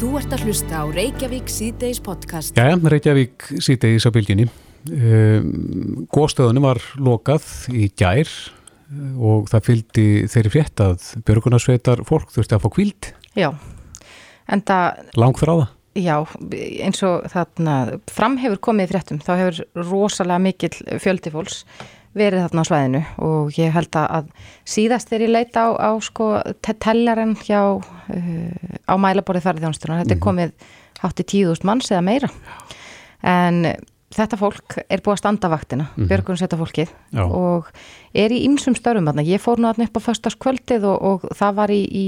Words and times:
Þú 0.00 0.14
ert 0.16 0.32
að 0.32 0.46
hlusta 0.48 0.78
á 0.80 0.84
Reykjavík 0.88 1.50
síðdeis 1.52 1.98
podcast. 2.00 2.56
Jæja, 2.56 2.78
Reykjavík 2.88 3.44
síðdeis 3.60 4.06
á 4.08 4.10
bylginni. 4.14 4.46
Um, 4.88 6.06
Góðstöðunum 6.08 6.64
var 6.64 6.80
lokað 6.96 7.44
í 7.76 7.90
gær 8.00 8.24
uh, 8.24 9.10
og 9.20 9.50
það 9.52 9.66
fylgdi 9.66 10.06
þeirri 10.32 10.54
frétt 10.54 10.80
að 10.80 11.04
björgunarsveitar 11.28 12.00
fólk 12.08 12.32
þurfti 12.32 12.56
að 12.56 12.64
fá 12.64 12.68
kvíld. 12.78 13.10
Já, 13.36 13.50
en 14.48 14.64
það... 14.72 15.04
Lang 15.20 15.36
þráða? 15.36 15.68
Já, 16.00 16.16
eins 16.80 17.04
og 17.04 17.28
þarna 17.34 17.76
fram 18.08 18.40
hefur 18.40 18.64
komið 18.70 18.88
í 18.88 18.92
fréttum, 18.94 19.20
þá 19.20 19.32
hefur 19.34 19.62
rosalega 19.84 20.46
mikill 20.46 21.00
fjöldi 21.04 21.34
fólks 21.36 21.66
verið 22.16 22.42
þarna 22.44 22.64
á 22.66 22.68
svæðinu 22.68 23.02
og 23.22 23.58
ég 23.58 23.72
held 23.74 23.96
að 24.00 24.30
síðast 24.66 25.10
þegar 25.10 25.26
ég 25.26 25.34
leita 25.34 25.62
á, 25.62 25.68
á 25.78 25.90
sko 26.02 26.32
tellarinn 26.62 27.36
hjá 27.38 27.62
uh, 27.78 28.50
á 28.90 28.94
mælaborið 28.98 29.46
ferðjónstuna, 29.46 30.00
þetta 30.02 30.16
er 30.16 30.18
mhm. 30.18 30.26
komið 30.26 30.52
hátt 31.00 31.22
í 31.22 31.28
tíðust 31.34 31.64
manns 31.64 31.90
eða 31.92 32.02
meira 32.06 32.30
en 33.22 33.62
þetta 34.10 34.38
fólk 34.40 34.76
er 34.90 35.02
búið 35.04 35.14
að 35.14 35.20
standa 35.22 35.50
vaktina, 35.52 35.86
mm 35.86 35.90
-hmm. 35.94 36.08
björgun 36.10 36.38
setja 36.40 36.58
fólkið 36.58 36.90
Já. 37.14 37.24
og 37.24 37.70
er 38.14 38.32
í 38.34 38.42
ymsum 38.44 38.74
störfum 38.74 39.06
þarna, 39.06 39.22
ég 39.22 39.40
fór 39.40 39.58
nú 39.60 39.68
alltaf 39.68 39.86
upp 39.86 40.02
á 40.02 40.06
förstaskvöldið 40.08 40.84
og, 40.84 41.02
og 41.02 41.36
það 41.36 41.54
var 41.54 41.70
í, 41.70 41.82
í 41.86 42.06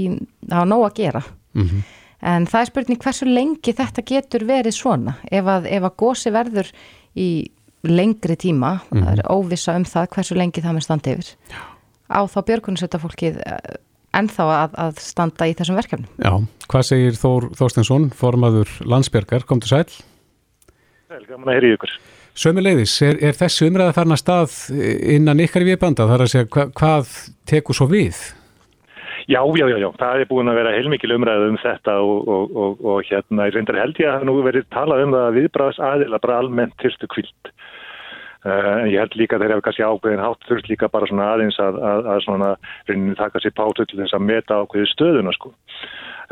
það 0.49 0.57
var 0.57 0.67
nóg 0.67 0.85
að 0.85 0.95
gera 0.99 1.23
mm 1.53 1.63
-hmm. 1.63 1.81
en 2.21 2.45
það 2.47 2.61
er 2.61 2.65
spurning 2.65 2.99
hversu 2.99 3.25
lengi 3.25 3.73
þetta 3.73 4.01
getur 4.01 4.43
verið 4.45 4.73
svona 4.73 5.15
ef 5.31 5.45
að, 5.45 5.65
ef 5.65 5.83
að 5.83 5.95
gósi 5.95 6.31
verður 6.31 6.71
í 7.15 7.51
lengri 7.83 8.35
tíma, 8.39 8.79
mm 8.79 8.97
-hmm. 8.97 9.05
það 9.05 9.19
er 9.19 9.31
óvisa 9.31 9.75
um 9.75 9.85
það 9.85 10.09
hversu 10.15 10.35
lengi 10.35 10.61
það 10.61 10.75
með 10.75 10.83
standa 10.83 11.11
yfir 11.11 11.29
Já. 11.51 11.59
á 12.07 12.21
þá 12.27 12.39
björgunsetta 12.47 12.99
fólkið 12.99 13.41
ennþá 14.13 14.47
að, 14.55 14.75
að 14.77 14.99
standa 15.03 15.47
í 15.49 15.53
þessum 15.57 15.77
verkefnum. 15.79 16.09
Já, 16.21 16.33
hvað 16.69 16.83
segir 16.89 17.17
Þór 17.17 17.49
Þorstensson, 17.57 18.09
formaður 18.13 18.69
landsbjörgar, 18.85 19.45
kom 19.49 19.59
til 19.59 19.71
sæl? 19.73 19.89
Vel, 21.09 21.25
gaman 21.25 21.49
að 21.49 21.57
heyri 21.59 21.73
ykkur. 21.77 21.95
Sömi 22.33 22.63
leiðis, 22.65 22.93
er, 23.05 23.19
er 23.21 23.35
þessi 23.37 23.67
umræða 23.69 23.97
þarna 23.99 24.15
stað 24.17 24.53
innan 25.15 25.41
ykkar 25.43 25.65
við 25.67 25.77
banda, 25.81 26.07
þar 26.09 26.25
að 26.25 26.31
segja 26.31 26.47
hva, 26.49 26.69
hvað 26.73 27.11
tekur 27.49 27.77
svo 27.77 27.89
við? 27.91 28.21
Já, 29.29 29.39
já, 29.55 29.65
já, 29.69 29.77
já, 29.79 29.87
það 29.99 30.21
er 30.21 30.27
búin 30.27 30.51
að 30.51 30.57
vera 30.59 30.71
heilmikil 30.75 31.13
umræðu 31.15 31.51
um 31.53 31.59
þetta 31.61 31.93
og, 32.03 32.25
og, 32.27 32.57
og, 32.59 32.81
og 32.91 33.05
hérna, 33.07 33.45
ég 33.47 33.55
reyndar 33.55 33.77
held 33.79 34.01
ég 34.01 34.09
að 34.09 34.17
það 34.17 34.25
nú 34.27 34.33
verið 34.43 34.65
talað 34.73 35.03
um 35.05 35.13
það 35.15 35.27
að 35.27 35.37
viðbráðs 35.37 35.79
aðila 35.91 36.19
bara 36.25 36.39
almennt 36.41 36.75
tilstu 36.81 37.07
kvilt. 37.13 37.53
Uh, 38.43 38.83
en 38.83 38.89
ég 38.91 38.99
held 38.99 39.13
líka 39.15 39.37
þegar 39.39 39.55
hefur 39.55 39.65
kannski 39.69 39.85
ákveðin 39.87 40.23
hátt 40.23 40.47
þurft 40.49 40.67
líka 40.67 40.89
bara 40.91 41.07
svona 41.07 41.29
aðeins 41.31 41.59
að, 41.63 41.77
að, 41.79 42.07
að 42.11 42.23
svona 42.25 42.49
reynin 42.89 43.19
taka 43.19 43.39
sér 43.39 43.53
pátu 43.55 43.85
til 43.87 44.01
þess 44.01 44.17
að 44.17 44.25
meta 44.27 44.57
ákveði 44.59 44.89
stöðuna 44.91 45.35
sko. 45.37 45.53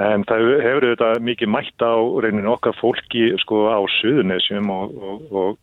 En 0.02 0.26
það 0.28 0.44
hefur 0.66 0.88
auðvitað 0.90 1.22
mikið 1.30 1.54
mætt 1.56 1.86
á 1.86 1.96
reynin 2.26 2.50
okkar 2.52 2.76
fólki 2.82 3.30
sko 3.44 3.64
á 3.72 3.80
suðunesjum 4.02 4.74
og 4.76 5.56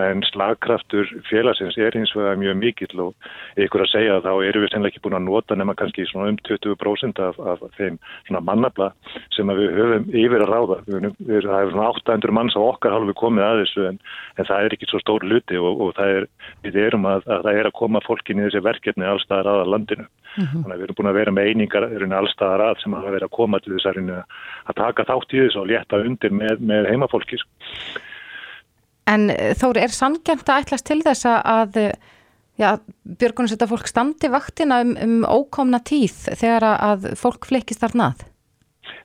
en 0.00 0.22
slagkraftur 0.24 1.08
félagsins 1.28 1.76
er 1.76 1.92
það 1.92 2.28
er 2.30 2.40
mjög 2.40 2.56
mikill 2.60 3.02
og 3.04 3.28
ykkur 3.60 3.84
að 3.84 3.90
segja 3.92 4.20
þá 4.24 4.30
eru 4.46 4.62
við 4.62 4.72
sennilega 4.72 4.92
ekki 4.92 5.02
búin 5.04 5.18
að 5.18 5.26
nota 5.26 5.56
nema 5.58 5.74
kannski 5.76 6.06
um 6.14 6.38
20% 6.48 7.20
af, 7.20 7.38
af 7.38 7.64
þeim 7.76 7.98
svona 8.26 8.42
mannabla 8.46 8.92
sem 9.36 9.48
við 9.52 9.74
höfum 9.76 10.08
yfir 10.08 10.44
að 10.44 10.52
ráða. 10.52 10.78
Við, 10.86 11.08
við, 11.18 11.48
það 11.48 11.58
er 11.58 11.72
svona 11.74 11.88
800 11.92 12.36
manns 12.38 12.56
á 12.56 12.60
okkar 12.62 12.96
halvu 12.96 13.14
komið 13.18 13.46
að 13.46 13.62
þessu 13.62 13.86
en, 13.90 14.00
en 14.38 14.48
það 14.48 14.66
er 14.66 14.76
ekki 14.76 14.90
svo 14.90 15.02
stór 15.02 15.26
luti 15.28 15.60
og, 15.60 15.82
og 15.86 16.02
er, 16.04 16.28
við 16.64 16.80
erum 16.86 17.08
að, 17.10 17.26
að 17.28 17.48
það 17.48 17.60
er 17.60 17.70
að 17.70 17.78
koma 17.80 18.04
fólkin 18.06 18.40
í 18.40 18.46
þessi 18.48 18.64
verkefni 18.64 19.08
allstaðar 19.08 19.52
aða 19.52 19.70
landinu. 19.74 20.08
Mm 20.32 20.46
-hmm. 20.46 20.62
Þannig 20.62 20.74
að 20.74 20.78
við 20.78 20.86
erum 20.86 20.98
búin 21.00 21.10
að 21.10 21.18
vera 21.20 21.32
með 21.36 21.48
einingar 21.50 21.88
allstaðar 22.22 22.64
að 22.70 22.80
sem 22.80 22.94
hafa 22.96 23.12
verið 23.12 23.28
að 23.28 23.36
koma 23.36 23.60
til 23.60 23.74
þess 23.74 23.90
að, 23.90 24.14
að 24.64 24.78
taka 24.80 25.08
þátt 25.10 25.34
í 25.34 25.42
þessu 25.42 25.60
og 25.60 25.68
létta 25.68 26.00
undir 26.00 26.32
með, 26.32 26.64
með 26.64 26.88
heimafólkis. 26.88 27.44
En 29.10 29.30
eh, 29.34 29.52
Þóri, 29.58 29.84
er 29.84 29.94
sangjant 29.94 30.48
að 30.48 30.64
ætlas 30.64 30.86
til 30.86 31.00
þess 31.04 31.26
að 31.28 31.78
ja, 32.60 32.76
Björgunarsetta 33.18 33.68
fólk 33.70 33.88
standi 33.90 34.30
vaktina 34.32 34.82
um, 34.84 34.92
um 35.00 35.16
ókomna 35.24 35.80
tíð 35.82 36.28
þegar 36.38 36.68
að 36.74 37.08
fólk 37.18 37.48
fleikist 37.48 37.82
þar 37.82 37.98
nað? 37.98 38.28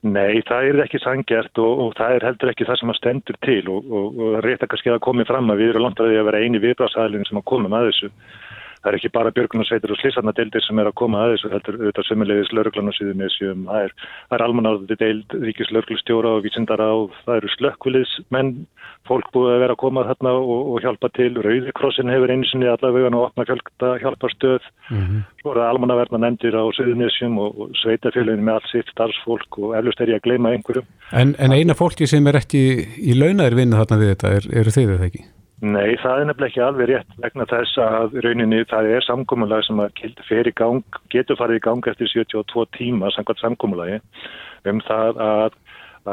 Nei, 0.06 0.42
það 0.46 0.68
er 0.70 0.84
ekki 0.84 1.00
sangjart 1.02 1.60
og, 1.62 1.80
og 1.82 1.94
það 1.98 2.16
er 2.16 2.26
heldur 2.28 2.52
ekki 2.52 2.68
það 2.68 2.80
sem 2.82 2.92
að 2.92 2.98
stendur 3.00 3.38
til 3.46 3.62
og, 3.74 3.88
og, 3.90 4.20
og 4.22 4.36
rétt 4.46 4.66
að 4.66 4.72
kannski 4.74 4.94
að 4.94 5.04
komið 5.06 5.30
fram 5.32 5.50
að 5.54 5.62
við 5.62 5.72
erum 5.72 5.86
langt 5.88 6.02
að 6.02 6.12
því 6.12 6.20
að 6.20 6.28
vera 6.30 6.42
eini 6.44 6.62
viðbrásæðilin 6.64 7.28
sem 7.30 7.40
að 7.42 7.48
koma 7.52 7.72
með 7.74 7.90
þessu 7.90 8.12
það 8.88 8.94
er 8.94 8.98
ekki 9.02 9.12
bara 9.12 9.34
björgunarsveitur 9.36 9.92
og 9.92 10.00
slísarnadeildir 10.00 10.64
sem 10.64 10.80
er 10.80 10.88
að 10.88 10.96
koma 11.02 11.24
að 11.26 11.34
þessu, 11.34 11.50
er 11.52 11.62
auðvitað 11.76 12.08
sömulegis 12.08 12.52
þessum, 13.18 13.66
það 13.68 13.88
er, 13.88 13.94
er 14.32 14.44
almanáði 14.46 14.98
deild, 15.02 15.36
ríkislauglustjóra 15.44 16.38
og 16.38 16.46
vísindara 16.46 16.88
og 16.96 17.16
það 17.26 17.40
eru 17.42 17.52
slökkvilismenn, 17.56 18.54
fólk 19.08 19.28
búið 19.36 19.54
að 19.54 19.62
vera 19.66 19.76
að 19.76 19.82
koma 19.84 20.06
þarna 20.08 20.34
og, 20.40 20.72
og 20.72 20.86
hjálpa 20.86 21.12
til, 21.18 21.34
Rauðikrossin 21.44 22.12
hefur 22.12 22.32
einu 22.32 22.48
sinni 22.48 22.70
allavega 22.72 23.12
og 23.12 23.28
opna 23.28 23.48
fjölkta 23.48 23.94
hjálparstöð, 24.04 24.68
mm 24.90 25.04
-hmm. 25.04 25.22
svo 25.42 25.52
er 25.52 25.62
það 25.62 25.72
almannaverna 25.72 26.18
nefndir 26.24 26.56
á 26.56 26.64
Suðunisjum 26.76 27.38
og, 27.44 27.60
og 27.60 27.70
sveitafélagin 27.84 28.44
með 28.44 28.54
allt 28.54 28.70
sitt 28.72 28.92
starfsfólk 28.92 29.60
og 29.60 29.76
eflust 29.76 30.02
er 30.02 30.12
ég 30.14 30.20
að 30.20 30.26
gleyma 30.28 30.52
einhverjum. 30.56 30.88
En, 31.12 31.36
en 31.40 31.52
eina 31.52 31.74
fólki 31.74 32.08
sem 32.08 32.28
er 32.28 32.40
ekki 32.40 32.64
í 33.00 33.16
launaðir 33.20 33.56
Nei, 35.66 35.96
það 35.98 36.20
er 36.20 36.28
nefnilega 36.30 36.52
ekki 36.52 36.62
alveg 36.62 36.90
rétt 36.92 37.14
vegna 37.18 37.46
þess 37.50 37.80
að 37.82 38.18
rauninni 38.22 38.60
það 38.70 38.90
er 38.94 39.06
samkómulag 39.08 39.64
sem 39.66 39.80
gang, 40.54 41.00
getur 41.10 41.40
farið 41.40 41.58
í 41.58 41.64
gang 41.66 41.88
eftir 41.90 42.12
72 42.12 42.66
tíma 42.78 43.10
samkvæmt 43.16 43.42
samkómulagi 43.42 43.98
um 44.70 44.82
það 44.86 45.18
að, 45.26 45.56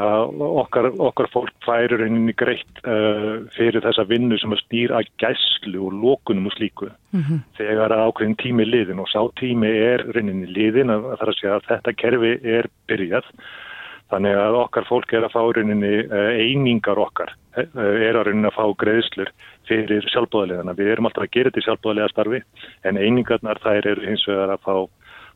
að 0.00 0.40
okkar, 0.46 0.88
okkar 0.96 1.28
fólk 1.34 1.52
færi 1.66 1.98
rauninni 2.00 2.32
greitt 2.32 2.80
uh, 2.88 3.44
fyrir 3.52 3.84
þessa 3.84 4.06
vinnu 4.08 4.40
sem 4.40 4.56
að 4.56 4.62
stýra 4.64 5.02
gæslu 5.20 5.90
og 5.90 6.00
lókunum 6.00 6.48
og 6.48 6.56
slíku 6.56 6.88
mm 6.88 7.20
-hmm. 7.20 7.44
þegar 7.60 7.92
ákveðin 7.92 8.40
tími 8.40 8.64
liðin 8.64 9.04
og 9.04 9.12
sá 9.12 9.20
tími 9.36 9.68
er 9.68 10.08
rauninni 10.08 10.48
liðin 10.48 10.88
að, 10.88 11.04
að, 11.20 11.36
að 11.52 11.68
þetta 11.68 11.98
kerfi 12.00 12.34
er 12.42 12.72
byrjað 12.88 13.28
Þannig 14.12 14.36
að 14.38 14.58
okkar 14.60 14.86
fólk 14.86 15.12
er 15.16 15.24
að 15.26 15.32
fá 15.34 15.40
rauninni 15.42 15.94
eh, 16.04 16.32
einingar 16.44 17.00
okkar, 17.00 17.32
er 17.60 18.18
að 18.18 18.26
rauninni 18.28 18.50
að 18.50 18.56
fá 18.56 18.66
greiðslur 18.82 19.30
fyrir 19.68 20.06
sjálfbóðalegana. 20.12 20.76
Við 20.78 20.92
erum 20.94 21.08
alltaf 21.08 21.26
að 21.26 21.32
gera 21.36 21.52
þetta 21.52 21.62
í 21.62 21.66
sjálfbóðalega 21.68 22.12
starfi 22.12 22.42
en 22.90 23.00
einingarnar 23.00 23.62
þær 23.64 23.90
eru 23.94 24.06
hins 24.08 24.26
vegar 24.28 24.54
að 24.54 24.62
fá, 24.66 24.76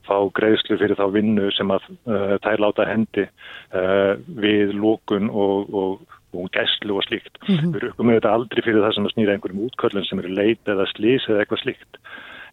fá 0.08 0.16
greiðslu 0.38 0.78
fyrir 0.80 0.98
þá 0.98 1.06
vinnu 1.14 1.50
sem 1.56 1.74
að 1.74 1.90
uh, 2.10 2.36
þær 2.44 2.64
láta 2.66 2.88
hendi 2.88 3.26
uh, 3.26 4.14
við 4.40 4.74
lókun 4.76 5.30
og, 5.30 5.74
og, 5.82 6.16
og 6.34 6.50
gæslu 6.54 6.98
og 6.98 7.06
slíkt. 7.08 7.38
Mm 7.46 7.54
-hmm. 7.54 7.74
Við 7.74 7.86
rukkum 7.86 8.12
auðvitað 8.12 8.38
aldrei 8.38 8.64
fyrir 8.64 8.82
það 8.84 8.96
sem 8.96 9.06
að 9.10 9.14
snýra 9.16 9.36
einhverjum 9.36 9.66
útkvöldin 9.68 10.08
sem 10.08 10.24
eru 10.24 10.34
leit 10.34 10.74
eða 10.74 10.90
slís 10.94 11.28
eða 11.28 11.44
eitthvað 11.44 11.64
slíkt 11.64 12.02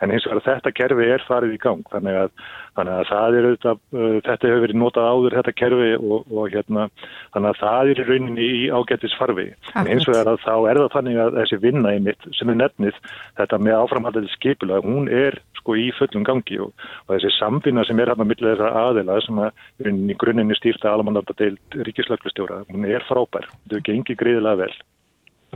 en 0.03 0.13
eins 0.13 0.28
og 0.29 0.44
þetta 0.45 0.73
kerfi 0.75 1.09
er 1.16 1.25
farið 1.28 1.56
í 1.56 1.61
gang 1.63 1.83
þannig 1.94 2.19
að, 2.23 2.31
þannig 2.78 2.95
að 3.00 3.09
það 3.11 3.38
er 3.39 3.47
auðvitað, 3.50 3.81
uh, 3.95 4.17
þetta 4.28 4.51
hefur 4.51 4.63
verið 4.66 4.81
notað 4.81 5.09
áður 5.11 5.38
þetta 5.39 5.56
kerfi 5.61 5.91
og, 6.00 6.31
og 6.31 6.56
hérna 6.56 6.88
þannig 7.35 7.50
að 7.51 7.59
það 7.63 7.91
er 7.94 8.03
í 8.03 8.07
rauninni 8.09 8.50
í 8.59 8.63
ágættis 8.75 9.17
farfi 9.19 9.47
en 9.75 9.91
eins 9.91 10.07
og 10.09 10.17
verður 10.17 10.45
þá 10.45 10.55
er 10.55 10.81
það 10.81 10.94
þannig 10.97 11.22
að 11.25 11.41
þessi 11.41 11.61
vinna 11.63 11.95
í 11.95 12.01
mitt 12.09 12.29
sem 12.38 12.53
er 12.53 12.61
nefnið 12.61 13.01
þetta 13.39 13.61
með 13.61 13.81
áframhaldið 13.81 14.31
skipula, 14.35 14.81
hún 14.85 15.11
er 15.11 15.39
sko 15.66 15.75
í 15.79 15.88
fullum 15.97 16.25
gangi 16.28 16.59
og, 16.61 16.73
og 17.05 17.16
þessi 17.16 17.34
samfinna 17.39 17.85
sem 17.88 18.00
er 18.00 18.11
hann 18.13 18.22
að 18.22 18.31
milla 18.31 18.51
þessar 18.53 18.79
aðila 18.84 19.19
sem 19.25 19.39
að 19.41 19.88
í 20.13 20.17
gruninni 20.22 20.57
stýrta 20.59 20.94
almanandadeild 20.94 21.79
ríkislöglustjóra, 21.88 22.63
hún 22.69 22.85
er 22.85 23.05
frábær, 23.09 23.47
þetta 23.66 23.81
gengir 23.88 24.19
greiðilega 24.19 24.66
vel. 24.66 24.75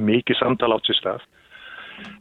Mikið 0.10 0.40
samtal 0.40 0.74
átt 0.74 0.90
sér 0.90 0.98
stað 0.98 1.28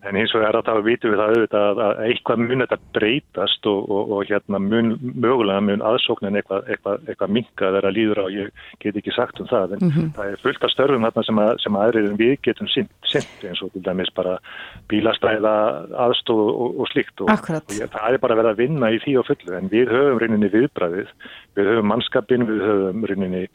en 0.06 0.18
eins 0.18 0.32
og 0.36 0.44
er 0.46 0.56
að 0.58 0.66
það 0.68 0.80
vitum 0.86 1.12
við 1.12 1.20
það 1.20 1.32
auðvitað 1.32 1.80
að 1.84 2.00
eitthvað 2.06 2.42
mun 2.44 2.62
þetta 2.64 2.78
breytast 2.96 3.68
og, 3.70 3.80
og, 3.90 4.12
og 4.16 4.30
hérna 4.30 4.60
mun, 4.62 4.92
mögulega 5.14 5.64
mun 5.64 5.84
aðsóknin 5.90 6.38
eitthvað, 6.38 6.68
eitthvað, 6.72 7.00
eitthvað 7.08 7.34
minka 7.36 7.66
þegar 7.66 7.88
að 7.88 7.96
líður 7.96 8.22
á, 8.22 8.26
ég 8.34 8.64
get 8.82 9.00
ekki 9.00 9.14
sagt 9.16 9.42
um 9.42 9.50
það 9.50 9.76
en 9.76 9.82
mm 9.82 9.92
-hmm. 9.94 10.12
það 10.16 10.32
er 10.32 10.42
fullt 10.44 10.64
af 10.64 10.74
störfum 10.74 11.06
þarna 11.08 11.26
sem, 11.28 11.40
að, 11.44 11.52
sem 11.64 11.80
aðrið 11.82 12.10
við 12.22 12.34
getum 12.46 12.70
sint 12.74 13.14
eins 13.48 13.62
og 13.62 13.72
til 13.72 13.84
dæmis 13.84 14.12
bara 14.14 14.38
bílastæða 14.90 15.54
aðstóð 16.06 16.44
og, 16.52 16.80
og 16.80 16.92
slikt 16.92 17.20
og 17.20 17.32
ég, 17.74 17.90
það 17.90 18.12
er 18.12 18.22
bara 18.22 18.38
verið 18.38 18.52
að 18.52 18.62
vinna 18.62 18.92
í 18.94 19.00
því 19.02 19.18
og 19.18 19.28
fullu 19.30 19.58
en 19.58 19.72
við 19.72 19.90
höfum 19.92 20.22
reyninni 20.22 20.52
viðbræðið, 20.52 21.10
við 21.56 21.72
höfum 21.72 21.90
mannskapin, 21.92 22.46
við 22.46 22.62
höfum 22.62 23.04
reyninni 23.04 23.48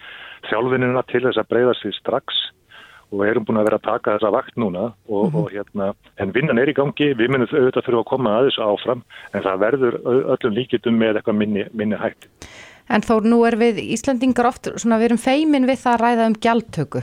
þjálfinina 0.49 1.03
til 1.07 1.23
þess 1.23 1.39
að 1.39 1.49
breyðast 1.51 1.87
við 1.87 1.95
strax 1.99 2.43
og 3.13 3.23
erum 3.27 3.45
búin 3.45 3.59
að 3.61 3.67
vera 3.69 3.79
að 3.79 3.87
taka 3.87 4.15
þessa 4.17 4.31
vakt 4.33 4.55
núna 4.57 4.83
og, 4.89 5.21
mm 5.25 5.29
-hmm. 5.29 5.39
og 5.39 5.51
hérna, 5.53 5.93
en 6.17 6.33
vinnan 6.33 6.59
er 6.59 6.69
í 6.69 6.77
gangi, 6.77 7.13
við 7.13 7.29
minnum 7.29 7.47
auðvitað 7.51 7.85
fyrir 7.85 7.99
að 7.99 8.09
koma 8.09 8.37
að 8.37 8.47
þessu 8.47 8.63
áfram 8.65 9.03
en 9.33 9.43
það 9.43 9.63
verður 9.65 9.99
öllum 10.33 10.53
líkitum 10.57 10.97
með 10.97 11.17
eitthvað 11.17 11.39
minni, 11.41 11.65
minni 11.73 11.95
hægt. 11.95 12.27
En 12.89 13.01
þó 13.01 13.21
nú 13.23 13.43
er 13.47 13.55
við 13.55 13.79
Íslandingar 13.79 14.49
oft, 14.49 14.67
svona 14.75 14.97
við 14.97 15.11
erum 15.11 15.21
feimin 15.21 15.67
við 15.69 15.79
það 15.83 15.93
að 15.93 16.03
ræða 16.03 16.27
um 16.27 16.35
gjaldtöku. 16.45 17.01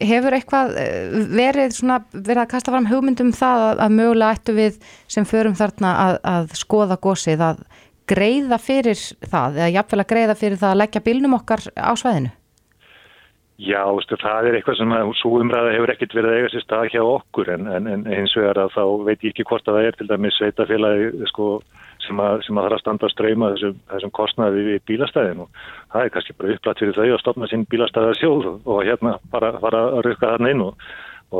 Hefur 0.00 0.34
eitthvað 0.34 0.76
eh, 0.76 1.10
verið 1.30 1.70
svona, 1.70 2.00
verið 2.12 2.42
að 2.42 2.50
kasta 2.50 2.72
fram 2.72 2.86
hugmyndum 2.90 3.32
það 3.32 3.58
að, 3.68 3.82
að 3.84 3.90
mögulega 3.94 4.34
ættu 4.34 4.52
við 4.56 4.78
sem 5.06 5.24
förum 5.24 5.54
þarna 5.54 5.90
að, 6.06 6.14
að 6.24 6.56
skoða 6.58 6.96
gósið 6.96 7.40
að 7.40 7.62
greiða 8.10 8.58
fyrir 8.58 8.98
það 9.30 9.60
eða 9.60 9.74
jafnvel 9.78 10.00
að 10.00 10.10
greiða 10.10 10.34
fyrir 10.34 10.58
það 10.58 10.70
að 10.70 10.80
leggja 10.82 11.04
bílnum 11.04 11.36
okkar 11.38 11.62
á 11.78 11.92
svæðinu? 11.96 12.32
Já, 13.54 13.84
stu, 14.02 14.16
það 14.18 14.48
er 14.48 14.56
eitthvað 14.58 14.80
sem 14.80 14.92
svo 15.20 15.36
umræða 15.38 15.76
hefur 15.76 15.92
ekkert 15.92 16.14
verið 16.16 16.32
að 16.32 16.40
eiga 16.40 16.48
sér 16.50 16.62
stað 16.64 16.88
hjá 16.90 17.02
okkur 17.06 17.52
en, 17.54 17.68
en, 17.70 17.86
en 17.86 18.00
eins 18.10 18.34
vegar 18.34 18.58
að 18.64 18.72
þá 18.74 18.82
veit 19.06 19.22
ég 19.22 19.30
ekki 19.30 19.46
hvort 19.46 19.70
að 19.70 19.78
það 19.78 19.86
er 19.86 19.98
til 20.00 20.06
dæmis 20.10 20.38
sveitafélagi 20.40 21.28
sko, 21.30 21.46
sem 22.02 22.22
að, 22.24 22.40
sem 22.48 22.58
að 22.58 22.66
er 22.66 22.74
að 22.74 22.82
standa 22.82 23.06
að 23.06 23.14
streyma 23.14 23.52
þessum, 23.54 23.78
þessum 23.92 24.14
kostnaði 24.18 24.66
við 24.72 24.82
bílastæðin 24.90 25.44
og 25.46 25.62
það 25.92 26.00
er 26.02 26.12
kannski 26.16 26.36
bara 26.40 26.56
upplætt 26.56 26.82
fyrir 26.82 26.98
þau 26.98 27.06
að 27.06 27.22
stopna 27.22 27.50
sín 27.52 27.64
bílastæða 27.70 28.18
sjóð 28.18 28.50
og, 28.50 28.58
og 28.74 28.82
hérna 28.90 29.14
bara, 29.30 29.52
bara 29.62 29.84
að 29.92 30.02
rukka 30.08 30.34
þarna 30.34 30.52
inn 30.56 30.66
og, 30.66 30.84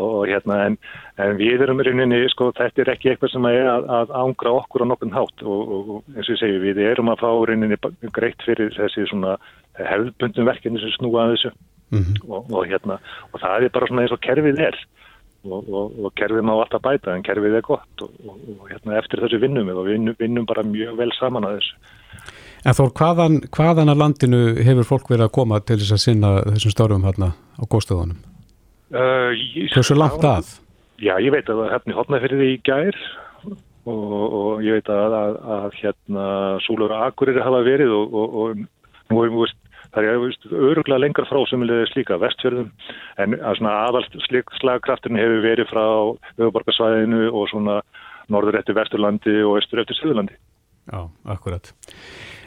og 0.05 0.17
hérna 0.31 0.63
en, 0.69 0.79
en 1.19 1.37
við 1.43 1.67
erum 1.67 1.83
í 1.83 1.91
rauninni, 1.91 2.23
sko, 2.31 2.53
þetta 2.55 2.87
er 2.87 2.95
ekki 2.95 3.11
eitthvað 3.11 3.35
sem 3.35 3.51
er 3.51 3.75
að, 3.75 3.91
að 3.99 4.17
ángra 4.23 4.55
okkur 4.63 4.87
á 4.87 4.91
nokkurn 4.95 5.19
hátt 5.19 5.43
og, 5.43 5.77
og 5.81 5.93
eins 6.15 6.31
og 6.31 6.37
ég 6.37 6.43
segi 6.47 6.63
við 6.63 6.85
erum 6.87 7.11
að 7.11 7.27
fá 7.27 7.31
rauninni 7.51 7.83
greitt 8.15 8.47
fyrir 8.47 8.71
þessi 8.79 9.11
svona 9.11 9.35
hefðbundum 9.83 10.47
verkefni 10.47 10.79
sem 10.79 10.95
snúa 10.95 11.27
að 11.27 11.35
þessu 11.35 11.57
mm 11.91 11.99
-hmm. 11.99 12.31
og, 12.31 12.51
og, 12.51 12.67
hérna, 12.67 12.99
og 13.33 13.41
það 13.41 13.65
er 13.65 13.75
bara 13.77 13.87
svona 13.87 14.03
eins 14.03 14.13
og 14.13 14.21
kerfið 14.21 14.61
er 14.69 14.77
og, 15.45 16.05
og 16.05 16.13
kerfið 16.17 16.45
má 16.47 16.55
alltaf 16.55 16.83
bæta 16.83 17.15
en 17.15 17.23
kerfið 17.23 17.59
er 17.59 17.67
gott 17.67 18.03
og 18.03 18.69
hérna, 18.71 18.99
eftir 18.99 19.21
þessu 19.21 19.41
vinnum 19.43 19.69
við 19.69 19.81
og 19.81 19.89
við 19.89 20.15
vinnum 20.19 20.47
bara 20.47 20.63
mjög 20.63 20.97
vel 20.99 21.13
saman 21.19 21.45
að 21.45 21.59
þessu. 21.59 21.75
En 22.65 22.73
þó 22.73 22.85
hvaðan, 22.97 23.41
hvaðan 23.53 23.93
að 23.93 24.01
landinu 24.01 24.43
hefur 24.65 24.89
fólk 24.89 25.11
verið 25.11 25.27
að 25.27 25.35
koma 25.37 25.61
til 25.61 25.77
þess 25.77 25.93
að 25.93 26.05
sinna 26.05 26.31
þessum 26.47 26.73
störfum 26.73 27.05
hérna 27.05 27.35
á 27.61 27.63
góðstöðunum? 27.69 28.23
Uh, 28.95 29.35
Hversu 29.75 29.97
langt 29.99 30.25
að? 30.25 30.55
Já, 31.03 31.19
ég 31.21 31.35
veit 31.35 31.49
að 31.51 31.61
það 31.61 31.75
hefni 31.75 31.97
hotnað 31.99 32.25
fyrir 32.25 32.41
því 32.41 32.49
í 32.55 32.63
gær 32.65 32.99
og 33.85 34.63
ég 34.65 34.79
veit 34.79 34.89
að, 34.89 35.15
að, 35.19 35.35
að 35.57 35.75
hérna 35.83 36.27
Súlur 36.65 36.95
Akurir 36.97 37.43
hafa 37.45 37.61
verið 37.67 37.93
og 37.93 38.63
nú 39.11 39.19
hefum 39.21 39.43
við 39.43 39.53
Það 39.95 40.09
er 40.11 40.59
öruglega 40.71 41.01
lengra 41.01 41.27
frá 41.29 41.41
sem 41.49 41.63
er 41.67 41.91
slíka 41.93 42.19
vestfjörðum 42.19 42.71
en 43.23 43.37
aðalst 43.71 44.17
slagkraftin 44.59 45.21
hefur 45.21 45.45
verið 45.45 45.71
frá 45.71 45.85
auðborgarsvæðinu 45.87 47.29
og 47.31 47.49
svona 47.53 47.81
norður 48.33 48.59
eftir 48.61 48.77
vesturlandi 48.79 49.37
og 49.45 49.61
östur 49.61 49.83
eftir 49.83 50.01
söðurlandi. 50.01 50.39
Já, 50.91 51.01
akkurat. 51.31 51.71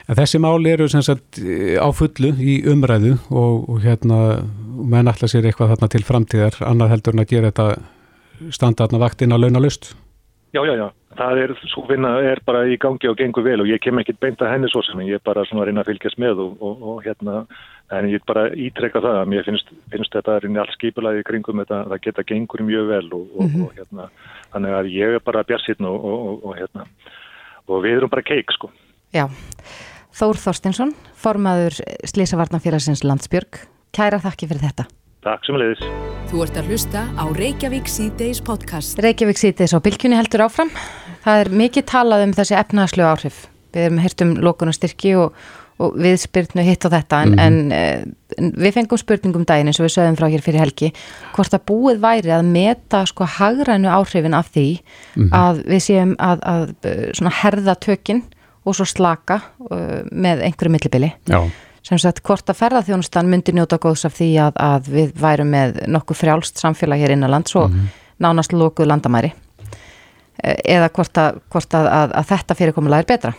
En 0.07 0.15
þessi 0.15 0.39
máli 0.39 0.71
eru 0.71 0.87
sem 0.91 1.03
sagt 1.03 1.39
á 1.39 1.87
fullu 1.95 2.31
í 2.39 2.61
umræðu 2.71 3.17
og, 3.27 3.67
og 3.67 3.79
hérna 3.83 4.39
menn 4.77 5.09
alltaf 5.09 5.33
sér 5.33 5.47
eitthvað 5.49 5.73
þarna 5.73 5.91
til 5.91 6.03
framtíðar 6.07 6.59
annað 6.67 6.93
heldur 6.95 7.17
en 7.17 7.23
að 7.23 7.31
gera 7.33 7.51
þetta 7.51 8.51
standarna 8.55 9.01
vaktinn 9.01 9.35
að 9.35 9.47
launa 9.47 9.63
lust. 9.63 9.91
Já, 10.57 10.65
já, 10.65 10.75
já. 10.75 10.87
Það 11.17 11.39
er, 11.41 11.51
svo 11.69 11.83
vinna 11.85 12.11
er 12.25 12.39
bara 12.45 12.63
í 12.65 12.77
gangi 12.81 13.09
og 13.09 13.17
gengur 13.17 13.45
vel 13.45 13.61
og 13.61 13.69
ég 13.69 13.81
kem 13.81 13.99
ekki 14.01 14.15
beint 14.21 14.41
að 14.41 14.51
henni 14.55 14.69
svo 14.71 14.81
sem 14.85 15.01
ég 15.05 15.19
er 15.19 15.23
bara 15.25 15.43
svona 15.45 15.63
að 15.63 15.69
reyna 15.69 15.83
að 15.83 15.91
fylgjast 15.91 16.19
með 16.21 16.41
og, 16.43 16.55
og, 16.65 16.81
og 16.91 17.03
hérna, 17.05 17.43
en 17.93 18.09
ég 18.09 18.25
bara 18.29 18.47
ítrekka 18.53 19.01
það 19.05 19.19
að 19.19 19.29
mér 19.33 19.45
finnst, 19.45 19.69
finnst 19.93 20.17
þetta 20.17 20.35
að 20.35 20.41
reyna 20.45 20.63
alls 20.63 20.77
skipulaði 20.77 21.25
kringum 21.29 21.61
þetta, 21.61 21.83
það 21.91 22.03
geta 22.07 22.25
gengur 22.31 22.65
mjög 22.65 22.89
vel 22.89 23.05
og, 23.19 23.23
mm 23.27 23.51
-hmm. 23.53 23.65
og 23.67 23.77
hérna, 23.77 24.09
þannig 24.55 24.77
að 24.79 24.91
ég 24.97 25.17
er 25.19 25.25
bara 25.29 25.45
bjassinn 25.45 25.89
og 25.91 26.51
hérna, 26.57 26.87
og 27.67 27.83
við 27.85 27.97
erum 27.97 28.13
bara 28.13 28.25
keik, 28.25 28.53
sko. 28.57 28.71
Já, 29.13 29.29
Þór 30.17 30.37
Þorstinsson, 30.41 30.95
formaður 31.13 31.77
Slísavarnafélagsins 32.09 33.03
Landsbjörg, 33.05 33.67
kæra 33.93 34.17
þakki 34.17 34.49
fyrir 34.49 34.65
þetta. 34.71 34.89
Takk 35.27 35.43
sem 35.43 35.57
leiðis. 35.59 35.81
Þú 36.29 36.41
ert 36.45 36.57
að 36.59 36.67
hlusta 36.71 37.01
á 37.19 37.23
Reykjavík 37.35 37.89
C-Days 37.91 38.39
podcast. 38.47 38.99
Reykjavík 39.03 39.39
C-Days 39.41 39.73
á 39.75 39.83
bylgjunni 39.83 40.15
heldur 40.15 40.45
áfram. 40.45 40.71
Það 41.25 41.41
er 41.41 41.49
mikið 41.61 41.85
talað 41.91 42.23
um 42.23 42.35
þessi 42.37 42.55
efnaðslu 42.55 43.03
áhrif. 43.03 43.41
Við 43.75 43.87
erum 43.89 43.99
hirtum 44.05 44.31
lókunastyrki 44.39 45.11
og, 45.19 45.35
og 45.83 45.99
viðspyrnu 45.99 46.63
hitt 46.63 46.87
á 46.87 46.89
þetta 46.95 47.19
en, 47.25 47.33
mm 47.33 47.41
-hmm. 47.41 47.75
en, 47.75 48.15
en 48.37 48.53
við 48.55 48.77
fengum 48.77 49.03
spurningum 49.03 49.43
daginn 49.43 49.67
eins 49.67 49.81
og 49.81 49.89
við 49.89 49.95
sögum 49.97 50.15
frá 50.15 50.29
hér 50.31 50.45
fyrir 50.47 50.63
helgi 50.63 50.93
hvort 51.35 51.53
að 51.53 51.67
búið 51.67 51.99
væri 52.07 52.31
að 52.31 52.47
meta 52.47 53.03
sko 53.05 53.27
hagrænu 53.27 53.91
áhrifin 53.91 54.33
af 54.33 54.47
því 54.55 54.79
mm 54.79 55.27
-hmm. 55.27 55.35
að 55.35 55.63
við 55.67 55.81
séum 55.83 56.15
að, 56.19 56.39
að 56.43 56.65
svona 57.13 57.35
herða 57.43 57.75
tökinn 57.75 58.23
og 58.63 58.75
svo 58.75 58.85
slaka 58.85 59.41
uh, 59.71 60.07
með 60.11 60.47
einhverju 60.47 60.71
millibili. 60.71 61.11
Já 61.27 61.51
sem 61.85 61.99
sagt 62.01 62.23
hvort 62.25 62.49
að 62.49 62.59
ferðarþjónustan 62.61 63.29
myndi 63.31 63.55
njóta 63.55 63.79
góðs 63.81 64.05
af 64.07 64.15
því 64.17 64.29
að, 64.47 64.61
að 64.61 64.91
við 64.93 65.11
værum 65.21 65.51
með 65.53 65.81
nokkuð 65.93 66.21
frjálst 66.21 66.61
samfélag 66.61 67.03
hér 67.03 67.15
innanlands 67.15 67.55
og 67.55 67.69
mm 67.69 67.75
-hmm. 67.75 67.99
nánast 68.23 68.53
lókuð 68.53 68.87
landamæri 68.87 69.33
e, 70.43 70.55
eða 70.65 70.89
hvort 70.89 71.17
að, 71.17 71.41
hvort 71.49 71.73
að, 71.73 71.91
að 72.13 72.25
þetta 72.31 72.55
fyrirkomulega 72.55 72.99
er 72.99 73.11
betra. 73.13 73.33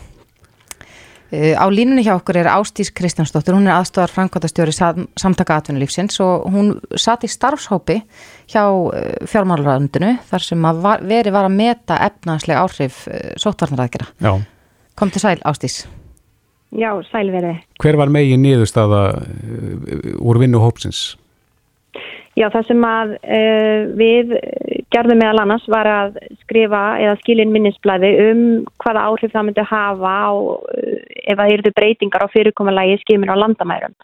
E, 1.31 1.53
á 1.53 1.65
línunni 1.69 2.01
hjá 2.03 2.15
okkur 2.15 2.37
er 2.37 2.47
Ástís 2.47 2.89
Kristjánsdóttir, 2.89 3.53
hún 3.53 3.67
er 3.67 3.77
aðstofar 3.77 4.09
framkvæmtastjóri 4.09 4.71
sam, 4.73 5.07
samtaka 5.15 5.55
atvinnulífsins 5.55 6.19
og 6.19 6.49
hún 6.49 6.79
satt 6.95 7.23
í 7.23 7.27
starfshópi 7.27 8.01
hjá 8.49 8.65
e, 8.65 9.25
fjármálaröndinu 9.25 10.17
þar 10.29 10.41
sem 10.41 10.65
að 10.65 10.81
veri 11.05 11.31
var 11.31 11.45
að 11.45 11.55
meta 11.55 11.99
efnaðslega 12.01 12.61
áhrif 12.61 13.07
sótvarnaræðgjara. 13.37 14.07
Kom 14.95 15.11
til 15.11 15.21
sæl 15.21 15.39
Ástís. 15.45 15.85
Já, 16.75 16.91
sælverði. 17.09 17.55
Hver 17.81 17.97
var 17.97 18.11
megin 18.13 18.43
niðurstaða 18.45 19.01
uh, 19.17 20.13
úr 20.21 20.39
vinnu 20.41 20.61
hópsins? 20.61 21.17
Já, 22.37 22.45
það 22.53 22.67
sem 22.69 22.83
að 22.85 23.13
uh, 23.17 23.87
við 23.97 24.35
gerðum 24.93 25.19
meðal 25.19 25.41
annars 25.43 25.65
var 25.71 25.89
að 25.89 26.19
skrifa 26.43 26.83
eða 27.01 27.17
skilin 27.23 27.51
minnisblæði 27.51 28.11
um 28.29 28.43
hvaða 28.83 29.07
áhrif 29.09 29.33
það 29.33 29.47
myndi 29.49 29.65
hafa 29.71 30.13
á, 30.13 30.29
uh, 30.29 30.97
ef 31.25 31.39
það 31.41 31.53
eru 31.57 31.73
breytingar 31.81 32.25
á 32.29 32.33
fyrirkomalagi 32.35 32.99
skimir 33.01 33.33
á 33.33 33.41
landamærum. 33.41 33.97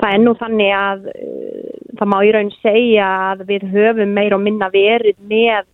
Það 0.00 0.16
er 0.16 0.22
nú 0.24 0.34
þannig 0.40 0.74
að 0.76 1.06
uh, 1.14 1.76
það 2.00 2.10
má 2.10 2.18
í 2.26 2.34
raun 2.34 2.54
segja 2.58 3.10
að 3.30 3.46
við 3.52 3.68
höfum 3.70 4.16
meir 4.18 4.34
og 4.34 4.42
minna 4.42 4.72
verið 4.74 5.16
með 5.30 5.70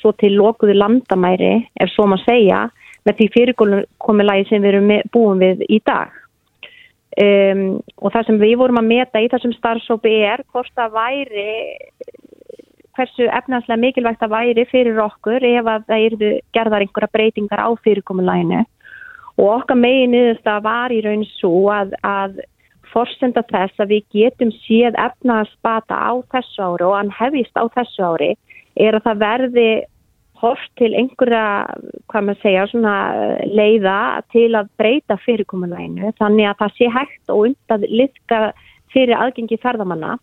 svo 0.00 0.12
til 0.18 0.34
lokuðu 0.34 0.74
landamæri, 0.76 1.54
ef 1.78 1.92
svo 1.92 2.08
maður 2.10 2.26
segja, 2.26 2.60
með 3.06 3.18
því 3.18 3.26
fyrirkomulagi 3.34 4.46
sem 4.48 4.62
við 4.62 4.72
erum 4.74 4.88
með, 4.90 5.10
búin 5.14 5.42
við 5.42 5.66
í 5.70 5.80
dag. 5.86 6.14
Um, 7.16 7.78
og 8.02 8.12
það 8.12 8.28
sem 8.28 8.40
við 8.42 8.56
vorum 8.60 8.80
að 8.82 8.90
meta 8.90 9.22
í 9.24 9.28
þessum 9.32 9.54
starfsópi 9.56 10.12
er 10.28 10.42
hvort 10.52 10.72
það 10.76 10.96
væri, 10.98 11.46
hversu 12.96 13.28
efnanslega 13.38 13.80
mikilvægt 13.80 14.20
það 14.20 14.34
væri 14.34 14.66
fyrir 14.68 15.00
okkur 15.06 15.46
ef 15.48 15.70
að 15.72 15.86
það 15.88 16.04
eru 16.08 16.32
gerðar 16.56 16.84
einhverja 16.84 17.14
breytingar 17.14 17.62
á 17.64 17.70
fyrirkomulaginu. 17.86 18.64
Og 19.36 19.48
okkar 19.52 19.80
meginuðust 19.80 20.48
að 20.48 20.62
var 20.64 20.92
í 20.92 21.00
raun 21.04 21.24
svo 21.36 21.66
að, 21.72 21.96
að 22.04 22.38
forsenda 22.92 23.44
þess 23.48 23.80
að 23.82 23.92
við 23.94 24.06
getum 24.16 24.52
séð 24.64 24.96
efnaðspata 25.00 25.96
á 25.96 26.12
þessu 26.32 26.64
ári 26.64 26.86
og 26.86 26.96
hann 26.96 27.12
hefist 27.16 27.56
á 27.60 27.64
þessu 27.74 28.06
ári 28.06 28.30
er 28.76 28.96
að 28.96 29.08
það 29.08 29.22
verði 29.24 29.68
hort 30.40 30.70
til 30.80 30.92
einhverja, 30.94 31.44
hvað 32.10 32.28
maður 32.28 32.42
segja, 32.42 32.66
svona 32.70 32.94
leiða 33.46 33.98
til 34.34 34.50
að 34.58 34.70
breyta 34.80 35.18
fyrirkomulæginu 35.24 36.12
þannig 36.20 36.50
að 36.50 36.62
það 36.62 36.76
sé 36.78 36.90
hægt 36.98 37.32
og 37.32 37.48
undað 37.48 37.86
liðka 37.90 38.40
fyrir 38.94 39.18
aðgengi 39.18 39.58
ferðamanna 39.62 40.16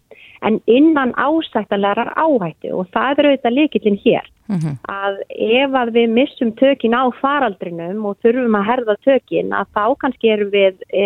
en 0.43 0.59
innan 0.71 1.13
ásæktanlegar 1.19 2.13
áhættu 2.19 2.73
og 2.79 2.87
það 2.95 3.19
er 3.19 3.29
auðvitað 3.29 3.57
líkillin 3.57 3.99
hér 4.03 4.25
mm 4.47 4.57
-hmm. 4.57 4.75
að 4.89 5.19
ef 5.29 5.77
að 5.81 5.93
við 5.97 6.09
missum 6.17 6.51
tökin 6.51 6.97
á 6.97 7.03
faraldrinum 7.21 8.05
og 8.05 8.17
þurfum 8.23 8.57
að 8.59 8.67
herða 8.69 8.95
tökin 9.07 9.53
að 9.53 9.65
þá 9.75 9.85
kannski 10.01 10.33
erum 10.35 10.51
við 10.51 10.75
e, 10.93 11.03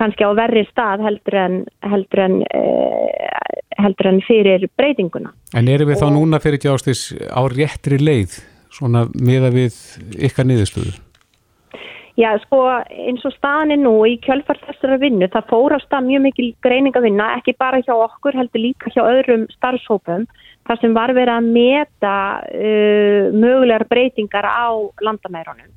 kannski 0.00 0.26
á 0.26 0.30
verri 0.36 0.66
stað 0.70 1.04
heldur 1.06 1.38
en, 1.40 1.56
heldur 1.84 2.22
en 2.26 2.36
e, 2.50 2.62
heldur 3.80 4.10
en 4.12 4.20
fyrir 4.26 4.68
breytinguna. 4.78 5.32
En 5.56 5.68
eru 5.72 5.88
við 5.88 5.98
og, 5.98 6.04
þá 6.04 6.14
núna 6.16 6.42
fyrir 6.42 6.70
ástís 6.72 7.08
á 7.28 7.40
réttri 7.52 8.00
leið 8.00 8.38
svona 8.72 9.06
miða 9.14 9.50
við 9.54 9.76
ykkar 10.28 10.48
niðurstöðu? 10.48 10.96
Já, 12.16 12.30
sko 12.46 12.62
eins 12.88 13.24
og 13.28 13.34
staðin 13.34 13.82
nú 13.84 13.98
í 14.08 14.14
kjölfart 14.24 14.62
þessara 14.64 14.96
vinnu, 15.02 15.28
það 15.28 15.50
fórast 15.50 15.92
að 15.92 16.06
mjög 16.06 16.22
mikil 16.24 16.46
greining 16.64 16.96
að 16.96 17.10
vinna, 17.10 17.26
ekki 17.36 17.52
bara 17.60 17.82
hjá 17.84 17.92
okkur, 17.92 18.38
heldur 18.40 18.62
líka 18.62 18.92
hjá 18.94 19.02
öðrum 19.04 19.44
starfshópum, 19.52 20.24
þar 20.64 20.80
sem 20.80 20.96
var 20.96 21.12
verið 21.12 21.34
að 21.34 21.50
meta 21.58 22.14
uh, 22.40 23.28
mögulegar 23.36 23.84
breytingar 23.90 24.48
á 24.48 24.72
landamærunum 25.04 25.68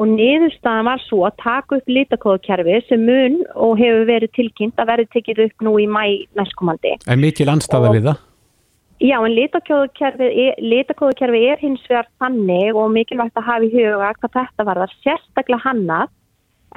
og 0.00 0.08
niðurstaðan 0.08 0.88
var 0.88 1.02
svo 1.04 1.24
að 1.28 1.36
taka 1.42 1.76
upp 1.76 1.92
litakóðkerfi 1.92 2.78
sem 2.88 3.04
mun 3.04 3.40
og 3.52 3.76
hefur 3.80 4.06
verið 4.08 4.32
tilkynnt 4.38 4.80
að 4.80 4.92
verið 4.94 5.12
tekið 5.16 5.44
upp 5.46 5.64
nú 5.66 5.76
í 5.82 5.86
mæ 5.90 6.04
næstkomandi. 6.38 6.96
Er 7.04 7.20
mikil 7.20 7.50
anstaða 7.52 7.92
við 7.96 8.08
það? 8.08 8.22
Já, 9.00 9.16
en 9.16 9.32
litakóðkerfi 9.36 10.30
er, 10.44 11.52
er 11.52 11.60
hins 11.60 11.84
vegar 11.88 12.08
þannig 12.20 12.76
og 12.76 12.92
mikilvægt 12.92 13.40
að 13.40 13.48
hafa 13.48 13.68
í 13.68 13.72
huga 13.74 14.12
hvað 14.20 14.36
þetta 14.38 14.66
var 14.68 14.80
það 14.82 14.96
sérstaklega 15.04 15.64
hannað 15.64 16.16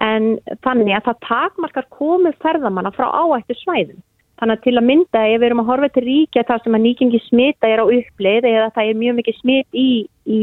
en 0.04 0.30
þannig 0.66 0.96
að 0.98 1.08
það 1.10 1.22
takmarkar 1.28 1.88
komið 1.94 2.40
ferðamanna 2.44 2.92
frá 2.96 3.08
áættu 3.12 3.56
svæðum. 3.60 4.00
Þannig 4.42 4.58
að 4.58 4.64
til 4.66 4.76
að 4.80 4.88
mynda 4.88 5.26
ef 5.30 5.40
við 5.40 5.48
erum 5.48 5.62
að 5.62 5.70
horfa 5.70 5.90
til 5.94 6.04
ríkja 6.08 6.44
þar 6.48 6.64
sem 6.64 6.76
að 6.76 6.86
nýgengi 6.88 7.20
smita 7.28 7.70
er 7.70 7.84
á 7.84 7.86
upplið 7.86 8.48
eða 8.50 8.72
það 8.76 8.90
er 8.90 9.02
mjög 9.04 9.20
mikið 9.20 9.38
smit 9.40 9.78
í, 9.78 9.90
í, 10.26 10.40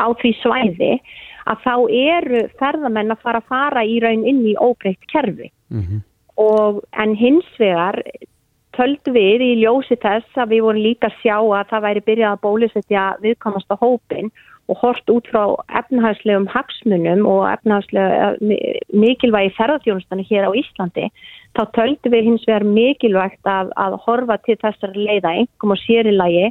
á 0.00 0.06
því 0.22 0.32
svæði 0.40 0.92
að 1.46 1.62
þá 1.66 1.74
eru 2.02 2.42
ferðamenn 2.60 3.14
að 3.14 3.22
fara 3.24 3.42
að 3.42 3.50
fara 3.52 3.84
í 3.86 4.00
raun 4.02 4.24
inn 4.26 4.42
í 4.46 4.56
óbreytt 4.58 5.06
kerfi 5.12 5.50
mm 5.70 5.82
-hmm. 5.82 6.00
og 6.42 6.82
en 6.92 7.14
hins 7.14 7.46
vegar 7.58 8.02
töldu 8.76 9.12
við 9.12 9.44
í 9.44 9.52
ljósi 9.62 9.96
þess 10.02 10.36
að 10.36 10.52
við 10.52 10.66
vorum 10.66 10.82
líka 10.82 11.08
að 11.08 11.18
sjá 11.22 11.36
að 11.38 11.70
það 11.70 11.86
væri 11.86 12.04
byrjað 12.08 12.34
að 12.34 12.44
bólusetja 12.44 13.04
viðkomast 13.22 13.72
á 13.72 13.76
hópin 13.80 14.30
og 14.66 14.78
hort 14.82 15.10
út 15.10 15.28
frá 15.30 15.54
efnahagslegum 15.78 16.48
hagsmunum 16.50 17.26
og 17.30 17.46
efnahagslega 17.52 18.34
mikilvægi 18.92 19.54
ferðarþjónustanu 19.58 20.26
hér 20.26 20.48
á 20.50 20.58
Íslandi 20.58 21.08
þá 21.56 21.62
töldu 21.78 22.12
við 22.12 22.30
hins 22.30 22.46
vegar 22.48 22.66
mikilvægt 22.66 23.46
að, 23.46 23.70
að 23.78 23.98
horfa 24.06 24.40
til 24.42 24.58
þessar 24.64 24.96
leiða 24.98 25.36
engum 25.42 25.76
og 25.76 25.82
sérilagi 25.84 26.50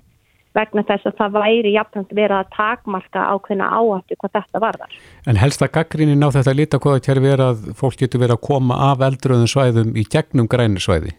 vegna 0.55 0.85
þess 0.87 1.09
að 1.09 1.17
það 1.19 1.35
væri 1.35 1.73
jafnvægt 1.75 2.15
verið 2.15 2.37
að 2.39 2.53
takmarka 2.55 3.27
ákveðna 3.33 3.67
áhættu 3.75 4.17
hvað 4.21 4.33
þetta 4.39 4.63
varðar. 4.63 4.95
En 5.27 5.41
helst 5.41 5.65
að 5.65 5.73
gaggrínin 5.77 6.25
á 6.25 6.29
þetta 6.35 6.79
hvað 6.79 6.97
það 6.97 7.05
kjær 7.09 7.21
verið 7.27 7.45
að 7.49 7.69
fólk 7.81 7.99
getur 8.01 8.23
verið 8.23 8.37
að 8.37 8.47
koma 8.49 8.79
af 8.91 9.05
eldröðum 9.09 9.51
svæðum 9.51 9.95
í 9.95 10.07
gegnum 10.09 10.49
grænisvæði? 10.51 11.15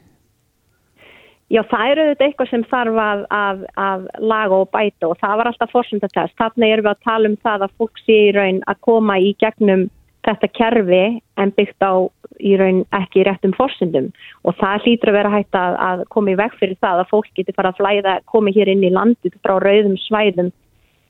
Já, 1.46 1.60
það 1.70 1.90
eru 1.92 2.04
þetta 2.08 2.24
eitthvað 2.26 2.48
sem 2.50 2.62
þarf 2.66 2.96
að, 2.98 3.20
að, 3.30 3.60
að 3.78 4.06
laga 4.18 4.56
og 4.64 4.70
bæta 4.74 5.06
og 5.06 5.20
það 5.20 5.36
var 5.38 5.50
alltaf 5.52 5.70
fórsöndatest. 5.70 6.34
Þannig 6.40 6.72
erum 6.74 6.88
við 6.88 6.90
að 6.90 7.04
tala 7.06 7.30
um 7.30 7.36
það 7.46 7.66
að 7.66 7.76
fólk 7.78 8.00
sé 8.02 8.16
í 8.24 8.32
raun 8.34 8.58
að 8.66 8.80
koma 8.88 9.18
í 9.22 9.30
gegnum 9.38 9.84
þetta 10.26 10.52
kerfi 10.58 11.02
en 11.40 11.52
byggt 11.56 11.86
á 11.86 11.94
í 12.42 12.56
raun 12.60 12.82
ekki 12.96 13.24
réttum 13.26 13.54
fórsöndum 13.56 14.10
og 14.44 14.56
það 14.60 14.84
hlýtur 14.84 15.12
að 15.12 15.18
vera 15.18 15.32
hægt 15.32 15.56
að, 15.56 15.76
að 15.88 16.04
koma 16.12 16.32
í 16.32 16.38
veg 16.38 16.56
fyrir 16.60 16.78
það 16.84 17.02
að 17.02 17.10
fólk 17.12 17.30
getur 17.38 17.56
fara 17.56 17.72
að 17.72 17.80
flæða, 17.80 18.16
komi 18.28 18.54
hér 18.56 18.72
inn 18.72 18.84
í 18.84 18.92
landið 18.92 19.38
frá 19.44 19.56
rauðum 19.62 19.96
svæðum 20.04 20.52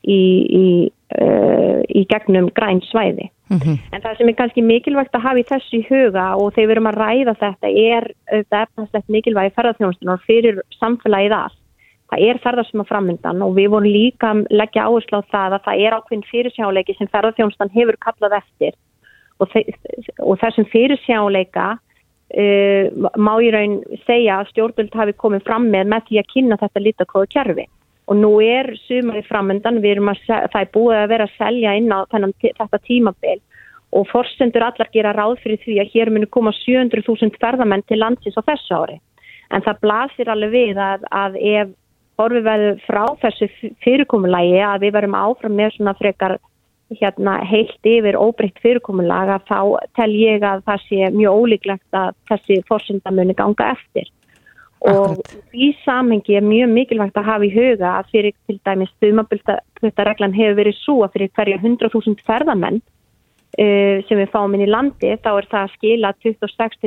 í, 0.06 0.20
í, 0.60 0.66
uh, 1.18 1.82
í 1.88 2.04
gegnum 2.10 2.50
græn 2.54 2.82
svæði. 2.86 3.30
Mm 3.50 3.58
-hmm. 3.58 3.76
En 3.94 4.02
það 4.02 4.16
sem 4.18 4.28
er 4.28 4.38
kannski 4.38 4.62
mikilvægt 4.62 5.14
að 5.14 5.26
hafa 5.26 5.42
í 5.42 5.46
þessu 5.50 5.76
í 5.78 5.86
huga 5.90 6.26
og 6.34 6.54
þegar 6.54 6.66
við 6.66 6.74
erum 6.76 6.90
að 6.90 6.98
ræða 7.02 7.34
þetta 7.42 7.68
er 7.70 8.08
auðvitað 8.32 8.64
efnarslegt 8.66 9.08
mikilvægi 9.08 9.54
ferðarþjónustunar 9.54 10.26
fyrir 10.26 10.60
samfélagið 10.80 11.36
allt. 11.42 11.60
Það 12.06 12.22
er 12.22 12.38
ferðarsum 12.38 12.80
að 12.82 12.90
framöndan 12.90 13.42
og 13.42 13.54
við 13.54 13.70
vorum 13.70 13.90
líka 13.90 14.30
að 14.30 14.46
leggja 14.50 14.86
áherslu 14.86 15.18
á 15.18 15.30
það 15.30 15.54
að 15.56 15.64
það 15.66 15.80
er 15.86 15.94
ákveðin 15.96 16.28
fyrirsjáleiki 16.30 16.94
sem 16.94 17.08
ferðarþjónustan 17.10 17.74
hefur 17.74 17.96
kallað 17.98 18.36
eftir 18.42 18.74
og, 19.42 19.56
og 20.22 20.38
þessum 20.42 20.68
fyrirsjáleika 20.72 21.66
uh, 21.76 23.08
má 23.16 23.32
ég 23.44 23.54
raun 23.54 23.80
segja 24.06 24.40
að 24.40 24.52
stjórnvöld 24.52 25.00
hafi 25.00 25.16
komið 25.16 25.46
fram 25.48 25.70
með 25.72 25.90
með 25.92 26.08
því 26.08 26.22
að 26.22 26.30
kynna 26.34 26.60
þetta 26.62 26.84
litakóðu 26.84 27.32
kjærfi 27.34 27.66
og 28.06 28.18
nú 28.20 28.36
er 28.42 28.70
sumari 28.86 29.22
framöndan, 29.26 29.80
að, 29.82 30.20
það 30.52 30.60
er 30.60 30.72
búið 30.74 30.98
að 31.00 31.08
vera 31.10 31.26
að 31.26 31.36
selja 31.40 31.74
inn 31.74 31.90
á 31.90 32.06
þennan, 32.12 32.34
þetta 32.42 32.82
tímabil 32.86 33.40
og 33.96 34.06
forsendur 34.10 34.66
allar 34.66 34.90
gera 34.92 35.14
ráð 35.16 35.40
fyrir 35.42 35.58
því 35.64 35.80
að 35.82 35.90
hér 35.94 36.12
munu 36.14 36.28
koma 36.30 36.52
700.000 36.54 37.40
ferðamenn 37.40 37.84
til 37.86 37.98
landsins 38.02 38.38
á 38.38 38.42
þessu 38.46 38.78
ári. 38.78 39.00
En 39.54 39.62
það 39.62 39.82
blasir 39.82 40.30
alveg 40.30 40.52
við 40.54 40.80
að, 40.82 41.06
að 41.10 41.38
ef 41.38 41.74
horfið 42.20 42.46
verður 42.46 42.80
frá 42.86 43.02
þessu 43.22 43.48
fyrirkomulagi 43.84 44.60
að 44.64 44.86
við 44.86 44.94
verum 44.96 45.18
áfram 45.18 45.56
með 45.58 45.76
svona 45.76 45.94
frekar 45.98 46.38
hérna, 46.94 47.38
heilt 47.44 47.86
yfir 47.86 48.16
óbreytt 48.18 48.58
fyrirkomulaga 48.62 49.40
þá 49.48 49.58
tel 49.98 50.12
ég 50.14 50.44
að 50.46 50.62
það 50.68 50.84
sé 50.86 51.08
mjög 51.14 51.40
ólíklegt 51.40 51.98
að 51.98 52.14
þessi 52.30 52.60
forsendamönu 52.68 53.34
ganga 53.38 53.72
eftir. 53.74 54.10
Og 54.86 55.18
í 55.56 55.72
samhengi 55.82 56.36
er 56.38 56.44
mjög 56.46 56.70
mikilvægt 56.70 57.16
að 57.18 57.26
hafa 57.26 57.46
í 57.46 57.54
huga 57.54 57.94
að 57.98 58.10
fyrir 58.12 58.36
til 58.46 58.58
dæmis 58.68 58.92
stumaböldareglan 58.98 60.36
hefur 60.36 60.58
verið 60.60 60.78
svo 60.78 60.98
að 61.06 61.16
fyrir 61.16 61.32
hverja 61.34 61.58
100.000 61.62 62.22
ferðamenn 62.28 62.78
uh, 62.78 63.96
sem 64.06 64.20
við 64.20 64.30
fáum 64.34 64.54
inn 64.54 64.66
í 64.66 64.70
landi 64.70 65.16
þá 65.24 65.30
er 65.32 65.48
það 65.50 65.62
að 65.64 65.74
skila 65.78 66.12
26 66.22 66.78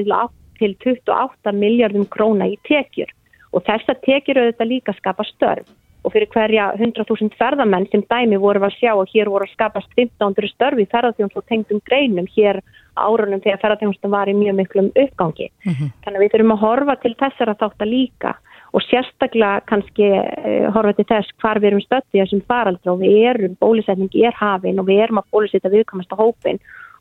til 0.60 0.76
28 0.86 1.56
miljardum 1.56 2.08
króna 2.14 2.48
í 2.48 2.56
tekjur. 2.70 3.12
Og 3.52 3.66
þess 3.66 3.90
að 3.90 4.04
tekjur 4.06 4.44
auðvitað 4.44 4.72
líka 4.72 4.96
skapa 4.96 5.26
störf 5.28 5.68
og 6.04 6.14
fyrir 6.14 6.30
hverja 6.32 6.70
100.000 6.78 7.36
ferðamenn 7.40 7.88
sem 7.92 8.04
dæmi 8.08 8.40
voru 8.40 8.64
að 8.64 8.78
sjá 8.78 8.94
og 8.96 9.10
hér 9.12 9.32
voru 9.32 9.48
að 9.48 9.56
skapast 9.56 9.90
1500 9.98 10.52
störfi 10.54 10.86
ferðarþjóns 10.92 11.36
og 11.36 11.48
tengdum 11.52 11.82
greinum 11.88 12.30
hér 12.36 12.62
árunum 12.96 13.42
þegar 13.44 13.62
ferðarþjónstum 13.64 14.14
var 14.16 14.32
í 14.32 14.36
mjög 14.38 14.56
miklum 14.60 14.92
uppgangi. 14.96 15.50
Mm 15.66 15.74
-hmm. 15.74 15.92
Þannig 16.04 16.18
að 16.18 16.24
við 16.24 16.32
þurfum 16.34 16.56
að 16.56 16.64
horfa 16.66 16.96
til 16.96 17.16
þessara 17.20 17.60
þátt 17.60 17.82
að 17.84 17.94
líka 17.94 18.34
og 18.74 18.82
sérstaklega 18.86 19.62
kannski 19.66 20.08
uh, 20.14 20.72
horfa 20.74 20.94
til 20.94 21.08
þess 21.12 21.36
hvar 21.42 21.60
við 21.60 21.72
erum 21.72 21.86
stöttið 21.86 22.22
þessum 22.22 22.44
faraldra 22.48 22.94
og 22.94 23.00
við 23.00 23.16
erum, 23.32 23.56
bólusetning 23.60 24.14
er 24.14 24.36
hafinn 24.36 24.80
og 24.80 24.86
við 24.88 25.04
erum 25.04 25.22
að 25.22 25.32
bólusetta 25.32 25.74
viðkamast 25.74 26.14
á 26.14 26.22
hópin 26.22 26.60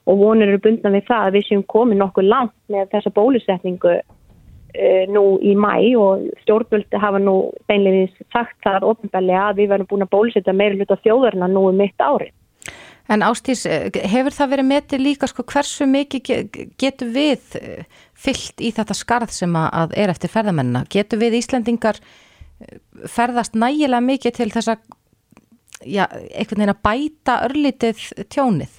og 0.09 0.19
vonur 0.19 0.49
eru 0.49 0.61
bundna 0.65 0.91
við 0.91 1.05
það 1.11 1.27
að 1.27 1.35
við 1.37 1.49
séum 1.49 1.65
komið 1.69 2.01
nokkuð 2.01 2.31
langt 2.33 2.57
með 2.73 2.89
þessa 2.95 3.13
bólusetningu 3.13 3.99
nú 5.09 5.23
í 5.41 5.55
mæ 5.57 5.73
og 5.99 6.27
stjórnvöldi 6.43 7.01
hafa 7.01 7.19
nú 7.23 7.37
beinleginis 7.71 8.13
sagt 8.35 8.59
það 8.67 8.85
ofinbellega 8.91 9.47
að 9.49 9.63
við 9.63 9.71
verðum 9.73 9.89
búin 9.91 10.05
að 10.05 10.13
bólusetja 10.13 10.55
meira 10.57 10.77
hluta 10.77 10.99
þjóðarna 11.05 11.49
nú 11.49 11.65
um 11.71 11.81
mitt 11.81 12.05
ári. 12.05 12.29
En 13.09 13.25
Ástís, 13.25 13.65
eh, 13.65 13.89
hefur 14.05 14.35
það 14.37 14.51
verið 14.53 14.67
metið 14.69 15.01
líka 15.01 15.29
sko 15.31 15.43
hversu 15.49 15.87
mikið 15.89 16.29
getur 16.77 17.09
við 17.15 17.57
eh, 17.57 17.85
fyllt 18.13 18.61
í 18.61 18.73
þetta 18.77 18.97
skarð 18.97 19.33
sem 19.33 19.55
að 19.57 19.97
er 19.97 20.13
eftir 20.13 20.33
ferðamennina? 20.33 20.85
Getur 20.93 21.23
við 21.23 21.39
Íslandingar 21.41 22.03
ferðast 23.09 23.57
nægilega 23.57 24.05
mikið 24.05 24.37
til 24.37 24.51
þess 24.53 24.73
að, 24.75 24.85
já, 25.87 26.05
einhvern 26.05 26.61
veginn 26.61 26.75
að 26.75 26.85
bæta 26.85 27.41
örlítið 27.47 28.05
tjónið? 28.29 28.77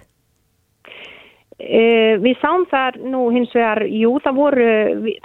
Uh, 1.59 2.15
við 2.23 2.37
sáum 2.39 2.63
þar 2.71 2.95
nú 3.03 3.25
hins 3.35 3.51
vegar, 3.51 3.81
jú 3.91 4.13
það 4.23 4.37
voru, 4.37 4.67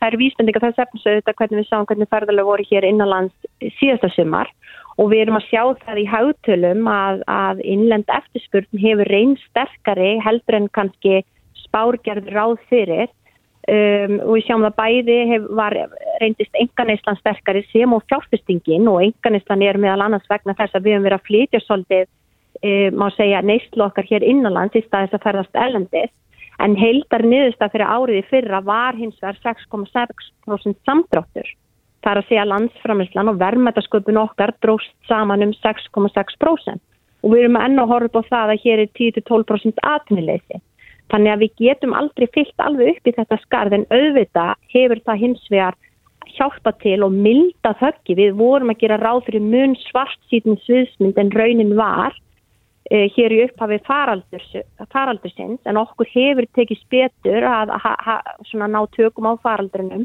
það 0.00 0.07
er 0.09 0.17
vísbendinga 0.19 0.62
þess 0.64 0.81
efnis 0.83 1.05
auðvitað 1.07 1.37
hvernig 1.38 1.61
við 1.61 1.69
sáum 1.69 1.87
hvernig 1.87 2.11
ferðarlega 2.11 2.49
voru 2.49 2.67
hér 2.71 2.87
innanlands 2.88 3.50
síðasta 3.79 4.11
sumar. 4.17 4.50
Og 4.99 5.12
við 5.12 5.25
erum 5.25 5.38
að 5.38 5.47
sjá 5.47 5.62
það 5.85 6.00
í 6.03 6.07
haugtölum 6.11 6.88
að, 6.91 7.23
að 7.31 7.62
innlend 7.62 8.11
eftirspurn 8.17 8.83
hefur 8.83 9.11
reyn 9.14 9.37
sterkari 9.45 10.11
heldur 10.23 10.59
en 10.59 10.69
kannski 10.75 11.23
spárgerð 11.64 12.33
ráð 12.35 12.57
fyrir. 12.71 13.14
Um, 13.64 14.19
og 14.26 14.35
við 14.35 14.45
sjáum 14.45 14.67
það 14.67 14.75
bæði 14.76 15.14
hef, 15.31 15.47
var 15.57 15.79
reyndist 16.21 16.59
enganeislan 16.61 17.17
sterkari 17.23 17.62
sem 17.71 17.95
og 17.97 18.03
fjárfestingin 18.11 18.91
og 18.91 19.00
enganeislan 19.07 19.62
er 19.64 19.79
meðal 19.81 20.03
annars 20.05 20.26
vegna 20.29 20.53
þess 20.59 20.76
að 20.76 20.85
við 20.85 20.99
höfum 20.99 21.07
verið 21.07 21.21
að 21.21 21.29
flytja 21.31 21.62
svolítið 21.62 22.11
e, 22.63 22.91
má 22.91 23.09
segja 23.17 23.43
neistlu 23.43 23.87
okkar 23.87 24.07
hér 24.09 24.27
innanlands 24.27 24.77
í 24.77 24.85
staðis 24.87 25.17
að 25.17 25.27
ferðast 25.27 25.59
elendist 25.67 26.15
en 26.63 26.77
heildar 26.79 27.25
niðurstað 27.27 27.73
fyrir 27.75 27.91
áriði 27.91 28.25
fyrra 28.31 28.61
var 28.65 28.99
hins 28.99 29.17
vegar 29.23 29.39
6,6% 29.43 30.77
samdráttur. 30.87 31.49
Það 32.05 32.13
er 32.13 32.21
að 32.21 32.29
segja 32.29 32.45
landsframislan 32.51 33.31
og 33.33 33.41
verðmætasköpun 33.41 34.21
okkar 34.21 34.53
dróst 34.63 34.93
saman 35.09 35.43
um 35.47 35.55
6,6% 35.57 36.81
og 37.25 37.33
við 37.33 37.47
erum 37.47 37.57
enn 37.57 37.81
að 37.81 37.91
horfa 37.91 38.21
á 38.21 38.29
það 38.29 38.53
að 38.53 38.63
hér 38.67 38.83
er 38.83 38.91
10-12% 39.01 39.83
atvinnileysi. 39.89 40.61
Þannig 41.13 41.33
að 41.33 41.43
við 41.45 41.55
getum 41.63 41.97
aldrei 41.97 42.27
fyllt 42.35 42.61
alveg 42.65 42.95
upp 42.95 43.09
í 43.09 43.15
þetta 43.17 43.39
skarð 43.43 43.79
en 43.79 43.87
auðvita 43.93 44.45
hefur 44.75 45.01
það 45.09 45.23
hins 45.23 45.49
vegar 45.53 45.79
hjálpa 46.35 46.73
til 46.83 46.99
og 47.07 47.17
milda 47.17 47.73
þöggi. 47.81 48.17
Við 48.19 48.37
vorum 48.37 48.73
að 48.73 48.81
gera 48.85 49.01
ráð 49.01 49.25
fyrir 49.29 49.45
mun 49.45 49.77
svart 49.87 50.21
síðan 50.31 50.61
sviðsmynd 50.65 51.21
en 51.21 51.33
raunin 51.33 51.75
var 51.79 52.17
hér 52.91 53.33
í 53.33 53.41
upphafi 53.47 53.79
faraldursins 53.87 55.61
en 55.64 55.79
okkur 55.81 56.09
hefur 56.12 56.47
tekið 56.57 56.83
spetur 56.83 57.47
að 57.49 57.73
ha, 57.81 57.95
ha, 58.07 58.17
ná 58.69 58.81
tökum 58.93 59.31
á 59.31 59.41
faraldrinum 59.41 60.05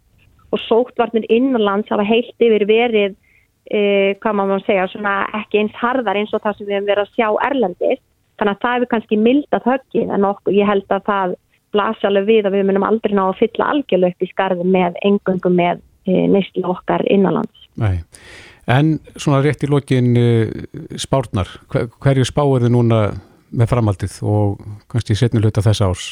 og 0.52 0.62
sóktvarnir 0.64 1.28
innanlands 1.30 1.92
hafa 1.92 2.08
heilt 2.08 2.40
yfir 2.40 2.66
verið 2.70 3.18
eh, 3.72 4.16
hvað 4.24 4.40
maður 4.40 4.64
segja, 4.66 4.88
ekki 5.42 5.60
eins 5.60 5.76
harðar 5.76 6.22
eins 6.22 6.34
og 6.34 6.42
það 6.46 6.58
sem 6.58 6.70
við 6.70 6.78
hefum 6.78 6.90
verið 6.94 7.04
að 7.04 7.14
sjá 7.18 7.28
erlendist 7.50 8.06
þannig 8.40 8.56
að 8.56 8.64
það 8.64 8.76
hefur 8.78 8.92
kannski 8.94 9.22
mildat 9.28 9.68
höggið 9.68 10.16
en 10.16 10.32
okkur, 10.32 10.56
ég 10.56 10.72
held 10.72 10.88
að 10.96 11.08
það 11.12 11.38
blasi 11.76 12.08
alveg 12.08 12.30
við 12.32 12.48
að 12.48 12.56
við 12.56 12.70
munum 12.70 12.88
aldrei 12.88 13.14
ná 13.14 13.26
að 13.28 13.40
fylla 13.44 13.74
algjörlega 13.74 14.16
upp 14.16 14.24
í 14.24 14.32
skarði 14.32 14.70
með 14.72 15.02
engungum 15.06 15.60
með 15.60 15.84
eh, 16.08 16.26
neistlu 16.32 16.64
okkar 16.72 17.04
innanlands. 17.12 17.68
Nei 17.76 18.00
En 18.70 19.00
svona 19.18 19.42
rétt 19.42 19.66
í 19.66 19.70
lokin 19.70 20.14
uh, 20.20 20.50
spárnar, 21.02 21.50
Hver, 21.74 21.90
hverju 22.04 22.26
spáir 22.30 22.66
þið 22.66 22.74
núna 22.76 23.04
með 23.50 23.72
framhaldið 23.72 24.18
og 24.30 24.60
kannski 24.92 25.18
setni 25.18 25.42
hluta 25.42 25.64
þess 25.66 25.82
árs? 25.82 26.10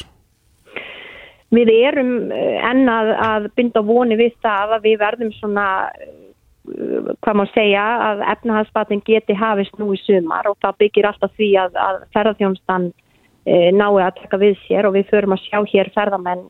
Við 1.54 1.70
erum 1.70 2.32
eh, 2.34 2.58
enn 2.66 2.90
að, 2.92 3.46
binda 3.56 3.80
voni 3.80 4.18
við 4.18 4.34
það 4.44 4.74
að 4.76 4.88
við 4.88 4.96
verðum 5.00 5.30
svona, 5.38 5.66
uh, 5.88 7.12
hvað 7.22 7.38
maður 7.38 7.54
segja, 7.54 7.84
að 8.08 8.24
efnahagsbatin 8.34 9.04
geti 9.06 9.38
hafist 9.38 9.78
nú 9.78 9.92
í 9.94 10.00
sumar 10.02 10.50
og 10.50 10.58
það 10.64 10.82
byggir 10.82 11.08
alltaf 11.12 11.38
því 11.38 11.52
að, 11.62 11.78
að 11.84 12.02
ferðarþjómsdan 12.16 12.90
uh, 12.90 13.70
nái 13.78 14.02
að 14.02 14.18
taka 14.18 14.42
við 14.42 14.58
sér 14.66 14.90
og 14.90 14.98
við 14.98 15.06
förum 15.14 15.38
að 15.38 15.46
sjá 15.46 15.62
hér 15.76 15.94
ferðarmenn 15.94 16.44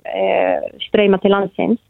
streyma 0.88 1.20
til 1.20 1.36
landsins 1.36 1.84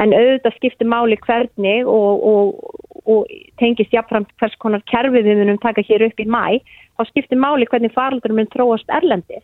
en 0.00 0.14
auðvitað 0.16 0.56
skiptir 0.56 0.88
máli 0.88 1.18
hvernig 1.26 1.88
og, 1.88 2.26
og, 2.32 2.82
og 3.04 3.32
tengist 3.60 3.92
jáfnframt 3.94 4.32
hvers 4.40 4.56
konar 4.62 4.84
kerfi 4.88 5.24
við 5.24 5.42
munum 5.42 5.60
taka 5.62 5.84
hér 5.84 6.06
upp 6.08 6.20
í 6.20 6.28
mæ, 6.28 6.60
þá 6.96 7.08
skiptir 7.10 7.40
máli 7.40 7.68
hvernig 7.68 7.94
faraldur 7.96 8.36
mun 8.36 8.50
tróast 8.52 8.88
erlendi 8.88 9.42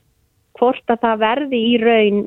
hvort 0.59 0.91
að 0.91 1.03
það 1.05 1.21
verði 1.23 1.59
í 1.63 1.75
raun 1.83 2.23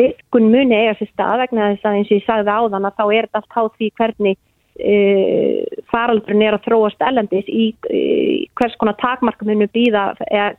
liðkun 0.00 0.48
muni 0.50 0.76
eiga 0.76 0.96
sér 0.98 1.10
stað 1.12 1.42
vegna 1.44 1.72
þess 1.72 1.86
að 1.86 1.98
eins 1.98 2.10
og 2.10 2.16
ég 2.16 2.24
sagði 2.26 2.54
áðan 2.54 2.88
að 2.88 2.96
þá 2.98 3.04
er 3.06 3.28
þetta 3.28 3.42
allt 3.42 3.58
á 3.60 3.62
því 3.76 3.90
hvernig 4.00 4.38
e, 4.80 4.94
faraldurinn 5.92 6.46
er 6.46 6.56
að 6.56 6.64
þróast 6.66 7.04
ellendis 7.06 7.50
í, 7.50 7.66
í 7.92 8.04
hvers 8.58 8.76
konar 8.80 8.98
takmarka 9.02 9.46
munu 9.46 9.68
býða, 9.74 10.08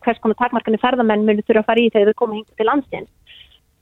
hvers 0.05 0.21
konar 0.23 0.39
takmarkanu 0.39 0.79
ferðamenn 0.81 1.25
munu 1.27 1.43
þurfa 1.43 1.65
að 1.65 1.69
fara 1.71 1.83
í 1.83 1.89
þegar 1.93 2.13
þau 2.13 2.21
koma 2.23 2.39
hinga 2.39 2.59
til 2.59 2.69
landsins. 2.69 3.11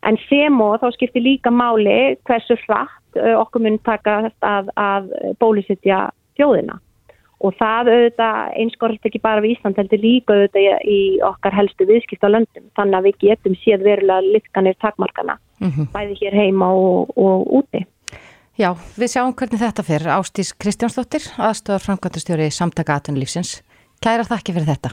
En 0.07 0.17
sem 0.29 0.61
og 0.63 0.79
þá 0.81 0.91
skiptir 0.95 1.25
líka 1.25 1.51
máli 1.51 2.15
hversu 2.27 2.55
hratt 2.65 3.17
e, 3.19 3.33
okkur 3.35 3.65
mun 3.65 3.79
taka 3.83 4.31
að, 4.39 4.69
að 4.79 5.09
bólusittja 5.41 6.07
þjóðina 6.39 6.79
og 7.39 7.55
það 7.59 7.91
auðvitað 7.93 8.55
einskorðast 8.61 9.07
ekki 9.07 9.21
bara 9.23 9.43
við 9.43 9.55
Ísland 9.55 9.79
heldur 9.79 10.01
líka 10.03 10.35
auðvitað 10.35 10.89
í 10.91 10.99
okkar 11.23 11.55
helstu 11.55 11.87
viðskipt 11.87 12.25
á 12.27 12.29
löndum 12.31 12.65
þannig 12.75 12.99
að 12.99 13.07
við 13.07 13.21
getum 13.23 13.55
séð 13.61 13.85
verulega 13.87 14.33
lykkanir 14.35 14.75
takmarkana 14.83 15.37
mm 15.59 15.71
-hmm. 15.71 15.87
bæði 15.93 16.19
hér 16.21 16.35
heima 16.35 16.71
og, 16.73 17.15
og 17.15 17.47
úti. 17.61 17.85
Já, 18.59 18.75
við 18.99 19.07
sjáum 19.07 19.33
hvernig 19.33 19.59
þetta 19.59 19.83
fyrir 19.87 20.11
Ástís 20.11 20.51
Kristjánsdóttir, 20.51 21.23
aðstofar 21.39 21.85
framkvæmtastjóri 21.85 22.51
samtaka 22.51 22.99
aðtunlífsins. 22.99 23.63
Kæra 24.03 24.27
þakki 24.27 24.53
fyrir 24.53 24.67
þetta. 24.75 24.89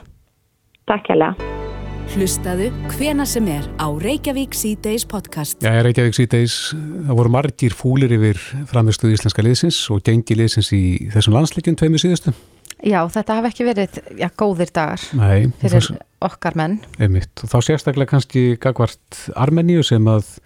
Takk 0.86 1.10
hérlega. 1.10 1.65
Hlustaðu 2.14 2.68
hvena 2.94 3.24
sem 3.26 3.46
er 3.50 3.64
á 3.82 3.90
Reykjavík 3.90 4.54
C-Days 4.54 5.02
podcast. 5.10 5.58
Já, 5.64 5.72
Reykjavík 5.82 6.14
C-Days, 6.14 6.56
það 7.08 7.18
voru 7.18 7.32
margir 7.34 7.74
fúlir 7.74 8.14
yfir 8.14 8.38
framistuð 8.70 9.16
íslenska 9.16 9.42
liðsins 9.42 9.80
og 9.90 10.04
gengi 10.06 10.36
liðsins 10.38 10.70
í 10.76 10.82
þessum 11.14 11.34
landsleikjum 11.34 11.78
tveimu 11.80 12.00
síðustu. 12.00 12.32
Já, 12.86 13.00
þetta 13.10 13.38
hafi 13.40 13.50
ekki 13.50 13.66
verið 13.66 14.00
já, 14.20 14.28
góðir 14.38 14.70
dagar 14.76 15.06
Nei, 15.18 15.48
fyrir 15.58 15.78
þess, 15.78 15.94
okkar 16.30 16.58
menn. 16.60 16.80
Einmitt, 17.02 17.32
og 17.42 17.50
þá 17.50 17.58
sérstaklega 17.66 18.14
kannski 18.14 18.48
gagvart 18.62 19.22
Armeníu 19.34 19.82
sem 19.86 20.10
að 20.12 20.36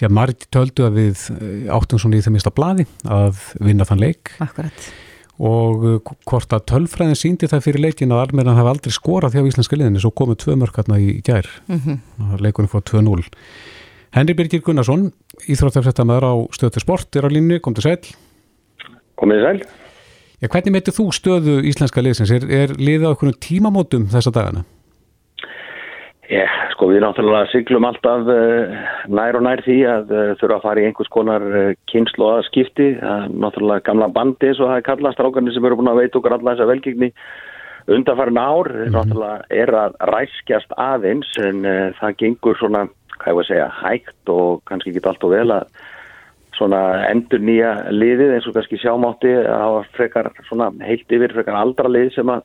já, 0.00 0.08
margir 0.10 0.50
töldu 0.54 0.88
að 0.88 1.02
við 1.04 1.26
áttum 1.78 2.02
svona 2.02 2.18
í 2.18 2.24
þeim 2.26 2.40
mista 2.40 2.54
bladi 2.54 2.88
að 3.06 3.44
vinna 3.62 3.86
þann 3.86 4.02
leik. 4.08 4.34
Akkurat 4.42 4.90
og 5.38 5.84
uh, 5.86 6.12
hvort 6.26 6.52
að 6.54 6.64
tölfræðin 6.72 7.18
síndi 7.18 7.48
það 7.50 7.64
fyrir 7.68 7.84
leikin 7.84 8.12
að 8.14 8.24
Armeran 8.26 8.58
hafi 8.58 8.72
aldrei 8.72 8.94
skorað 8.94 9.36
þjá 9.36 9.50
íslenska 9.52 9.78
liðinni 9.78 10.02
svo 10.02 10.10
komið 10.10 10.40
tvö 10.42 10.56
mörkarna 10.58 10.98
í 10.98 11.20
gær 11.22 11.46
mm 11.68 11.80
-hmm. 11.84 12.38
leikunni 12.42 12.68
fór 12.68 12.82
2-0 12.82 13.28
Henri 14.16 14.34
Birgir 14.34 14.62
Gunnarsson 14.62 15.12
Íþróttafrættamæður 15.46 16.24
á 16.26 16.34
stöðu 16.50 16.80
sport 16.80 17.16
er 17.16 17.26
á 17.26 17.30
línu, 17.30 17.60
kom 17.60 17.74
til 17.74 17.82
sæl 17.82 18.02
Komið 19.14 19.44
sæl 19.44 19.60
Já, 20.38 20.46
Hvernig 20.48 20.72
meitur 20.72 20.94
þú 20.94 21.10
stöðu 21.10 21.62
íslenska 21.66 22.02
liðsins? 22.02 22.30
Er, 22.30 22.44
er 22.46 22.74
liðið 22.78 23.06
á 23.06 23.10
einhvern 23.10 23.34
tímamótum 23.42 24.06
þessa 24.06 24.30
dagana? 24.30 24.64
Já, 26.30 26.46
sko 26.78 26.92
við 26.92 27.02
náttúrulega 27.02 27.50
syklum 27.50 27.86
alltaf 27.88 28.28
uh, 28.30 28.74
nær 29.10 29.34
og 29.34 29.42
nær 29.42 29.64
því 29.66 29.78
að 29.90 30.12
uh, 30.14 30.28
þurfa 30.38 30.58
að 30.60 30.66
fara 30.68 30.82
í 30.82 30.86
einhvers 30.86 31.10
konar 31.10 31.46
uh, 31.50 31.72
kynslu 31.90 32.22
og 32.22 32.36
aðskipti. 32.36 32.86
Náttúrulega 33.34 33.82
gamla 33.88 34.06
bandi 34.14 34.52
eins 34.52 34.60
og 34.62 34.70
það 34.70 34.78
er 34.78 34.86
kallast 34.86 35.18
strákarnir 35.18 35.56
sem 35.56 35.66
eru 35.66 35.80
búin 35.80 35.90
að 35.90 35.98
veita 36.04 36.20
okkur 36.20 36.36
alla 36.36 36.54
þessa 36.54 36.68
velgengni 36.70 37.10
undanfærin 37.90 38.38
ár. 38.38 38.70
Mm 38.70 38.78
-hmm. 38.78 38.94
Náttúrulega 38.94 39.38
er 39.50 39.74
að 39.74 39.98
ræskjast 40.12 40.78
aðeins 40.78 41.34
en 41.42 41.66
það 41.98 42.16
gengur 42.22 42.58
svona, 42.62 42.86
hvað 43.18 43.30
ég 43.32 43.38
var 43.38 43.44
að 43.44 43.50
segja, 43.50 43.68
hægt 43.82 44.28
og 44.28 44.62
kannski 44.70 44.94
ekki 44.94 45.08
allt 45.08 45.24
og 45.24 45.34
vel 45.34 45.50
að 45.50 45.66
svona 46.54 47.10
endur 47.10 47.42
nýja 47.42 47.90
liðið 47.90 48.34
eins 48.34 48.46
og 48.46 48.54
kannski 48.54 48.78
sjámátti 48.78 49.34
að 49.34 49.82
frekar 49.98 50.30
svona 50.46 50.70
heilt 50.86 51.10
yfir 51.10 51.34
frekar 51.34 51.58
aldra 51.58 51.88
lið 51.90 52.14
sem 52.14 52.28
að 52.28 52.42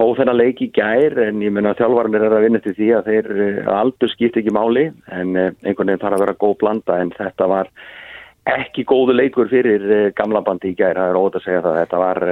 hóð 0.00 0.20
þennan 0.20 0.38
leik 0.40 0.60
í 0.64 0.70
gær 0.74 1.16
en 1.26 1.40
ég 1.44 1.52
menna 1.52 1.74
að 1.74 1.82
þjálfvarnir 1.82 2.26
er 2.26 2.36
að 2.36 2.44
vinna 2.46 2.60
til 2.64 2.76
því 2.76 2.92
að 2.96 3.08
þeir 3.10 3.32
eh, 3.46 3.72
aldur 3.76 4.12
skipt 4.12 4.38
ekki 4.40 4.54
máli 4.56 4.86
en 5.12 5.34
eh, 5.36 5.50
einhvern 5.64 5.90
veginn 5.90 6.04
þarf 6.04 6.16
að 6.16 6.24
vera 6.24 6.38
góð 6.40 6.54
blanda 6.62 6.96
en 7.02 7.12
þetta 7.16 7.48
var 7.50 7.70
ekki 8.50 8.86
góðu 8.88 9.14
leikur 9.18 9.50
fyrir 9.50 9.84
eh, 9.92 10.06
gamla 10.16 10.40
bandi 10.46 10.72
í 10.72 10.78
gær, 10.78 10.96
það 10.96 11.12
er 11.12 11.20
ótaf 11.20 11.42
að 11.42 11.46
segja 11.46 11.62
það, 11.66 11.78
þetta 11.82 12.00
var 12.00 12.22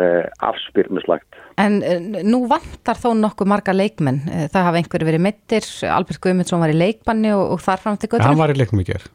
afspyrnuslagt. 0.49 1.41
En 1.61 1.79
nú 2.25 2.43
vantar 2.51 2.99
þó 2.99 3.11
nokkuð 3.19 3.53
marga 3.53 3.75
leikmenn, 3.77 4.23
það 4.49 4.69
hafa 4.71 4.81
einhverju 4.81 5.11
verið 5.11 5.25
mittir, 5.29 5.71
Albert 5.93 6.23
Guðmundsson 6.25 6.63
var 6.65 6.73
í 6.73 6.79
leikbanni 6.79 7.35
og, 7.37 7.45
og 7.57 7.65
þar 7.65 7.85
fram 7.85 7.99
til 7.99 8.09
göttunum. 8.09 8.25
Ja, 8.25 8.33
hann 8.33 8.45
var 8.45 8.55
í 8.55 8.59
leiknum 8.59 8.85
í 8.85 8.89
gær. 8.89 9.09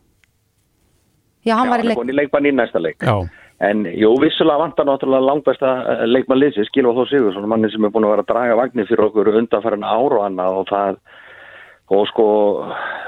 Já, 1.44 1.58
hann 1.58 1.72
Já, 1.72 1.74
var 1.74 1.84
í, 1.84 1.90
leik... 1.90 2.04
í 2.06 2.20
leikbanni 2.22 2.54
í 2.54 2.60
næsta 2.60 2.84
leik. 2.84 3.02
Já. 3.02 3.43
En 3.64 3.86
jú, 3.96 4.10
vissulega 4.20 4.60
vantar 4.60 4.88
náttúrulega 4.88 5.28
langbæsta 5.28 5.74
eh, 5.94 6.06
leikmannliðsins, 6.10 6.72
Gilva 6.76 6.96
Þó 6.98 7.04
Sigursson, 7.08 7.46
manni 7.48 7.70
sem 7.72 7.86
er 7.86 7.94
búin 7.94 8.08
að 8.08 8.16
vera 8.16 8.26
að 8.26 8.32
draga 8.32 8.58
vagnir 8.60 8.88
fyrir 8.90 9.06
okkur 9.08 9.30
undanfæran 9.40 9.86
ára 9.88 10.18
og 10.20 10.24
annað 10.26 10.58
og 10.60 10.66
það, 10.72 10.98
og 11.94 12.04
sko, 12.10 12.26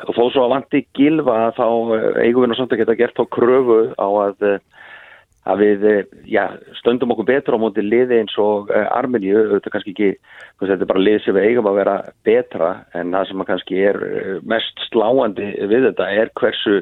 og 0.05 0.13
þó 0.15 0.21
svo 0.21 0.45
að 0.45 0.53
vanti 0.53 0.83
Gilva 0.95 1.39
þá 1.57 1.65
eh, 1.97 2.07
eigum 2.27 2.45
við 2.45 2.53
nú 2.53 2.59
samt 2.59 2.75
að 2.75 2.83
geta 2.83 2.97
gert 3.01 3.19
á 3.19 3.25
kröfu 3.35 3.79
á 3.99 4.07
að, 4.07 4.45
eh, 4.47 4.85
að 5.51 5.63
við, 5.65 5.83
já, 6.31 6.43
stöndum 6.79 7.11
okkur 7.15 7.27
betra 7.33 7.59
á 7.59 7.61
móti 7.61 7.83
liði 7.83 8.21
eins 8.21 8.37
og 8.41 8.71
Armeníu, 8.73 9.43
þetta 9.51 9.69
er 9.69 9.73
kannski 9.75 9.91
ekki, 9.93 10.13
þetta 10.61 10.79
er 10.79 10.91
bara 10.93 11.03
lið 11.03 11.19
sem 11.25 11.35
við 11.35 11.49
eigum 11.49 11.67
að 11.69 11.81
vera 11.81 11.97
betra 12.25 12.71
en 12.97 13.11
það 13.13 13.27
sem 13.29 13.43
kannski 13.51 13.83
er 13.91 13.99
mest 14.47 14.87
sláandi 14.87 15.51
við 15.67 15.89
þetta 15.91 16.09
er 16.15 16.31
hversu 16.39 16.79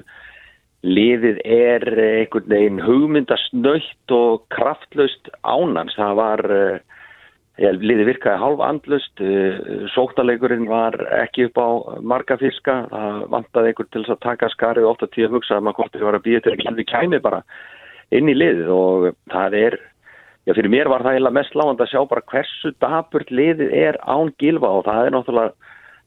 liðið 0.83 1.37
er 1.47 1.85
einhvern 1.95 2.49
veginn 2.51 2.81
hugmyndasnöytt 2.83 4.13
og 4.13 4.43
kraftlaust 4.53 5.29
ánans. 5.47 5.95
Það 5.95 6.15
var, 6.19 6.43
ja, 7.57 7.69
eh, 7.69 7.77
liðið 7.79 8.09
virkaði 8.11 8.41
halv 8.41 8.63
andlust, 8.67 9.21
eh, 9.21 9.87
sóktalegurinn 9.95 10.67
var 10.67 10.93
ekki 11.23 11.45
upp 11.47 11.57
á 11.57 11.69
marga 12.01 12.37
fiska, 12.37 12.89
það 12.91 13.29
vantaði 13.29 13.67
einhvern 13.71 13.91
til 13.91 14.03
að 14.03 14.19
taka 14.19 14.49
skarið 14.49 14.89
ofta 14.89 15.07
tíu 15.07 15.27
að 15.27 15.39
hugsa 15.39 15.55
að 15.55 15.63
maður 15.63 15.75
hvort 15.75 15.93
þið 15.93 16.03
var 16.03 16.15
að 16.19 16.23
býja 16.27 16.43
til 16.43 16.51
að 16.51 16.63
kynni 16.65 16.85
kæmi 16.85 17.21
bara 17.21 17.43
inn 18.11 18.27
í 18.27 18.35
liðið. 18.35 18.67
Og 18.67 19.15
það 19.31 19.53
er, 19.53 19.79
já 20.45 20.53
fyrir 20.53 20.69
mér 20.69 20.89
var 20.89 21.01
það 21.01 21.15
eiginlega 21.15 21.39
mest 21.39 21.55
lágand 21.55 21.79
að 21.79 21.91
sjá 21.91 22.09
bara 22.09 22.27
hversu 22.27 22.73
daburt 22.79 23.31
liðið 23.31 23.71
er 23.71 23.95
án 24.03 24.33
gilfa 24.37 24.67
og 24.67 24.83
það 24.83 25.05
er 25.05 25.11
náttúrulega 25.11 25.53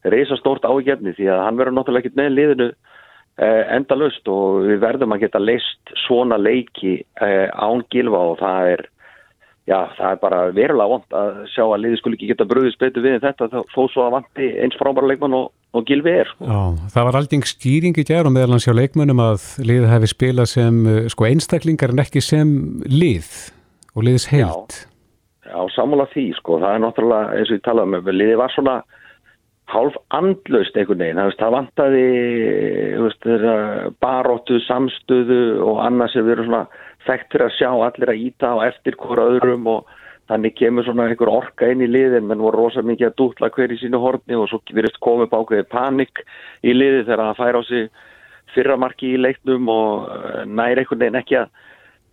reysa 0.05 0.37
stórt 0.37 0.61
ágefni 0.61 1.15
því 1.17 1.25
að 1.33 1.43
hann 1.43 1.57
verður 1.57 1.73
náttúrulega 1.73 2.05
ekkert 2.05 2.21
með 2.21 2.35
liðinu 2.37 2.69
Eh, 2.69 2.75
endalust 3.45 4.29
og 4.33 4.63
við 4.65 4.79
verðum 4.81 5.13
að 5.13 5.27
geta 5.27 5.41
leist 5.41 5.91
svona 6.07 6.39
leiki 6.41 6.99
eh, 7.21 7.47
án 7.53 7.83
gilfa 7.93 8.21
og 8.31 8.39
það 8.39 8.71
er 8.71 8.87
já, 9.67 9.77
það 9.97 10.09
er 10.09 10.19
bara 10.21 10.39
verulega 10.55 10.91
vond 10.93 11.15
að 11.19 11.39
sjá 11.51 11.63
að 11.65 11.81
liði 11.83 11.99
skul 11.99 12.13
ekki 12.15 12.31
geta 12.31 12.47
bröðist 12.49 12.81
betur 12.81 13.05
við 13.05 13.19
þetta 13.25 13.49
þó 13.51 13.81
svo 13.91 14.07
að 14.07 14.13
vanti 14.17 14.49
eins 14.63 14.77
frábæra 14.79 15.11
leikmann 15.11 15.37
og, 15.37 15.51
og 15.75 15.87
gilfi 15.87 16.13
er. 16.23 16.31
Sko. 16.31 16.47
Já, 16.47 16.89
það 16.95 17.07
var 17.09 17.19
aldrei 17.21 17.41
skýring 17.51 17.99
í 17.99 18.05
gerð 18.07 18.31
og 18.31 18.35
meðal 18.37 18.55
hans 18.55 18.67
hjá 18.67 18.75
leikmannum 18.77 19.23
að 19.27 19.47
liði 19.67 19.93
hefði 19.93 20.11
spilað 20.13 20.51
sem 20.55 20.83
eh, 20.89 21.01
sko 21.13 21.29
einstaklingar 21.29 21.93
en 21.93 22.05
ekki 22.05 22.23
sem 22.23 22.53
lið 22.89 23.31
og 23.93 24.07
liðis 24.07 24.29
heilt. 24.31 24.79
Já, 25.45 25.51
já 25.51 25.59
sammála 25.75 26.07
því 26.13 26.29
sko, 26.39 26.61
það 26.63 26.73
er 26.73 26.85
náttúrulega 26.85 27.37
eins 27.37 27.51
og 27.51 27.59
ég 27.59 27.65
talaði 27.67 27.93
með, 27.95 28.13
liði 28.15 28.39
var 28.41 28.55
svona 28.55 28.79
hálf 29.67 29.95
andlaust 30.15 30.77
einhvern 30.79 31.01
veginn, 31.03 31.19
það 31.39 31.55
vantaði 31.57 32.03
baróttu, 34.03 34.61
samstöðu 34.63 35.41
og 35.65 35.81
annað 35.83 36.13
sem 36.13 36.27
við 36.27 36.35
erum 36.37 36.49
svona 36.49 36.65
þekkt 37.07 37.33
fyrir 37.33 37.47
að 37.47 37.55
sjá 37.57 37.69
allir 37.71 38.11
að 38.13 38.21
íta 38.23 38.51
á 38.55 38.57
eftir 38.67 38.97
hvora 38.99 39.27
öðrum 39.33 39.67
og 39.71 39.91
þannig 40.27 40.57
kemur 40.59 40.87
svona 40.87 41.07
einhver 41.07 41.31
orka 41.31 41.69
inn 41.71 41.83
í 41.83 41.89
liðin. 41.89 42.27
Menn 42.27 42.43
voru 42.43 42.63
rosa 42.63 42.83
mikið 42.83 43.09
að 43.09 43.17
dútla 43.19 43.51
hver 43.55 43.71
í 43.71 43.79
sínu 43.79 43.99
horni 44.03 44.39
og 44.39 44.49
svo 44.51 44.59
virðist 44.71 44.99
komið 45.03 45.31
bákveðið 45.31 45.69
panik 45.71 46.23
í 46.63 46.75
liði 46.75 47.05
þegar 47.05 47.23
það 47.29 47.39
fær 47.41 47.59
á 47.59 47.61
sig 47.67 47.87
fyrramarki 48.55 49.13
í 49.13 49.21
leiknum 49.21 49.71
og 49.71 50.11
eh, 50.11 50.43
næri 50.47 50.83
einhvern 50.83 51.03
veginn 51.03 51.21
ekki 51.21 51.39
að 51.43 51.63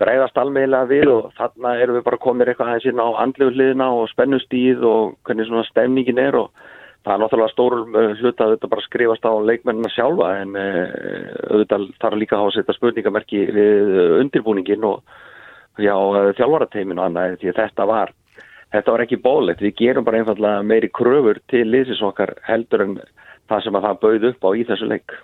breyðast 0.03 0.39
almeinlega 0.39 0.91
við 0.91 1.11
og 1.13 1.27
þarna 1.39 1.77
erum 1.79 1.99
við 1.99 2.07
bara 2.09 2.23
komið 2.23 2.51
eitthvað 2.51 2.71
aðeins 2.73 2.89
inn 2.91 3.03
á 3.03 3.09
andlegu 3.23 3.55
liðina 3.55 3.91
og 3.95 4.09
spennustíð 4.11 4.83
og 4.91 5.13
hvernig 5.27 5.47
svona 5.47 5.67
stemningin 5.69 6.19
er 6.19 6.39
og 6.39 6.65
Það 7.05 7.13
er 7.15 7.21
náttúrulega 7.21 7.53
stórum 7.53 7.97
eh, 8.01 8.15
hluta 8.21 8.47
að 8.47 8.55
þetta 8.55 8.71
bara 8.73 8.85
skrifast 8.87 9.29
á 9.29 9.33
leikmennina 9.45 9.93
sjálfa 9.93 10.31
en 10.41 10.55
uh, 10.57 10.85
auðvitað 11.53 11.87
þarf 12.01 12.21
líka 12.21 12.37
að 12.37 12.43
hafa 12.43 12.53
að 12.53 12.57
setja 12.57 12.77
spurningamerki 12.79 13.43
við 13.53 13.99
undirbúningin 14.23 14.87
og 14.89 15.03
já, 15.77 15.95
þjálfarateiminu 16.39 17.05
annað 17.05 17.37
því 17.43 17.55
þetta 17.59 17.87
var, 17.91 18.15
þetta 18.73 18.97
var 18.97 19.05
ekki 19.05 19.21
bólegt. 19.21 19.63
Við 19.65 19.77
gerum 19.83 20.09
bara 20.09 20.23
einfallega 20.23 20.65
meiri 20.65 20.91
kröfur 20.95 21.43
til 21.53 21.67
liðsisokkar 21.69 22.37
heldur 22.49 22.87
en 22.87 22.99
það 23.51 23.65
sem 23.67 23.79
að 23.79 23.89
það 23.89 24.03
bauð 24.07 24.29
upp 24.31 24.49
á 24.49 24.51
í 24.55 24.67
þessu 24.71 24.91
leik. 24.91 25.17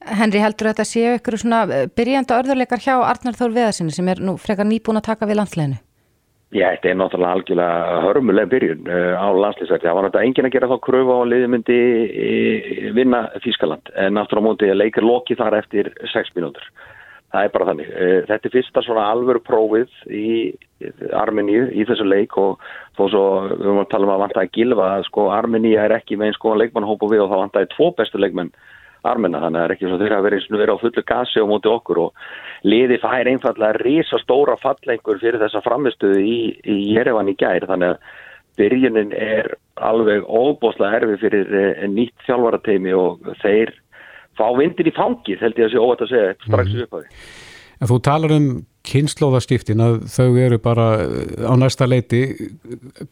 Henri, 0.00 0.40
heldur 0.40 0.70
þetta 0.70 0.86
séu 0.88 1.16
ykkur 1.18 1.36
svona 1.40 1.60
eh, 1.68 1.86
byrjanda 1.92 2.38
örðurleikar 2.40 2.80
hjá 2.80 2.94
Arnar 3.04 3.36
Þór 3.36 3.52
Veðarsinni 3.56 3.92
sem 3.92 4.08
er 4.08 4.22
nú 4.24 4.38
frekar 4.40 4.68
nýbúin 4.68 5.00
að 5.00 5.10
taka 5.10 5.28
við 5.28 5.40
landsleginu? 5.42 5.80
Já, 6.50 6.64
þetta 6.74 6.88
er 6.90 6.96
náttúrulega 6.98 7.34
algjörlega 7.36 7.98
hörmulega 8.02 8.50
byrjun 8.50 8.88
uh, 8.90 9.12
á 9.22 9.26
landslýsverði. 9.38 9.86
Það 9.86 9.96
var 9.96 10.06
náttúrulega 10.06 10.28
engin 10.28 10.48
að 10.48 10.54
gera 10.56 10.68
þá 10.72 10.78
kröfu 10.82 11.12
á 11.14 11.18
að 11.20 11.28
liði 11.30 11.50
myndi 11.52 11.76
vinna 12.96 13.20
Þískaland 13.44 13.92
en 13.94 14.16
náttúrulega 14.18 14.46
móti 14.48 14.70
að 14.72 14.80
leikir 14.80 15.06
loki 15.06 15.36
þar 15.38 15.60
eftir 15.60 15.92
6 16.10 16.34
mínútur. 16.34 16.66
Það 17.30 17.46
er 17.46 17.54
bara 17.54 17.68
þannig. 17.68 17.92
Uh, 17.94 18.16
þetta 18.26 18.50
er 18.50 18.54
fyrsta 18.56 18.82
svona 18.82 19.06
alvöru 19.12 19.44
prófið 19.46 19.94
í 20.10 20.32
Armeníu 21.14 21.68
í 21.70 21.86
þessu 21.86 22.08
leik 22.08 22.34
og 22.40 22.58
þó 22.98 23.02
svo 23.04 23.24
við 23.52 23.66
höfum 23.68 23.82
að 23.84 23.90
tala 23.94 24.08
um 24.08 24.14
að 24.16 24.22
vantæði 24.24 24.52
gilfa 24.58 24.90
að 24.96 25.06
sko 25.06 25.30
Armeníu 25.36 25.78
er 25.78 25.94
ekki 26.00 26.18
með 26.18 26.32
einn 26.32 26.38
sko 26.40 26.58
leikmannhópu 26.58 27.12
við 27.12 27.28
og 27.28 27.30
það 27.30 27.44
vantæði 27.44 27.72
tvo 27.76 27.92
bestu 28.00 28.18
leikmenn 28.18 28.50
armina 29.08 29.40
þannig 29.42 29.58
að 29.58 29.62
það 29.62 29.68
er 29.68 29.74
ekki 29.76 29.88
svo 29.88 29.98
þeirra 30.00 30.18
að 30.20 30.26
vera, 30.26 30.40
vera 30.62 30.76
á 30.76 30.82
fullu 30.82 31.04
gasi 31.10 31.42
og 31.42 31.50
móti 31.50 31.70
okkur 31.70 32.02
og 32.04 32.24
liði 32.68 32.98
fær 33.02 33.30
einfallega 33.30 33.80
risa 33.80 34.20
stóra 34.22 34.56
fallengur 34.60 35.20
fyrir 35.22 35.40
þessa 35.42 35.62
framistuðu 35.64 36.20
í, 36.20 36.40
í 36.64 36.78
Jerevan 36.94 37.30
í 37.32 37.36
gær 37.40 37.68
þannig 37.70 37.94
að 37.94 38.18
byrjunin 38.60 39.14
er 39.16 39.54
alveg 39.80 40.26
óbóslega 40.26 41.00
erfi 41.00 41.20
fyrir 41.22 41.54
eh, 41.56 41.86
nýtt 41.88 42.26
þjálfarateimi 42.26 42.92
og 42.96 43.30
þeir 43.40 43.72
fá 44.38 44.48
vindir 44.58 44.90
í 44.90 44.96
fangið 44.96 45.44
held 45.44 45.60
ég 45.60 45.68
að 45.68 45.72
sé 45.74 45.80
óvært 45.80 46.04
að 46.04 46.12
segja 46.12 46.34
strax 46.44 46.74
mm. 46.74 46.82
upp 46.84 46.92
á 46.92 46.98
því. 46.98 47.08
En 47.80 47.88
þú 47.88 47.96
talar 48.04 48.34
um 48.36 48.48
kynnslóðaskiptin 48.90 49.82
að 49.84 49.94
þau 50.12 50.28
eru 50.40 50.58
bara 50.62 50.88
eh, 51.04 51.44
á 51.44 51.54
næsta 51.60 51.88
leiti. 51.88 52.22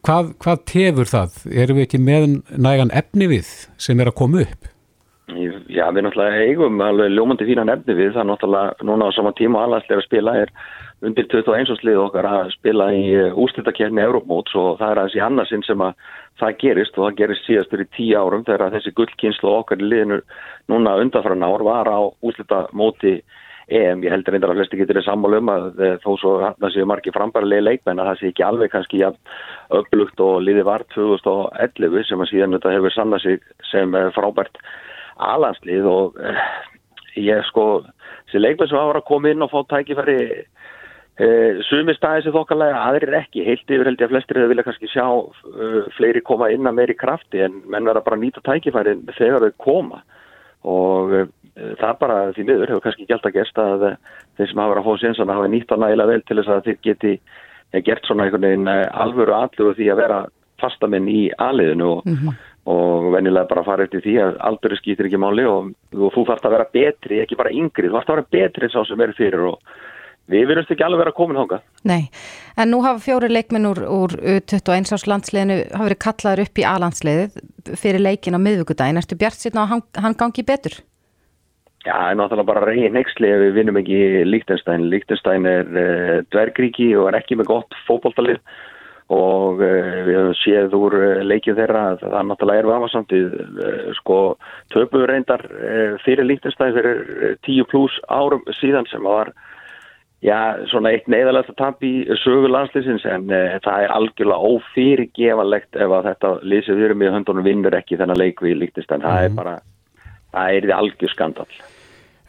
Hvað, 0.05 0.33
hvað 0.41 0.65
tefur 0.69 1.09
það? 1.09 1.39
Erum 1.49 1.79
við 1.79 1.87
ekki 1.87 2.01
með 2.03 2.27
nægan 2.57 2.93
efni 3.01 3.29
við 3.31 3.49
sem 3.81 4.01
er 4.01 4.11
að 4.11 4.19
koma 4.21 4.45
upp? 4.45 4.69
Já, 5.79 5.85
við 5.95 6.03
náttúrulega 6.03 6.39
eigum 6.43 6.81
alveg 6.83 7.13
ljómandi 7.13 7.45
fínan 7.47 7.71
efni 7.71 7.95
við. 7.95 8.09
Það 8.15 8.25
náttúrulega 8.27 8.87
núna 8.87 9.07
á 9.07 9.15
sama 9.15 9.31
tíma 9.37 9.61
alhanslega 9.63 10.01
að 10.01 10.07
spila 10.09 10.33
er 10.41 10.49
undir 11.07 11.27
21. 11.31 11.77
slið 11.79 11.99
okkar 12.03 12.27
að 12.27 12.49
spila 12.57 12.87
í 12.91 13.03
eh, 13.15 13.37
úslitakefni 13.43 14.03
Európmóts 14.03 14.55
og 14.59 14.73
það 14.81 14.89
er 14.91 15.01
aðeins 15.03 15.15
í 15.15 15.21
annarsinn 15.23 15.63
sem 15.63 15.83
að 15.85 16.09
það 16.41 16.57
gerist 16.63 16.97
og 16.97 17.05
það 17.05 17.19
gerist 17.21 17.47
síðast 17.47 17.71
fyrir 17.71 17.87
tíu 17.95 18.17
árum 18.19 18.43
þegar 18.47 18.73
þessi 18.73 18.93
gullkynslu 18.97 19.53
okkar 19.53 19.85
liðinu 19.85 20.17
núna 20.73 20.97
undanfram 20.99 21.45
ár 21.47 21.63
var 21.69 21.87
á 21.87 21.99
úslitamóti 22.27 23.15
EM. 23.69 24.03
Ég 24.03 24.11
heldur 24.11 24.35
reyndar 24.35 24.51
að 24.51 24.59
flesti 24.63 24.81
getur 24.81 24.99
þið 24.99 25.07
sammálu 25.07 25.39
um 25.39 25.53
að 25.53 25.81
eh, 25.85 25.95
þó 26.03 26.11
svo 26.19 26.35
það 26.43 26.75
séu 26.75 26.89
margi 26.91 27.15
frambærlega 27.15 27.67
leikmenn 27.69 28.03
að 28.03 28.11
það 28.11 28.19
sé 28.19 28.33
ekki 28.33 28.47
alveg 28.49 28.75
kannski 28.75 29.01
öflugt 29.79 30.27
og 30.27 30.43
liði 30.43 30.67
var 30.67 30.83
2011 30.97 32.11
sem 32.11 32.27
að 32.27 32.31
síðan 32.33 32.59
þetta 32.59 32.75
hefur 32.75 32.97
sannað 32.97 33.27
sig 33.29 33.49
sem 33.71 33.95
eh, 33.95 34.11
frábært 34.17 34.59
alanslið 35.19 35.85
og 35.89 36.19
ég 37.19 37.43
sko, 37.49 37.83
þessi 38.27 38.41
leikmenn 38.41 38.71
sem 38.71 38.79
að 38.79 39.03
koma 39.07 39.33
inn 39.33 39.43
og 39.43 39.51
fá 39.51 39.59
tækifæri 39.75 40.19
Uh, 41.19 41.57
sumi 41.67 41.91
staði 41.97 42.21
sem 42.23 42.31
þokkarlega 42.31 42.79
aðrir 42.79 43.17
ekki 43.17 43.41
heilt 43.43 43.67
yfir 43.67 43.89
held 43.89 43.99
ég 43.99 44.07
að 44.07 44.13
flestir 44.13 44.37
hefur 44.39 44.51
vilja 44.53 44.63
kannski 44.63 44.87
sjá 44.87 45.03
uh, 45.03 45.89
fleiri 45.97 46.21
koma 46.23 46.47
inn 46.53 46.69
að 46.69 46.77
meiri 46.77 46.93
krafti 46.95 47.41
en 47.43 47.57
menn 47.67 47.89
verða 47.89 48.05
bara 48.05 48.15
að 48.15 48.21
nýta 48.21 48.43
tækifærin 48.45 49.01
þegar 49.17 49.43
þau 49.43 49.57
koma 49.65 49.99
og 50.63 51.11
uh, 51.17 51.25
það 51.81 51.97
bara 52.05 52.21
því 52.37 52.45
miður 52.47 52.71
hefur 52.71 52.85
kannski 52.85 53.07
gælt 53.09 53.27
að 53.27 53.35
gersta 53.35 53.65
að 53.73 53.83
þeir 53.89 54.51
sem 54.53 54.61
hafa 54.63 54.71
verið 54.71 54.79
að 54.79 54.87
fá 54.87 55.03
sinsan 55.03 55.33
hafa 55.35 55.51
nýtt 55.51 55.75
að 55.75 55.83
næla 55.83 56.07
vel 56.07 56.19
til 56.23 56.39
þess 56.39 56.53
að 56.55 56.69
þeir 56.69 56.79
geti 56.87 57.13
gert 57.89 58.07
svona 58.07 58.29
einhvern 58.29 58.47
veginn 58.47 58.71
alvöru 58.71 59.35
allur 59.41 59.75
því 59.75 59.91
að 59.91 60.01
vera 60.05 60.21
fastamenn 60.63 61.11
í 61.11 61.25
aðliðinu 61.35 61.89
og, 61.97 62.07
mm 62.07 62.15
-hmm. 62.15 62.39
Og 62.69 63.11
venilega 63.15 63.49
bara 63.49 63.65
fara 63.65 63.85
eftir 63.87 64.03
því 64.05 64.17
að 64.23 64.41
aldrei 64.49 64.77
skýtir 64.77 65.09
ekki 65.09 65.21
máli 65.21 65.45
og, 65.49 65.71
og 65.97 66.11
þú 66.15 66.25
þarfst 66.27 66.49
að 66.49 66.55
vera 66.57 66.71
betri, 66.73 67.21
ekki 67.23 67.37
bara 67.39 67.53
yngri, 67.55 67.89
þú 67.89 67.97
þarfst 67.97 68.11
að 68.11 68.19
vera 68.19 68.33
betri 68.37 68.67
en 68.67 68.73
sá 68.75 68.81
sem 68.85 68.99
verður 68.99 69.19
fyrir 69.23 69.47
og 69.53 69.71
Við 70.29 70.45
verðumst 70.45 70.73
ekki 70.75 70.85
alveg 70.85 71.01
vera 71.01 71.13
komin 71.17 71.39
hónga. 71.39 71.57
Nei, 71.89 72.11
en 72.59 72.69
nú 72.69 72.83
hafa 72.85 73.01
fjóri 73.01 73.31
leikminn 73.31 73.65
úr, 73.65 73.79
úr 73.89 74.13
21 74.45 74.91
árs 74.93 75.07
landsliðinu 75.09 75.55
hafa 75.71 75.87
verið 75.87 75.99
kallaður 76.05 76.41
upp 76.43 76.61
í 76.61 76.65
A-landsliðið 76.69 77.39
fyrir 77.81 78.03
leikin 78.03 78.37
á 78.37 78.43
miðvíkudagin. 78.45 78.99
Erstu 79.01 79.17
bjart 79.17 79.41
sérna 79.41 79.63
að 79.63 79.71
hann, 79.73 79.83
hann 80.05 80.17
gangi 80.19 80.45
betur? 80.45 80.77
Já, 81.81 81.95
það 81.95 82.11
er 82.11 82.19
náttúrulega 82.19 82.49
bara 82.51 82.65
reygin 82.67 82.93
nexli 82.93 83.31
ef 83.31 83.41
við 83.41 83.57
vinnum 83.57 83.81
ekki 83.81 83.99
Líktenstein. 84.29 84.85
Líktenstein 84.93 85.49
er 85.49 85.73
uh, 85.73 86.15
dvergríki 86.29 86.91
og 86.99 87.09
er 87.09 87.17
ekki 87.23 87.39
með 87.39 87.49
gott 87.49 87.79
fókbóltalið 87.87 88.37
og 89.09 89.61
uh, 89.63 89.99
við 90.05 90.17
höfum 90.19 90.39
séð 90.43 90.75
úr 90.77 90.97
uh, 90.99 91.21
leikið 91.25 91.61
þeirra 91.63 91.83
að 91.93 92.03
það 92.05 92.25
náttúrulega 92.29 92.63
er 92.63 92.71
vafarsamt 92.71 93.15
við 93.15 93.37
sko 93.99 94.17
töpuður 94.73 95.13
reyndar 95.13 95.45
fyrir 96.05 96.27
Líktenstein 96.27 96.75
fyrir 96.77 97.37
10 97.47 97.69
pluss 97.71 98.01
árum 98.07 98.43
síðan 98.61 98.89
sem 98.91 99.05
var 99.05 99.33
Já, 100.19 100.59
svona 100.67 100.91
eitt 100.91 101.05
neyðalegt 101.07 101.53
að 101.53 101.59
tap 101.61 101.83
í 101.87 101.93
sögu 102.19 102.49
landslýsins 102.51 103.05
en 103.07 103.29
uh, 103.31 103.55
það 103.63 103.85
er 103.85 103.93
algjörlega 103.95 104.51
ófyrirgevalegt 104.51 105.79
ef 105.79 105.93
að 105.95 106.09
þetta 106.09 106.31
lýsið 106.43 106.81
erum 106.89 107.05
í 107.05 107.11
höndunum 107.13 107.45
vinnur 107.45 107.77
ekki 107.77 107.95
þennan 108.01 108.19
leik 108.19 108.43
við 108.43 108.57
líktist 108.65 108.91
en 108.91 108.99
mm. 108.99 109.05
það 109.05 109.23
er 109.23 109.29
mhm. 109.29 109.37
bara, 109.39 109.53
það 110.35 110.57
er 110.57 110.67
því 110.67 110.75
algjör 110.75 111.13
skandal. 111.13 111.47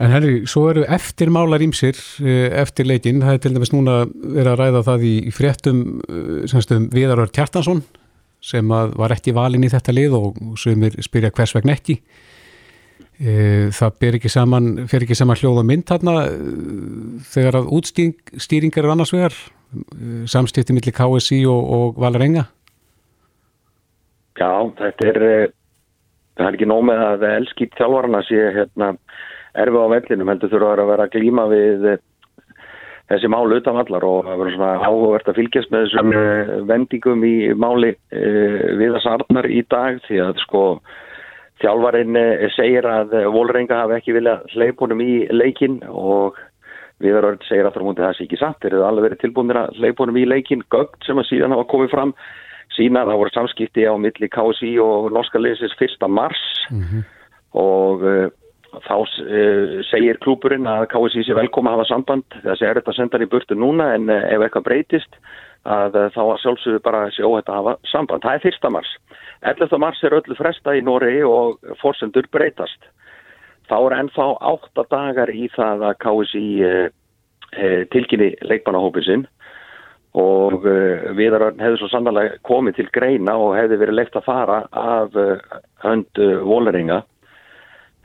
En 0.01 0.15
herri, 0.15 0.47
svo 0.49 0.71
eru 0.71 0.87
eftirmálar 0.89 1.61
ímsir 1.61 1.99
eh, 2.25 2.49
eftir 2.63 2.89
leikin, 2.89 3.21
það 3.21 3.37
er 3.37 3.43
til 3.45 3.53
dæmis 3.53 3.73
núna 3.75 3.97
verið 4.09 4.53
að 4.55 4.61
ræða 4.63 4.83
það 4.87 5.05
í, 5.05 5.15
í 5.29 5.33
fréttum 5.37 5.83
eh, 6.01 6.31
semstum 6.49 6.87
Viðarvar 6.95 7.33
Kjartansson 7.37 7.83
sem 8.41 8.73
var 8.73 9.13
ekki 9.13 9.35
valin 9.37 9.67
í 9.67 9.69
þetta 9.69 9.93
lið 9.93 10.17
og 10.17 10.39
sem 10.61 10.89
er 10.89 10.95
spyrja 11.05 11.29
hvers 11.37 11.53
vegna 11.53 11.75
ekki. 11.77 11.99
E, 13.21 13.33
það 13.77 13.99
ber 14.01 14.17
ekki 14.17 14.31
saman, 14.33 14.71
fer 14.89 15.05
ekki 15.05 15.19
saman 15.19 15.37
hljóð 15.37 15.61
og 15.61 15.67
mynd 15.69 15.85
þarna 15.91 16.15
þegar 17.29 17.59
að 17.59 17.69
útstýringar 17.77 18.87
er 18.87 18.95
annars 18.95 19.13
vegar 19.13 19.37
samstífti 20.25 20.73
millir 20.73 20.97
KSI 20.97 21.43
og, 21.53 21.61
og 21.77 22.01
Valarenga 22.01 22.47
Já, 24.41 24.49
þetta 24.81 25.11
er 25.13 25.21
það 26.41 26.47
er 26.47 26.57
ekki 26.57 26.71
nómið 26.71 27.03
að 27.11 27.27
elskip 27.35 27.77
þjálfarna 27.77 28.23
sé 28.25 28.41
hérna 28.57 28.95
erfið 29.55 29.85
á 29.85 29.93
vellinum 29.95 30.33
heldur 30.33 30.53
þurfa 30.55 30.73
að 30.77 30.91
vera 30.93 31.07
að 31.09 31.15
glíma 31.17 31.45
við 31.51 31.87
þessi 33.11 33.29
málu 33.33 33.59
utan 33.59 33.81
allar 33.81 34.05
og 34.07 34.25
það 34.27 34.39
verður 34.39 34.57
svona 34.57 34.87
áhugavert 34.87 35.29
að 35.29 35.39
fylgjast 35.41 35.71
með 35.71 35.87
þessum 35.87 36.13
vendingum 36.69 37.25
í 37.27 37.37
máli 37.59 37.95
við 38.11 38.95
að 38.95 39.03
sarnar 39.03 39.51
í 39.51 39.65
dag 39.67 39.99
því 40.07 40.21
að 40.29 40.45
sko 40.45 40.65
Þjálfarinn 41.61 42.17
eh, 42.17 42.47
segir 42.57 42.87
að 42.89 43.17
eh, 43.19 43.27
Volrenga 43.29 43.83
hafi 43.83 43.99
ekki 43.99 44.15
viljað 44.17 44.47
hleypunum 44.55 45.03
í 45.05 45.15
leikin 45.35 45.81
og 45.89 46.39
Viðarörn 47.01 47.41
segir 47.47 47.65
að 47.69 47.79
það 47.81 48.15
sé 48.17 48.27
ekki 48.27 48.39
satt. 48.41 48.59
Þeir 48.61 48.75
eru 48.75 48.85
alveg 48.85 49.07
verið 49.07 49.21
tilbúinir 49.23 49.57
að 49.57 49.79
hleypunum 49.81 50.19
í 50.21 50.27
leikin. 50.29 50.65
Gögn 50.73 51.07
sem 51.07 51.21
að 51.21 51.31
síðan 51.31 51.55
hafa 51.57 51.69
komið 51.71 51.95
fram 51.95 52.13
sína 52.77 53.07
það 53.09 53.21
voru 53.23 53.33
samskipti 53.33 53.87
á 53.89 53.95
milli 54.01 54.29
KSI 54.29 54.75
og 54.85 55.09
Norska 55.17 55.41
Lesis 55.41 55.73
1. 55.81 56.05
mars 56.13 56.43
mm 56.71 56.83
-hmm. 56.83 57.07
og 57.57 58.05
þá 58.79 58.97
uh, 58.97 59.77
segir 59.91 60.19
klúpurinn 60.23 60.69
að 60.71 60.87
KSI 60.93 61.25
sé 61.27 61.37
velkoma 61.37 61.73
að 61.73 61.81
hafa 61.81 61.89
samband. 61.91 62.39
Þessi 62.45 62.67
er 62.69 62.81
þetta 62.81 62.97
sendan 62.97 63.25
í 63.25 63.31
burtu 63.31 63.59
núna 63.59 63.91
en 63.97 64.11
uh, 64.11 64.21
ef 64.31 64.45
eitthvað 64.47 64.67
breytist 64.69 65.19
að 65.69 65.99
þá 66.15 66.23
sjálfsögur 66.41 66.81
bara 66.81 67.03
sé 67.13 67.27
óhætt 67.27 67.51
að 67.51 67.59
hafa 67.59 67.75
samband. 67.91 68.25
Það 68.25 68.39
er 68.39 68.55
1. 68.55 68.71
mars. 68.73 68.93
11. 69.51 69.75
mars 69.83 70.01
er 70.07 70.17
öllu 70.17 70.37
fresta 70.39 70.73
í 70.77 70.81
Nóri 70.85 71.19
og 71.27 71.59
fórsendur 71.83 72.29
breytast. 72.33 72.89
Þá 73.69 73.77
er 73.81 73.97
ennþá 73.99 74.29
8 74.55 74.87
dagar 74.91 75.31
í 75.35 75.51
það 75.53 75.85
að 75.91 76.09
eh, 76.71 77.85
tilkynni 77.93 78.31
leikmannahópin 78.41 79.05
sinn 79.05 79.27
og 80.17 80.65
viðarörn 81.15 81.61
hefði 81.63 81.79
svo 81.79 81.89
sannlega 81.93 82.41
komið 82.43 82.81
til 82.81 82.89
greina 82.91 83.37
og 83.39 83.55
hefði 83.55 83.79
verið 83.85 83.99
leikt 83.99 84.17
að 84.19 84.27
fara 84.27 84.57
af 84.73 85.15
hönd 85.85 86.21
voleringa. 86.43 87.05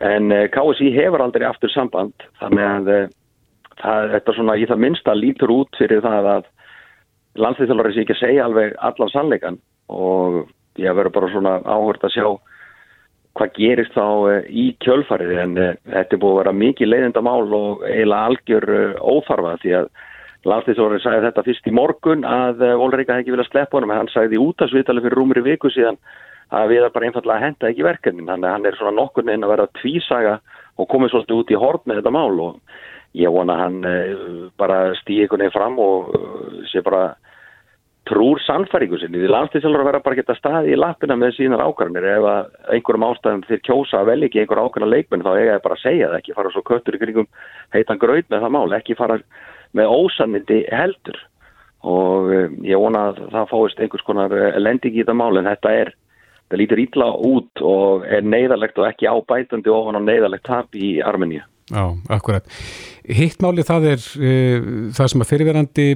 En 0.04 0.32
eh, 0.32 0.50
KSI 0.52 0.92
hefur 0.98 1.24
aldrei 1.24 1.46
aftur 1.48 1.72
samband 1.72 2.28
þannig 2.42 2.66
að 2.66 2.90
það, 3.80 4.10
þetta 4.16 4.36
svona 4.36 4.58
í 4.60 4.68
það 4.68 4.84
minnsta 4.84 5.16
lítur 5.16 5.54
út 5.56 5.80
fyrir 5.80 6.04
það 6.04 6.32
að 6.34 6.52
landsliðþjálfari 7.40 7.96
sé 7.96 8.04
ekki 8.04 8.16
að 8.16 8.24
segja 8.24 8.46
alveg 8.48 8.76
allan 8.90 9.12
sannleikan 9.12 9.62
og 9.92 10.44
ég 10.80 10.96
verður 10.96 11.16
bara 11.16 11.32
svona 11.32 11.56
áhört 11.64 12.04
að 12.08 12.16
sjá 12.16 12.28
hvað 13.36 13.56
gerist 13.58 13.96
þá 13.96 14.08
eh, 14.32 14.50
í 14.50 14.66
kjölfarið. 14.84 15.32
En 15.44 15.56
eh, 15.60 15.78
þetta 15.92 16.16
er 16.16 16.22
búið 16.22 16.36
að 16.36 16.42
vera 16.42 16.58
mikið 16.64 16.92
leiðindamál 16.92 17.56
og 17.58 17.86
eiginlega 17.88 18.30
algjör 18.32 18.70
eh, 18.76 19.00
óþarfa 19.02 19.56
því 19.64 19.74
að 19.82 19.90
landslýsórið 20.46 21.02
sagði 21.04 21.26
þetta 21.26 21.44
fyrst 21.48 21.68
í 21.68 21.74
morgun 21.74 22.28
að 22.30 22.60
Volreika 22.78 23.16
hefði 23.16 23.26
ekki 23.26 23.34
viljað 23.34 23.48
sleppa 23.50 23.80
honum 23.80 23.96
en 23.96 24.04
hann 24.04 24.12
sagði 24.14 24.38
í 24.38 24.44
útasvitali 24.44 25.02
fyrir 25.02 25.18
rúmri 25.18 25.42
viku 25.42 25.72
síðan 25.74 25.98
að 26.54 26.72
við 26.72 26.82
erum 26.82 26.96
bara 26.96 27.10
einfallega 27.10 27.38
að 27.38 27.46
henda 27.46 27.70
ekki 27.72 27.88
verkefnin. 27.88 28.30
Þannig 28.30 28.50
að 28.50 28.56
hann 28.56 28.70
er 28.70 28.80
svona 28.80 28.98
nokkur 29.00 29.28
neina 29.28 29.48
að 29.48 29.54
vera 29.56 29.72
tvísaga 29.82 30.40
og 30.76 30.90
komið 30.92 31.14
svolítið 31.14 31.40
út 31.42 31.54
í 31.54 31.62
hort 31.62 31.86
með 31.86 32.02
þetta 32.02 32.16
mál 32.16 32.42
og 32.46 32.76
ég 33.16 33.32
vona 33.32 33.56
hann 33.62 33.78
bara 34.60 34.80
stýði 35.00 35.26
einhvern 35.26 35.46
veginn 35.46 35.56
fram 35.56 35.80
og 35.80 36.10
sé 36.68 36.84
bara 36.84 37.14
trúr 38.06 38.40
sannfæringu 38.46 39.00
sinni. 39.02 39.20
Því 39.22 39.30
landslýsjálfur 39.34 39.82
að 39.82 39.90
vera 39.90 40.02
bara 40.06 40.18
geta 40.20 40.36
staði 40.38 40.74
í 40.76 40.80
lappina 40.80 41.18
með 41.18 41.36
sínar 41.40 41.64
ákvarðanir. 41.66 42.08
Ef 42.12 42.28
að 42.30 42.76
einhverjum 42.76 43.06
ástæðum 43.08 43.44
þeir 43.48 43.62
kjósa 43.66 44.02
að 44.02 44.10
vel 44.12 44.18
ekki 44.28 44.42
einhver 44.44 44.62
ákvarðan 44.62 44.94
leikmenn 44.94 45.26
þá 45.26 45.32
eiga 45.34 45.56
það 45.56 45.64
bara 45.66 45.78
að 45.78 45.84
segja 45.84 46.10
það, 46.10 46.18
ekki 46.20 46.36
fara 46.38 46.52
svo 46.54 46.64
köttur 46.70 46.98
í 46.98 47.02
kringum 47.02 47.30
heitan 47.74 48.02
gröð 48.02 48.28
með 48.30 48.46
það 48.46 48.56
mál, 48.58 48.68
ekki 48.78 48.98
fara 49.00 49.18
með 49.76 49.94
ósannindi 49.96 50.60
heldur. 50.70 51.20
Og 51.86 52.32
um, 52.34 52.58
ég 52.66 52.82
vona 52.82 53.08
að 53.12 53.22
það 53.34 53.52
fáist 53.54 53.82
einhvers 53.82 54.06
konar 54.06 54.34
eh, 54.38 54.60
lending 54.62 54.96
í 54.96 55.02
þetta 55.02 55.18
mál 55.18 55.34
en 55.38 55.50
þetta 55.50 55.74
er, 55.82 55.94
það 56.50 56.62
lítur 56.62 56.82
ítla 56.84 57.10
út 57.26 57.64
og 57.66 58.06
er 58.06 58.26
neyðalegt 58.26 58.80
og 58.80 58.90
ekki 58.90 59.10
ábætandi 59.10 59.72
ofan 59.74 60.00
á 60.00 60.02
neyðalegt 60.06 60.46
tap 60.48 60.78
í 60.78 60.98
Armeníu. 61.02 61.44
Já, 61.74 61.86
akkurat. 62.14 62.46
Hittmáli 63.10 63.66
það 63.66 63.88
er 63.96 64.04
uh, 64.20 64.68
það 64.94 65.10
sem 65.12 65.24
að 65.26 65.32
fyrirverandi 65.32 65.88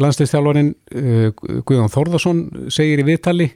landsleistjálfarinn 0.00 0.72
uh, 0.72 1.28
Guðjón 1.66 1.92
Þórðarsson 1.92 2.42
segir 2.72 3.02
í 3.02 3.08
viðtali 3.10 3.50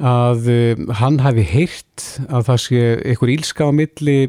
að 0.00 0.48
uh, 0.48 0.84
hann 1.02 1.20
hafi 1.20 1.44
heyrt 1.44 2.06
að 2.30 2.46
það 2.48 2.62
sé 2.64 2.84
einhver 3.12 3.34
ílska 3.36 3.68
á 3.68 3.70
milli 3.74 4.20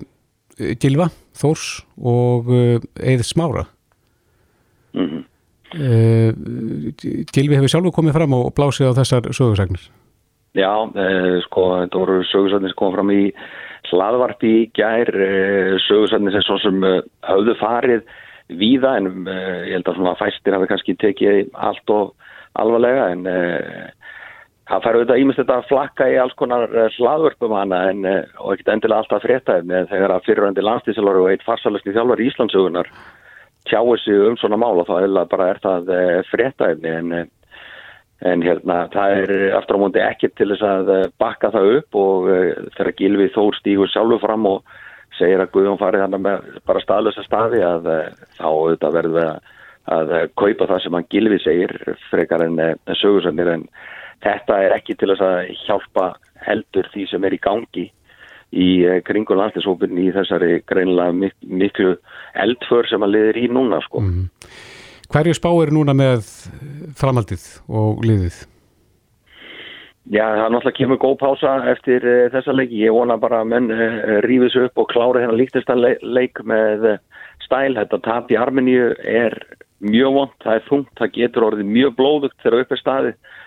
Gilva, 0.81 1.07
Þórs 1.39 1.85
og 1.97 2.51
Eið 2.51 3.23
Smára 3.25 3.69
Mm 4.91 5.07
-hmm. 5.07 5.23
Gilvi 7.31 7.55
hefur 7.55 7.69
sjálfur 7.71 7.93
komið 7.95 8.13
fram 8.13 8.33
og 8.33 8.51
blásið 8.51 8.91
á 8.91 8.97
þessar 8.99 9.31
sögursagnir 9.31 9.85
Já, 10.51 10.71
eh, 10.99 11.37
sko, 11.45 11.67
þetta 11.79 11.99
voru 12.01 12.23
sögursagnir 12.27 12.73
sem 12.73 12.79
kom 12.79 12.91
fram 12.95 13.11
í 13.13 13.31
hlaðvarpi 13.87 14.51
í 14.51 14.65
gær, 14.75 15.07
eh, 15.07 15.77
sögursagnir 15.87 16.35
sem 16.35 16.43
svo 16.43 16.57
sem 16.59 16.83
eh, 16.83 17.01
hafðu 17.23 17.55
farið 17.59 18.03
víða 18.59 18.97
en 18.99 19.27
eh, 19.27 19.69
ég 19.69 19.77
held 19.77 19.87
að 19.87 19.95
svona 19.95 20.17
fæstir 20.19 20.57
hafi 20.57 20.67
kannski 20.67 20.97
tekið 20.99 21.49
allt 21.55 21.95
og 21.95 22.13
alvarlega 22.59 23.07
en 23.13 23.25
eh, 23.31 23.87
það 24.67 24.83
fær 24.83 24.99
auðvitað 24.99 25.23
ímest 25.23 25.39
þetta 25.39 25.57
að 25.61 25.69
flakka 25.71 26.09
í 26.11 26.19
alls 26.19 26.35
konar 26.39 26.67
eh, 26.67 26.99
hlaðvörpum 26.99 27.55
hana 27.55 27.81
en, 27.93 28.05
og 28.43 28.53
ekkert 28.53 28.75
endilega 28.75 29.05
alltaf 29.05 29.23
fréttaðið 29.23 29.71
með 29.71 29.89
þegar 29.95 30.15
að 30.17 30.27
fyrirvændi 30.27 30.67
landstíðsjálfur 30.67 31.23
og 31.23 31.31
eitt 31.31 31.47
farsalesti 31.47 31.95
þjálfur 31.95 32.23
í 32.23 32.27
Íslandsögunar 32.27 32.91
tjáu 33.69 33.95
sig 34.03 34.19
um 34.19 34.35
svona 34.41 34.59
mál 34.59 34.81
og 34.81 34.89
þá 34.89 34.95
er 34.99 35.29
bara 35.31 35.53
það 35.63 35.93
eh, 35.95 36.17
fréttaðið 36.31 36.91
en, 36.91 37.13
en 38.21 38.43
hérna 38.45 38.83
það 38.93 39.15
er 39.17 39.31
aftur 39.57 39.79
á 39.79 39.81
múndi 39.81 40.01
ekkert 40.03 40.35
til 40.37 40.51
þess 40.51 40.65
að 40.65 40.91
eh, 40.95 41.07
bakka 41.21 41.51
það 41.53 41.71
upp 41.77 41.97
og 42.01 42.29
eh, 42.29 42.49
þegar 42.77 42.97
Gilvi 42.99 43.29
Þór 43.33 43.57
stígur 43.57 43.91
sjálfur 43.91 44.21
fram 44.21 44.45
og 44.49 44.75
segir 45.17 45.41
að 45.41 45.53
Guðjón 45.55 45.79
farið 45.81 46.05
hann 46.05 46.19
með 46.21 46.51
bara 46.69 46.83
staðlösa 46.83 47.25
staði 47.25 47.63
að 47.65 47.89
eh, 47.91 48.11
þá 48.37 48.45
auðvitað 48.49 48.97
verður 48.99 49.17
við 49.17 49.29
að, 49.29 49.55
að 49.95 50.13
eh, 50.17 50.27
kaupa 50.43 50.69
það 50.73 50.83
sem 50.83 50.99
hann 50.99 51.09
Gilvi 51.15 51.39
segir 51.41 51.73
frekar 52.09 52.45
en, 52.45 52.59
eh, 52.61 52.75
en 52.85 52.99
sögursannir 53.01 53.55
en 53.55 53.65
þetta 54.21 54.59
er 54.67 54.77
ekki 54.77 54.97
til 54.97 55.09
þess 55.13 55.25
að 55.25 55.55
hjálpa 55.65 56.11
heldur 56.45 56.89
því 56.93 57.07
sem 57.09 57.25
er 57.25 57.37
í 57.37 57.41
gangi 57.41 57.87
í 58.51 58.69
eh, 58.83 58.99
kringu 59.07 59.37
landslýshópin 59.37 59.99
í 60.01 60.09
þessari 60.15 60.59
greinilega 60.67 61.15
mik 61.15 61.35
miklu 61.41 61.95
eldför 62.45 62.89
sem 62.89 63.03
að 63.03 63.15
liðir 63.15 63.41
í 63.45 63.47
núna 63.51 63.79
sko. 63.85 64.03
mm. 64.03 64.27
Hverju 65.11 65.33
spá 65.35 65.49
er 65.59 65.73
núna 65.75 65.91
með 65.91 66.21
framhaldið 66.95 67.41
og 67.67 67.97
liðið? 68.07 68.35
Já, 70.07 70.23
það 70.23 70.43
er 70.45 70.53
náttúrulega 70.53 70.77
kemur 70.77 70.99
góð 71.01 71.17
pása 71.19 71.55
eftir 71.67 72.05
uh, 72.07 72.29
þessa 72.31 72.55
leiki. 72.55 72.79
Ég 72.79 72.95
vona 72.95 73.17
bara 73.19 73.41
að 73.43 73.49
menn 73.51 73.67
uh, 73.75 74.21
rífis 74.23 74.55
upp 74.61 74.79
og 74.79 74.87
klára 74.93 75.25
hérna 75.25 75.35
líktista 75.35 75.75
le 75.75 75.97
leik 75.99 76.39
með 76.47 76.87
uh, 76.93 77.27
stæl. 77.43 77.75
Þetta 77.81 77.99
tap 78.07 78.31
í 78.31 78.39
Armeníu 78.39 78.87
er 79.03 79.35
mjög 79.83 80.15
vond, 80.15 80.33
það 80.45 80.57
er 80.61 80.65
þungt, 80.69 80.95
það 81.01 81.13
getur 81.19 81.47
orðið 81.49 81.75
mjög 81.75 81.93
blóðugt 81.99 82.39
þegar 82.39 82.63
upp 82.63 82.71
er 82.71 82.83
staðið. 82.85 83.37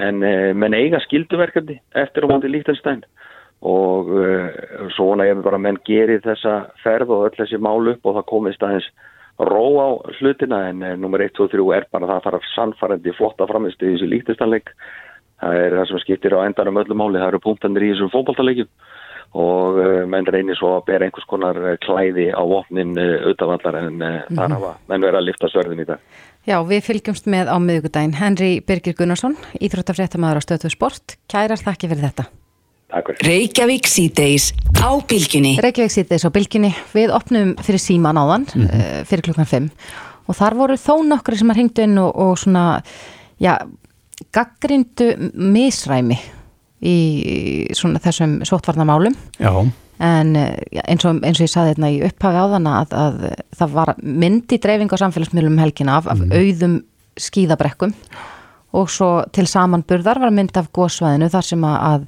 En 0.00 0.24
menn 0.56 0.72
eiga 0.72 0.96
skilduverkandi 1.04 1.74
eftir 2.00 2.24
og 2.24 2.30
móti 2.32 2.48
líktinstæn 2.48 3.02
og 3.68 4.08
svo 4.96 5.10
vona 5.10 5.26
ég 5.28 5.42
bara 5.44 5.58
að 5.58 5.66
menn 5.66 5.78
gerir 5.84 6.22
þessa 6.24 6.54
ferð 6.80 7.12
og 7.12 7.26
öll 7.26 7.36
þessi 7.36 7.60
mál 7.60 7.90
upp 7.92 8.08
og 8.08 8.16
það 8.16 8.30
komist 8.30 8.64
aðeins 8.64 8.88
ró 9.48 9.66
á 9.82 9.88
hlutina 10.18 10.68
en 10.70 10.84
nummer 11.00 11.22
1, 11.24 11.34
2, 11.38 11.48
3 11.54 11.70
er 11.76 11.88
bara 11.92 12.08
það 12.10 12.18
að 12.18 12.26
fara 12.26 12.42
sannfærandi 12.54 13.16
flotta 13.16 13.48
framist 13.50 13.82
í 13.82 13.94
þessu 13.94 14.10
líktinstænleik 14.10 14.74
það 15.42 15.60
er 15.60 15.78
það 15.78 15.88
sem 15.90 16.02
skiptir 16.04 16.36
á 16.38 16.46
endanum 16.46 16.82
öllu 16.82 16.98
máli, 16.98 17.20
það 17.20 17.32
eru 17.32 17.42
punktanir 17.46 17.86
í 17.86 17.94
þessum 17.94 18.12
fókbaltalegjum 18.12 18.70
og 19.42 19.78
uh, 19.80 20.02
menn 20.12 20.28
reynir 20.28 20.58
svo 20.58 20.74
að 20.76 20.84
bera 20.90 21.08
einhvers 21.08 21.28
konar 21.30 21.56
klæði 21.84 22.28
á 22.36 22.42
vopnin 22.44 22.92
uh, 23.00 23.30
auðavallar 23.30 23.78
en 23.80 23.94
mm 23.94 24.02
-hmm. 24.02 24.36
þar 24.36 24.56
hafa 24.58 24.74
menn 24.90 25.06
verið 25.06 25.20
að 25.20 25.26
lifta 25.30 25.48
sörðin 25.48 25.84
í 25.84 25.88
dag. 25.88 26.04
Já, 26.44 26.58
við 26.66 26.84
fylgjumst 26.88 27.26
með 27.26 27.48
á 27.48 27.56
miðugudaginn. 27.56 28.18
Henry 28.18 28.60
Birgir 28.60 28.94
Gunnarsson, 28.98 29.36
Íþróttafréttamaður 29.60 30.42
á 30.42 30.46
Stöðtöð 30.46 30.76
Sport. 30.76 31.16
Kærar 31.30 31.56
þakki 31.56 31.88
fyrir 31.88 32.10
þetta. 32.10 32.41
Reykjavík 32.92 33.88
síðdeis 33.88 34.52
á 34.78 34.90
bylginni. 35.08 35.56
Reykjavík 35.62 35.94
síðdeis 35.94 36.26
á 36.28 36.30
bylginni. 36.34 36.72
Við 36.92 37.12
opnum 37.16 37.54
fyrir 37.64 37.80
síman 37.80 38.20
áðan 38.20 38.46
mm 38.52 38.66
-hmm. 38.66 39.04
fyrir 39.08 39.24
klukkan 39.24 39.48
5 39.48 39.70
og 40.28 40.36
þar 40.36 40.54
voru 40.54 40.76
þó 40.78 41.02
nokkri 41.06 41.38
sem 41.38 41.50
að 41.50 41.56
ringdu 41.56 41.82
inn 41.82 41.98
og, 41.98 42.12
og 42.16 42.38
svona, 42.38 42.82
já, 43.42 43.56
gaggrindu 44.30 45.08
misræmi 45.34 46.18
í 46.82 46.96
svona 47.76 48.02
þessum 48.02 48.40
sótvarnamálum 48.46 49.14
Já. 49.38 49.52
en 50.02 50.36
eins 50.36 51.06
og, 51.06 51.20
eins 51.22 51.38
og 51.38 51.46
ég 51.46 51.52
saði 51.52 51.74
þetta 51.74 51.90
í 51.94 52.00
upphafi 52.08 52.42
á 52.42 52.46
þann 52.54 52.68
að, 52.70 52.94
að 52.98 53.18
það 53.60 53.74
var 53.76 53.94
myndi 54.02 54.58
dreifing 54.62 54.94
á 54.94 55.02
samfélagsmiðlum 55.04 55.60
helgina 55.62 55.98
af, 56.00 56.10
af 56.10 56.22
auðum 56.32 56.80
skíðabrekkum 57.20 57.94
og 58.72 58.90
svo 58.90 59.10
til 59.36 59.46
samanburðar 59.46 60.22
var 60.22 60.34
mynd 60.34 60.56
af 60.58 60.72
góðsvæðinu 60.74 61.28
þar 61.30 61.48
sem 61.50 61.66
að, 61.68 61.78
að 61.92 62.06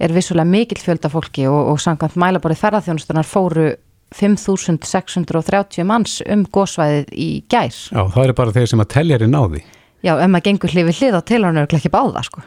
er 0.00 0.14
vissulega 0.16 0.48
mikill 0.48 0.80
fjölda 0.82 1.10
fólki 1.12 1.46
og, 1.50 1.74
og 1.74 1.80
samkvæmt 1.82 2.18
mælaborið 2.20 2.62
ferðarþjónustunar 2.64 3.28
fóru 3.28 3.68
5.630 4.16 5.86
manns 5.86 6.18
um 6.26 6.42
góðsvæðið 6.50 7.12
í 7.14 7.28
gær. 7.50 7.70
Já, 7.70 8.02
það 8.10 8.24
eru 8.24 8.36
bara 8.40 8.54
þeir 8.56 8.72
sem 8.72 8.82
að 8.82 8.90
telja 8.96 9.20
er 9.20 9.30
náði. 9.30 9.62
Já, 10.00 10.14
ef 10.16 10.30
maður 10.32 10.46
gengur 10.48 10.74
hlifið 10.74 11.00
hlið 11.02 11.18
á 11.18 11.22
hann 11.46 11.60
er 11.60 11.78
ekki 11.78 11.92
báða 11.92 12.24
sko. 12.26 12.42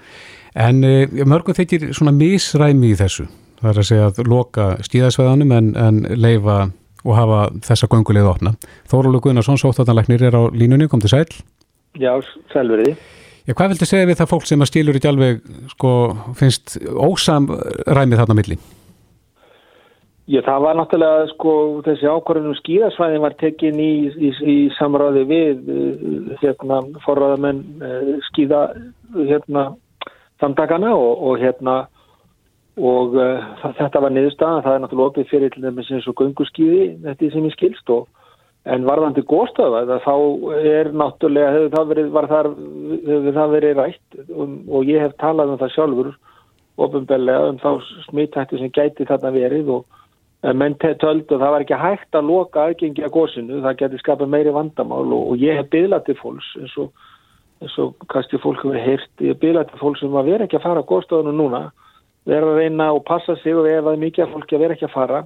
En 0.53 0.83
uh, 0.85 1.23
mörgum 1.25 1.55
þykir 1.57 1.91
svona 1.95 2.13
misræmi 2.15 2.91
í 2.91 2.97
þessu. 2.97 3.29
Það 3.61 3.71
er 3.71 3.79
að 3.79 3.89
segja 3.89 4.07
að 4.09 4.23
loka 4.27 4.69
stíðasveðanum 4.83 5.53
en, 5.55 5.69
en 5.79 6.01
leifa 6.19 6.57
og 7.03 7.17
hafa 7.17 7.39
þessa 7.63 7.89
göngulegð 7.91 8.29
opna. 8.31 8.53
Þórólu 8.91 9.21
Gunnarsson, 9.23 9.59
sóttátanleiknir 9.59 10.23
er 10.27 10.35
á 10.35 10.43
línunni, 10.51 10.89
kom 10.91 11.03
til 11.03 11.11
sæl. 11.11 11.27
Já, 11.99 12.15
sælverði. 12.51 12.95
Já, 13.43 13.51
hvað 13.57 13.73
viltu 13.73 13.87
segja 13.89 14.07
við 14.07 14.21
það 14.21 14.29
fólk 14.31 14.45
sem 14.47 14.61
að 14.63 14.69
stílur 14.69 14.97
ekki 14.97 15.09
alveg, 15.09 15.43
sko, 15.73 15.89
finnst 16.39 16.77
ósamræmið 16.87 18.21
þarna 18.21 18.37
milli? 18.39 18.57
Já, 20.31 20.39
það 20.45 20.61
var 20.63 20.77
náttúrulega, 20.79 21.25
sko, 21.33 21.55
þessi 21.83 22.07
ákvarðunum 22.07 22.55
skíðasvæðin 22.61 23.23
var 23.25 23.35
tekin 23.41 23.81
í, 23.83 23.91
í, 24.15 24.29
í 24.47 24.55
samráði 24.77 25.25
við, 25.27 25.73
hérna, 26.39 26.79
forraðamenn 27.03 27.59
skíða, 28.29 28.61
hérna, 29.17 29.65
samtakana 30.39 30.93
og, 30.95 31.27
og 31.27 31.43
hérna, 31.43 31.81
og 32.79 33.19
uh, 33.19 33.43
þetta 33.75 34.05
var 34.07 34.15
niðurstaðan, 34.15 34.63
það 34.63 34.77
er 34.77 34.83
náttúrulega 34.85 35.11
opið 35.11 35.31
fyrir 35.33 35.51
til 35.51 35.67
þess 35.67 35.91
eins 35.97 36.07
og 36.07 36.21
gönguskíði, 36.21 36.85
þetta 37.03 37.27
er 37.27 37.35
sem 37.35 37.51
ég 37.51 37.57
skilst 37.57 37.91
og 37.91 38.07
En 38.63 38.85
varðandi 38.87 39.25
góðstöða 39.27 39.97
þá 40.05 40.13
er 40.63 40.89
náttúrulega, 40.95 41.49
hefur 41.51 41.73
það 41.73 41.89
verið, 41.89 42.13
þar, 42.31 42.47
hefur 43.09 43.35
það 43.35 43.55
verið 43.57 43.81
rætt 43.81 44.21
um, 44.31 44.53
og 44.71 44.87
ég 44.87 45.03
hef 45.03 45.17
talað 45.19 45.51
um 45.51 45.59
það 45.59 45.73
sjálfur 45.73 46.13
ofinbellega 46.83 47.49
um 47.51 47.59
þá 47.59 47.69
smittættu 48.07 48.61
sem 48.61 48.71
gæti 48.73 49.07
þarna 49.09 49.33
verið 49.35 49.73
og 49.75 49.99
menn 50.55 50.75
töldu 50.79 51.35
og 51.35 51.41
það 51.41 51.53
var 51.55 51.63
ekki 51.65 51.79
hægt 51.79 52.17
að 52.17 52.29
loka 52.31 52.63
aðgengi 52.63 53.03
að 53.03 53.13
góðsinu, 53.15 53.61
það 53.63 53.77
geti 53.83 53.99
skapað 54.01 54.31
meiri 54.33 54.55
vandamál 54.55 55.05
og, 55.05 55.27
og 55.31 55.43
ég 55.43 55.59
hef 55.59 55.69
byggðað 55.71 56.07
til 56.07 56.17
fólks 56.19 56.49
eins 56.59 56.73
og, 56.81 57.05
eins 57.63 57.77
og 57.79 57.93
kannski 58.11 58.39
fólk 58.43 58.63
hefur 58.65 58.79
heyrt, 58.79 59.11
ég 59.19 59.35
hef 59.35 59.43
byggðað 59.43 59.69
til 59.69 59.79
fólks 59.83 60.03
sem 60.03 60.19
að 60.19 60.31
vera 60.31 60.47
ekki 60.47 60.59
að 60.59 60.65
fara 60.65 60.83
á 60.83 60.89
góðstöðunum 60.89 61.39
núna, 61.39 61.63
vera 62.27 62.51
að 62.51 62.59
reyna 62.59 62.89
og 62.95 63.05
passa 63.07 63.37
sig 63.39 63.55
og 63.55 63.69
ef 63.71 63.87
er 63.87 64.03
mikið 64.07 64.35
fólki 64.35 64.57
að 64.57 64.65
vera 64.65 64.75
ekki 64.75 64.89
að 64.89 64.95
fara 64.97 65.23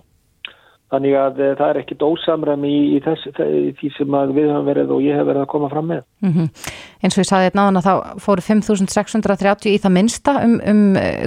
Þannig 0.87 1.15
að 1.19 1.39
það 1.59 1.69
er 1.69 1.77
ekkit 1.81 2.03
ósamræmi 2.07 2.69
í, 2.71 2.83
í, 2.95 2.99
þess, 3.03 3.27
í 3.43 3.71
því 3.75 3.89
sem 3.97 4.13
við 4.37 4.45
höfum 4.53 4.69
verið 4.69 4.93
og 4.95 5.01
ég 5.03 5.17
hef 5.19 5.25
verið 5.27 5.43
að 5.43 5.49
koma 5.51 5.67
fram 5.73 5.89
með. 5.91 6.05
Mm 6.23 6.31
-hmm. 6.31 6.47
Eins 7.03 7.17
og 7.17 7.23
ég 7.23 7.27
saði 7.27 7.49
þetta 7.49 7.59
náðan 7.59 7.79
að 7.81 7.87
þá 7.89 8.21
fóru 8.23 8.45
5.630 8.45 9.73
í 9.73 9.81
það 9.83 9.95
minsta 9.97 10.37
um, 10.45 10.55
um 10.71 10.85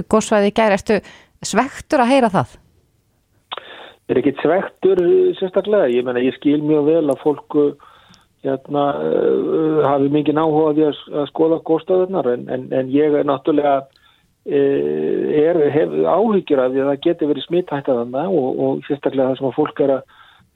góðsvæði 0.09 0.49
í 0.49 0.55
gæri. 0.57 0.79
Ertu 0.79 0.97
svektur 1.45 2.01
að 2.01 2.11
heyra 2.15 2.33
það? 2.33 2.57
Ég 4.09 4.15
er 4.15 4.21
ekkit 4.23 4.41
svektur 4.41 5.03
sérstaklega. 5.37 5.93
Ég, 5.93 6.05
menna, 6.05 6.25
ég 6.25 6.35
skil 6.39 6.57
mjög 6.65 6.89
vel 6.89 7.05
að 7.13 7.21
fólku 7.21 7.69
hérna, 8.41 8.83
hafi 9.85 10.09
mikið 10.09 10.37
náhuga 10.37 10.73
því 10.73 10.85
að, 10.89 11.01
að 11.21 11.27
skoða 11.29 11.61
góðstöðunar 11.69 12.29
en, 12.33 12.47
en, 12.49 12.65
en 12.73 12.89
ég 12.89 13.13
er 13.13 13.27
náttúrulega 13.29 13.83
er, 14.45 15.59
hef 15.69 15.93
áhyggjur 15.93 16.63
af 16.63 16.71
því 16.73 16.81
að 16.81 16.89
það 16.89 17.03
getur 17.05 17.29
verið 17.29 17.45
smittætt 17.45 17.89
að 17.91 17.99
þannig 18.01 18.35
og, 18.39 18.59
og 18.65 18.83
sérstaklega 18.87 19.29
það 19.29 19.37
sem 19.37 19.49
að 19.51 19.57
fólk 19.59 19.81
er 19.85 19.93
að 19.97 20.03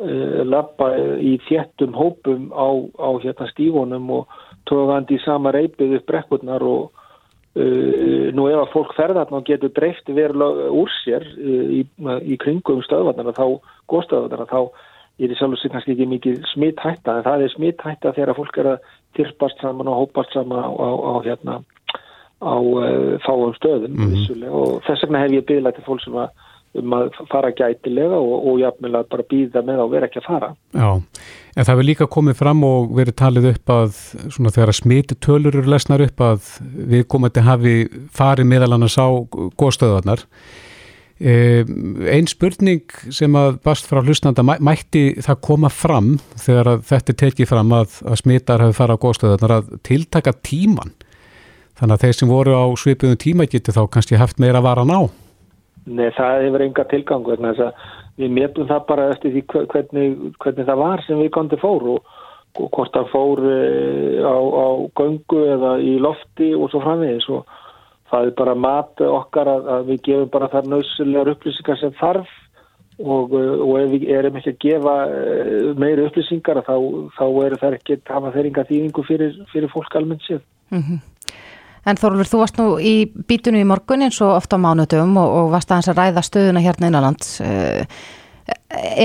uh, 0.01 0.41
lappa 0.49 0.91
í 1.21 1.35
þjettum 1.45 1.93
hópum 1.97 2.47
á, 2.49 2.67
á 2.97 3.09
hérna 3.21 3.49
stífunum 3.51 4.09
og 4.17 4.37
tóðandi 4.69 5.19
í 5.19 5.23
sama 5.25 5.53
reypið 5.53 5.99
upp 5.99 6.07
brekkurnar 6.09 6.65
og 6.65 6.89
uh, 6.89 8.33
nú 8.33 8.47
ef 8.49 8.63
að 8.63 8.73
fólk 8.73 8.97
ferðarna 8.97 9.41
og 9.41 9.47
getur 9.51 9.73
dreift 9.77 10.09
verulega 10.09 10.71
úr 10.73 10.91
sér 11.03 11.27
uh, 11.35 11.69
í, 11.77 11.85
í 12.25 12.41
kringum 12.41 12.81
stöðvarnar 12.87 13.37
þá 13.37 13.61
góðstöðvarnar 13.91 14.49
þá 14.49 14.59
er 15.15 15.31
það 15.31 15.37
sjálfsveit 15.39 15.71
kannski 15.71 15.93
ekki 15.93 16.09
mikið 16.11 16.41
smittætta 16.51 17.19
en 17.19 17.27
það 17.27 17.45
er 17.45 17.53
smittætta 17.53 18.17
þegar 18.17 18.35
fólk 18.35 18.57
er 18.59 18.73
að 18.73 18.89
tilpast 19.15 19.61
saman 19.61 19.87
og 19.87 20.01
hópast 20.01 20.33
saman 20.35 20.59
á, 20.59 20.69
á, 20.73 20.89
á 20.91 21.13
hérna 21.23 21.61
á 22.41 22.55
uh, 22.59 23.15
fáum 23.25 23.53
stöðum 23.55 23.95
mm 23.95 24.13
-hmm. 24.13 24.49
og 24.51 24.81
þess 24.87 25.03
vegna 25.03 25.23
hef 25.23 25.31
ég 25.31 25.45
byggðlega 25.45 25.75
til 25.75 25.87
fólk 25.87 26.03
sem 26.03 26.13
að 26.13 26.29
um 26.79 26.95
að 26.95 27.15
fara 27.31 27.51
gætilega 27.55 28.17
og, 28.19 28.35
og 28.49 28.59
jafnvel 28.59 28.93
að 28.99 29.07
bara 29.13 29.27
býða 29.31 29.63
með 29.65 29.81
að 29.83 29.95
vera 29.95 30.09
ekki 30.09 30.21
að 30.21 30.27
fara. 30.27 30.51
Já, 30.75 30.89
en 31.55 31.63
það 31.63 31.71
hefur 31.71 31.89
líka 31.89 32.09
komið 32.11 32.37
fram 32.41 32.63
og 32.67 32.93
verið 32.97 33.17
talið 33.21 33.49
upp 33.53 33.73
að 33.77 33.97
svona 34.35 34.53
þegar 34.55 34.73
að 34.73 34.79
smiti 34.81 35.19
tölur 35.23 35.55
eru 35.55 35.71
lesnar 35.71 36.05
upp 36.05 36.23
að 36.27 36.51
við 36.93 37.07
komandi 37.11 37.45
hafi 37.45 37.75
farið 38.15 38.51
meðal 38.51 38.75
annars 38.75 38.97
á 38.99 39.07
góðstöðuarnar. 39.61 40.25
Einn 41.15 42.27
spurning 42.27 42.91
sem 43.15 43.35
að 43.39 43.61
bast 43.63 43.87
frá 43.87 44.01
hlustnanda 44.03 44.43
mætti 44.43 45.13
það 45.23 45.41
koma 45.47 45.69
fram 45.71 46.17
þegar 46.35 46.81
þetta 46.83 47.13
er 47.13 47.19
tekið 47.21 47.51
fram 47.53 47.71
að, 47.77 48.01
að 48.03 48.19
smitar 48.19 48.65
hafi 48.65 48.75
farið 48.75 48.99
á 48.99 49.03
góðstöðuarnar 49.05 49.57
að 49.61 49.73
tiltaka 49.87 50.35
tíman. 50.43 50.91
Þannig 51.75 51.97
að 51.97 52.03
þeir 52.05 52.17
sem 52.17 52.31
voru 52.31 52.55
á 52.55 52.65
svipuðum 52.79 53.19
tíma 53.19 53.47
geti 53.51 53.75
þá 53.75 53.83
kannski 53.91 54.19
haft 54.19 54.39
meira 54.39 54.61
varan 54.63 54.93
á. 54.95 55.01
Nei, 55.85 56.07
það 56.15 56.45
hefur 56.47 56.63
enga 56.65 56.85
tilgang 56.89 57.25
vegna 57.27 57.51
þess 57.53 57.65
að 57.67 58.21
við 58.21 58.31
metum 58.37 58.69
það 58.69 58.85
bara 58.89 59.09
eftir 59.11 59.33
því 59.33 59.43
hvernig, 59.73 60.15
hvernig 60.39 60.69
það 60.69 60.79
var 60.81 61.03
sem 61.05 61.19
við 61.19 61.33
kondi 61.35 61.59
fór 61.61 61.89
og, 61.95 62.15
hvort 62.55 62.95
það 62.95 63.11
fór 63.11 63.43
eh, 63.51 64.23
á, 64.23 64.37
á 64.39 64.67
göngu 64.95 65.41
eða 65.57 65.75
í 65.83 65.97
lofti 65.99 66.53
og 66.55 66.71
svo 66.71 66.81
framvegis 66.85 67.27
og 67.35 67.43
það 68.11 68.29
er 68.29 68.33
bara 68.39 68.55
mat 68.55 69.03
okkar 69.03 69.51
að, 69.51 69.69
að 69.75 69.91
við 69.91 70.01
gefum 70.07 70.31
bara 70.31 70.49
þar 70.53 70.71
nöðsulegar 70.71 71.31
upplýsingar 71.33 71.81
sem 71.81 71.95
þarf 71.99 72.31
og, 73.03 73.35
og 73.35 73.73
ef 73.81 73.89
við 73.91 74.05
erum 74.15 74.39
ekki 74.39 74.53
að 74.55 74.61
gefa 74.63 74.95
eh, 75.11 75.73
meiri 75.83 76.07
upplýsingar 76.07 76.61
þá, 76.63 76.75
þá 77.17 77.25
eru 77.49 77.59
það 77.59 77.77
ekki 77.81 77.99
að 77.99 78.13
hafa 78.15 78.33
þeirringa 78.37 78.67
þýðingu 78.71 79.05
fyrir, 79.09 79.37
fyrir 79.51 79.73
fólk 79.73 79.99
almennt 79.99 80.23
sér. 80.23 80.39
Mm 80.71 80.81
-hmm. 80.81 81.03
En 81.85 81.99
Þorlur, 82.01 82.25
þú 82.25 82.41
varst 82.41 82.57
nú 82.57 82.67
í 82.81 82.95
bítinu 83.29 83.61
í 83.61 83.67
morgun 83.67 84.05
eins 84.07 84.17
og 84.25 84.35
ofta 84.39 84.57
á 84.57 84.63
mánutum 84.63 85.17
og, 85.21 85.33
og 85.39 85.49
varst 85.53 85.69
aðeins 85.69 85.91
að 85.91 85.99
ræða 86.01 86.23
stöðuna 86.25 86.63
hérna 86.65 86.89
innanlands. 86.89 87.35
Eh, 87.45 87.85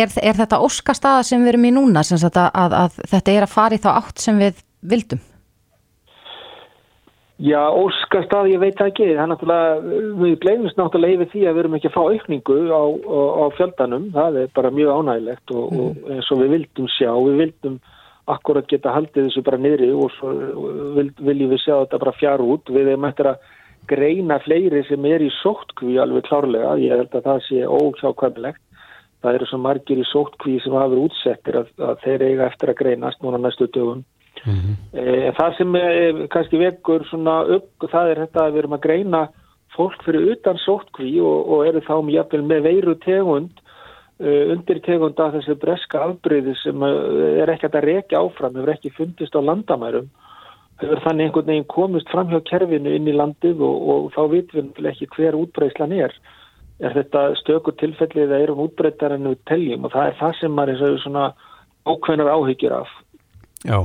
er, 0.01 0.09
er 0.09 0.39
þetta 0.39 0.63
óskastaða 0.65 1.27
sem 1.29 1.43
við 1.45 1.55
erum 1.55 1.67
í 1.69 1.75
núna, 1.77 2.05
sem 2.07 2.21
að, 2.21 2.41
að, 2.49 2.79
að 2.85 3.03
þetta 3.13 3.35
er 3.35 3.47
að 3.47 3.53
fara 3.53 3.77
í 3.77 3.83
þá 3.83 3.91
átt 3.99 4.25
sem 4.25 4.41
við 4.41 4.65
vildum? 4.81 5.21
Já, 7.41 7.61
óskastað, 7.73 8.51
ég 8.53 8.61
veit 8.61 8.81
ekki. 8.85 9.15
Það 9.15 9.23
er 9.23 9.31
náttúrulega, 9.31 10.01
við 10.21 10.35
gleymumst 10.43 10.77
náttúrulega 10.77 11.17
yfir 11.17 11.31
því 11.33 11.45
að 11.45 11.55
við 11.55 11.63
erum 11.63 11.77
ekki 11.79 11.89
að 11.89 11.95
fá 11.95 12.03
aukningu 12.03 12.57
á, 12.69 12.83
á, 12.85 13.21
á 13.33 13.45
fjöldanum. 13.57 14.11
Það 14.17 14.37
er 14.43 14.51
bara 14.59 14.73
mjög 14.77 14.99
ánægilegt 14.99 15.55
og, 15.57 15.71
mm. 15.71 15.81
og 15.81 16.11
eins 16.17 16.29
og 16.35 16.43
við 16.43 16.53
vildum 16.57 16.91
sjá, 16.97 17.11
við 17.17 17.41
vildum 17.45 17.79
akkurat 18.33 18.69
geta 18.71 18.95
haldið 18.95 19.29
þessu 19.29 19.43
bara 19.47 19.59
niðri 19.61 19.91
og 19.93 20.11
svo 20.17 20.35
vil, 20.97 21.09
viljum 21.19 21.53
við 21.55 21.65
sjá 21.65 21.75
þetta 21.75 22.03
bara 22.05 22.19
fjár 22.19 22.45
út. 22.45 22.71
Við 22.71 22.93
erum 22.93 23.09
eftir 23.09 23.31
að 23.33 23.53
greina 23.91 24.39
fleiri 24.45 24.83
sem 24.89 25.07
er 25.09 25.25
í 25.25 25.31
sóttkví 25.41 25.99
alveg 25.99 26.27
klárlega, 26.29 26.77
ég 26.79 26.95
held 26.95 27.15
að 27.17 27.27
það 27.29 27.47
sé 27.49 27.63
óhjákvæmlegt 27.67 28.63
það 29.21 29.37
eru 29.37 29.49
svo 29.51 29.59
margir 29.61 30.01
í 30.01 30.07
sóttkví 30.09 30.57
sem 30.65 30.77
hafur 30.77 31.05
útsettir 31.05 31.61
að, 31.61 31.73
að 31.85 32.01
þeir 32.05 32.25
eiga 32.29 32.49
eftir 32.49 32.73
að 32.73 32.79
greinast 32.81 33.23
núna 33.25 33.41
næstu 33.41 33.69
dögum. 33.69 34.05
Mm 34.41 34.57
-hmm. 34.57 34.77
e, 34.97 35.33
það 35.37 35.57
sem 35.57 35.75
er, 35.77 36.21
kannski 36.33 36.59
vekur 36.59 37.05
svona 37.11 37.43
upp, 37.57 37.71
það 37.93 38.11
er 38.11 38.23
þetta 38.25 38.45
að 38.45 38.53
við 38.53 38.63
erum 38.63 38.77
að 38.79 38.85
greina 38.87 39.23
fólk 39.77 40.05
fyrir 40.05 40.31
utan 40.33 40.61
sóttkví 40.65 41.21
og, 41.21 41.51
og 41.53 41.67
eru 41.67 41.81
þá 41.85 41.97
með 42.41 42.63
veiru 42.69 42.95
tegund 43.05 43.51
Uh, 43.51 43.60
undirtegunda 44.21 45.31
þessi 45.35 45.57
breska 45.61 46.03
afbreyði 46.05 46.57
sem 46.61 46.83
uh, 46.85 47.39
er 47.41 47.53
ekkert 47.55 47.79
að 47.79 47.87
rekja 47.89 48.21
áfram, 48.21 48.59
hefur 48.59 48.75
ekki 48.75 48.93
fundist 48.97 49.37
á 49.37 49.41
landamærum, 49.41 50.11
hefur 50.83 51.03
þannig 51.07 51.29
einhvern 51.29 51.53
veginn 51.53 51.71
komist 51.73 52.13
fram 52.13 52.29
hjá 52.33 52.41
kerfinu 52.51 52.93
inn 52.97 53.09
í 53.09 53.17
landið 53.17 53.63
og, 53.65 53.89
og 53.95 54.11
þá 54.17 54.21
vitum 54.35 54.73
við 54.77 54.91
ekki 54.93 55.11
hver 55.17 55.39
útbreyslan 55.39 55.97
er. 55.97 56.17
Er 56.81 56.95
þetta 56.97 57.27
stökur 57.43 57.77
tilfellið 57.81 58.31
eða 58.31 58.43
er 58.45 58.53
hún 58.55 58.71
útbreytar 58.71 59.13
en 59.13 59.29
við 59.29 59.41
teljum 59.49 59.85
og 59.89 59.93
það 59.93 60.07
er 60.11 60.21
það 60.21 60.37
sem 60.39 60.55
maður 60.57 60.85
er 60.87 61.01
svona 61.03 61.25
ákveðnar 61.89 62.33
áhyggjur 62.37 62.77
af. 62.79 62.95
Já. 63.69 63.81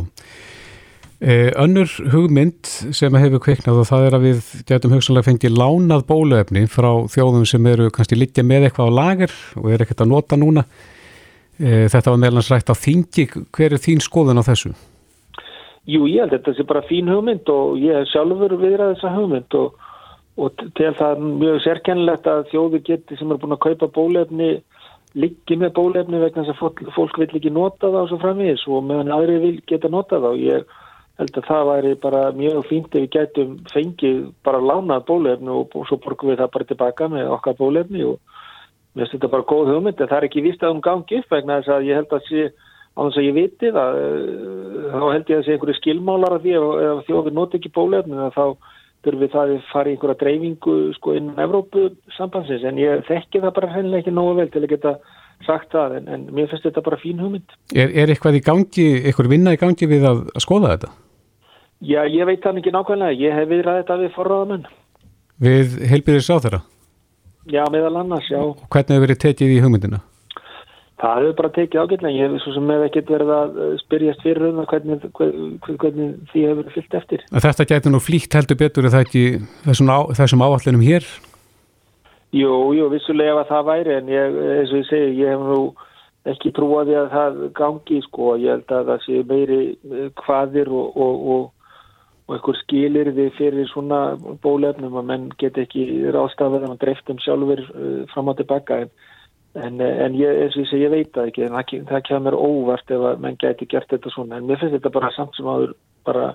Eh, 1.24 1.48
önnur 1.56 1.88
hugmynd 2.12 2.68
sem 2.68 3.14
hefur 3.16 3.40
kveiknað 3.46 3.78
og 3.80 3.86
það 3.88 4.06
er 4.06 4.16
að 4.18 4.26
við 4.26 4.48
getum 4.68 4.92
hugsanlega 4.98 5.30
fengið 5.30 5.54
lánað 5.56 6.02
bóluefni 6.10 6.66
frá 6.68 6.90
þjóðum 7.08 7.46
sem 7.48 7.70
eru 7.72 7.88
kannski 7.96 8.18
liggja 8.20 8.44
með 8.44 8.68
eitthvað 8.68 8.92
á 8.92 8.98
lager 8.98 9.36
og 9.56 9.70
er 9.72 9.86
ekkert 9.86 10.04
að 10.04 10.12
nota 10.12 10.36
núna. 10.36 10.66
Eh, 11.56 11.88
þetta 11.88 12.12
var 12.12 12.20
meðlans 12.20 12.52
rætt 12.52 12.68
á 12.68 12.76
þingi. 12.76 13.30
Hver 13.48 13.78
er 13.78 13.80
þín 13.80 14.04
skoðun 14.04 14.44
á 14.44 14.48
þessu? 14.50 14.74
Jú, 15.88 16.04
ég 16.12 16.26
held 16.26 16.36
þetta 16.36 16.58
sé 16.58 16.68
bara 16.68 16.84
fín 16.90 17.08
hugmynd 17.08 17.48
og 17.48 17.80
ég 17.80 17.96
hef 17.96 18.12
sjálfur 18.12 18.60
viðrað 18.60 18.96
þessa 18.98 19.16
hugmynd 19.16 19.60
og, 19.64 19.82
og 20.36 20.64
til 20.76 20.94
það 21.00 21.26
mjög 21.32 21.60
sérkennilegt 21.64 22.28
að 22.28 22.48
þjóðu 22.52 22.86
geti 22.92 23.16
sem 23.16 23.32
er 23.32 23.40
búin 23.40 23.56
að 23.56 23.64
kaupa 23.70 23.94
bóluefni 23.96 24.56
liggi 25.16 25.56
með 25.56 25.78
bóluefni 25.78 26.20
vegna 26.20 26.44
þess 26.44 26.58
að 26.58 26.60
fólk, 26.60 26.82
fólk 26.92 27.20
vil 27.22 27.30
ekki 27.30 27.54
nota 27.56 27.88
það 27.88 28.02
á 28.04 28.10
svo 28.12 28.18
framvís 28.20 28.66
og 28.68 28.84
meðan 28.84 29.14
aðri 29.16 29.38
vil 29.46 29.60
geta 29.70 29.88
nota 29.88 30.20
það 30.20 30.34
og 30.34 30.44
ég 30.44 30.74
held 31.20 31.38
að 31.40 31.48
það 31.48 31.68
væri 31.70 31.94
bara 32.04 32.22
mjög 32.36 32.62
fínt 32.70 32.96
ef 32.96 33.04
við 33.06 33.12
gætum 33.16 33.58
fengið 33.72 34.22
bara 34.44 34.60
lánað 34.60 35.06
bólefni 35.08 35.52
og, 35.54 35.76
svo 35.88 36.00
borgum 36.04 36.32
við 36.32 36.42
það 36.44 36.54
bara 36.56 36.70
tilbaka 36.72 37.10
með 37.12 37.34
okkar 37.38 37.58
bólefni 37.60 38.04
og 38.04 38.20
mér 38.96 39.06
finnst 39.06 39.18
þetta 39.18 39.32
bara 39.32 39.50
góð 39.52 39.74
hugmynd 39.74 40.00
en 40.02 40.12
það 40.12 40.18
er 40.20 40.30
ekki 40.30 40.46
vist 40.46 40.64
að 40.64 40.76
um 40.76 40.84
gangi 40.84 41.20
upp 41.22 41.36
vegna 41.36 41.60
þess 41.62 41.76
að 41.76 41.90
ég 41.90 42.02
held 42.02 42.16
að 42.16 42.26
sé 42.28 42.46
á 42.96 43.00
þess 43.04 43.20
að 43.20 43.28
ég 43.28 43.36
viti 43.36 43.74
það 43.76 44.00
eh, 44.04 44.88
þá 44.92 45.06
held 45.16 45.32
ég 45.32 45.40
að 45.40 45.46
sé 45.46 45.56
einhverju 45.56 45.78
skilmálar 45.80 46.36
af 46.38 46.44
því 46.44 46.56
ef 46.60 47.06
þjófið 47.10 47.38
noti 47.40 47.60
ekki 47.60 47.76
bólefni 47.76 48.32
þá 48.36 48.46
þurfum 49.06 49.22
við 49.22 49.36
það 49.36 49.54
að 49.56 49.68
fara 49.72 49.92
í 49.92 49.96
einhverja 49.96 50.22
dreifingu 50.24 50.78
sko 50.98 51.16
inn 51.16 51.32
á 51.36 51.44
Evrópu 51.46 51.90
sambansins 52.18 52.66
en 52.68 52.82
ég 52.82 53.06
þekki 53.08 53.44
það 53.44 53.56
bara 53.60 53.72
hennilega 53.76 54.04
ekki 54.04 54.16
nógu 54.16 54.40
vel 54.40 54.50
til 54.52 54.64
að 54.64 54.74
geta 54.74 54.96
sagt 55.46 55.74
það 55.76 55.98
en, 56.00 56.12
en 56.16 56.28
mér 56.34 56.50
finnst 56.52 56.66
þetta 56.66 56.84
bara 56.86 57.00
fín 57.02 57.20
hugmynd. 57.22 57.58
Er, 57.76 57.92
er 57.92 58.12
eitthvað 58.12 58.40
í 58.40 58.46
gangi, 58.46 58.88
Já, 61.86 62.02
ég 62.10 62.26
veit 62.26 62.42
það 62.42 62.64
ekki 62.64 62.74
nákvæmlega. 62.74 63.20
Ég 63.22 63.38
hef 63.38 63.52
viðræðið 63.52 63.84
þetta 63.84 64.00
við 64.02 64.12
forraðamenn. 64.16 64.66
Við 65.46 65.78
heilbyrðis 65.92 66.32
á 66.34 66.38
þeirra? 66.42 66.62
Já, 67.52 67.62
meðal 67.70 68.00
annars, 68.02 68.28
já. 68.32 68.40
Og 68.42 68.66
hvernig 68.74 68.96
hefur 68.96 69.06
verið 69.06 69.22
tekið 69.22 69.54
í 69.54 69.62
hugmyndina? 69.62 70.02
Það 70.96 71.20
hefur 71.20 71.36
bara 71.38 71.52
tekið 71.58 71.82
ágætlega. 71.84 72.16
Ég 72.16 72.32
hef 72.32 72.42
svo 72.42 72.54
sem 72.56 72.72
hef 72.72 72.84
ekkert 72.88 73.12
verið 73.12 73.32
að 73.36 73.58
eh, 73.62 73.72
spyrjast 73.84 74.26
fyrir 74.26 74.48
um 74.48 74.62
hvernig, 74.72 75.08
hvernig, 75.20 75.78
hvernig 75.84 76.12
því 76.32 76.46
hefur 76.50 76.70
fyllt 76.74 76.98
eftir. 77.02 77.26
Að 77.30 77.46
þetta 77.46 77.68
getur 77.74 77.94
nú 77.94 78.02
flíkt 78.02 78.38
heldur 78.38 78.60
betur 78.62 78.88
eða 78.90 79.04
ekki 79.06 79.26
þessum, 79.68 79.92
á, 79.92 80.00
þessum 80.22 80.46
áallinum 80.48 80.86
hér? 80.88 81.10
Jú, 82.36 82.54
jú, 82.76 82.88
vissulega 82.92 83.44
að 83.44 83.52
það 83.52 83.68
væri 83.70 83.98
en 84.00 84.10
ég, 84.12 84.40
eins 84.56 84.72
og 84.72 84.80
ég 84.82 84.88
segi, 84.90 85.12
ég 85.22 85.36
hef 85.36 85.44
nú 85.46 85.60
ekki 86.32 86.54
trúaði 86.56 86.96
að 86.98 87.12
það 87.14 87.44
gangi 87.60 88.00
sko. 88.08 88.32
Ég 88.42 88.56
held 88.56 88.74
að 88.80 88.90
það 88.90 89.06
sé 89.06 89.22
meiri 89.30 89.62
hvaðir 90.24 90.72
eh, 90.72 90.80
og, 90.80 91.30
og, 91.36 91.52
og 92.26 92.38
einhver 92.38 92.58
skilir 92.64 93.12
við 93.14 93.34
fyrir 93.38 93.68
svona 93.70 94.00
bólefnum 94.42 94.98
að 94.98 95.10
menn 95.12 95.28
get 95.42 95.60
ekki 95.62 95.86
ráðstafað 96.16 96.64
að 96.64 96.72
mann 96.72 96.82
dreiftum 96.82 97.20
sjálfur 97.22 97.62
uh, 97.68 98.02
fram 98.14 98.32
og 98.32 98.40
tilbaka 98.40 98.82
en, 98.86 98.94
en, 99.54 99.82
en 99.82 100.18
ég, 100.18 100.42
eins 100.46 100.58
og 100.58 100.64
ég 100.64 100.72
segi, 100.72 100.84
ég 100.88 100.94
veit 100.94 101.12
það 101.14 101.32
ekki 101.32 101.46
en 101.46 101.58
það, 101.58 101.74
það 101.92 102.06
kemur 102.10 102.40
óvart 102.40 102.94
ef 102.98 103.08
að 103.12 103.26
menn 103.26 103.40
geti 103.42 103.70
gert 103.70 103.92
þetta 103.94 104.14
svona 104.14 104.40
en 104.40 104.50
mér 104.50 104.62
finnst 104.62 104.80
þetta 104.80 104.94
bara 104.98 105.14
samt 105.16 105.38
sem 105.38 105.50
áður 105.50 105.76
bara 106.06 106.32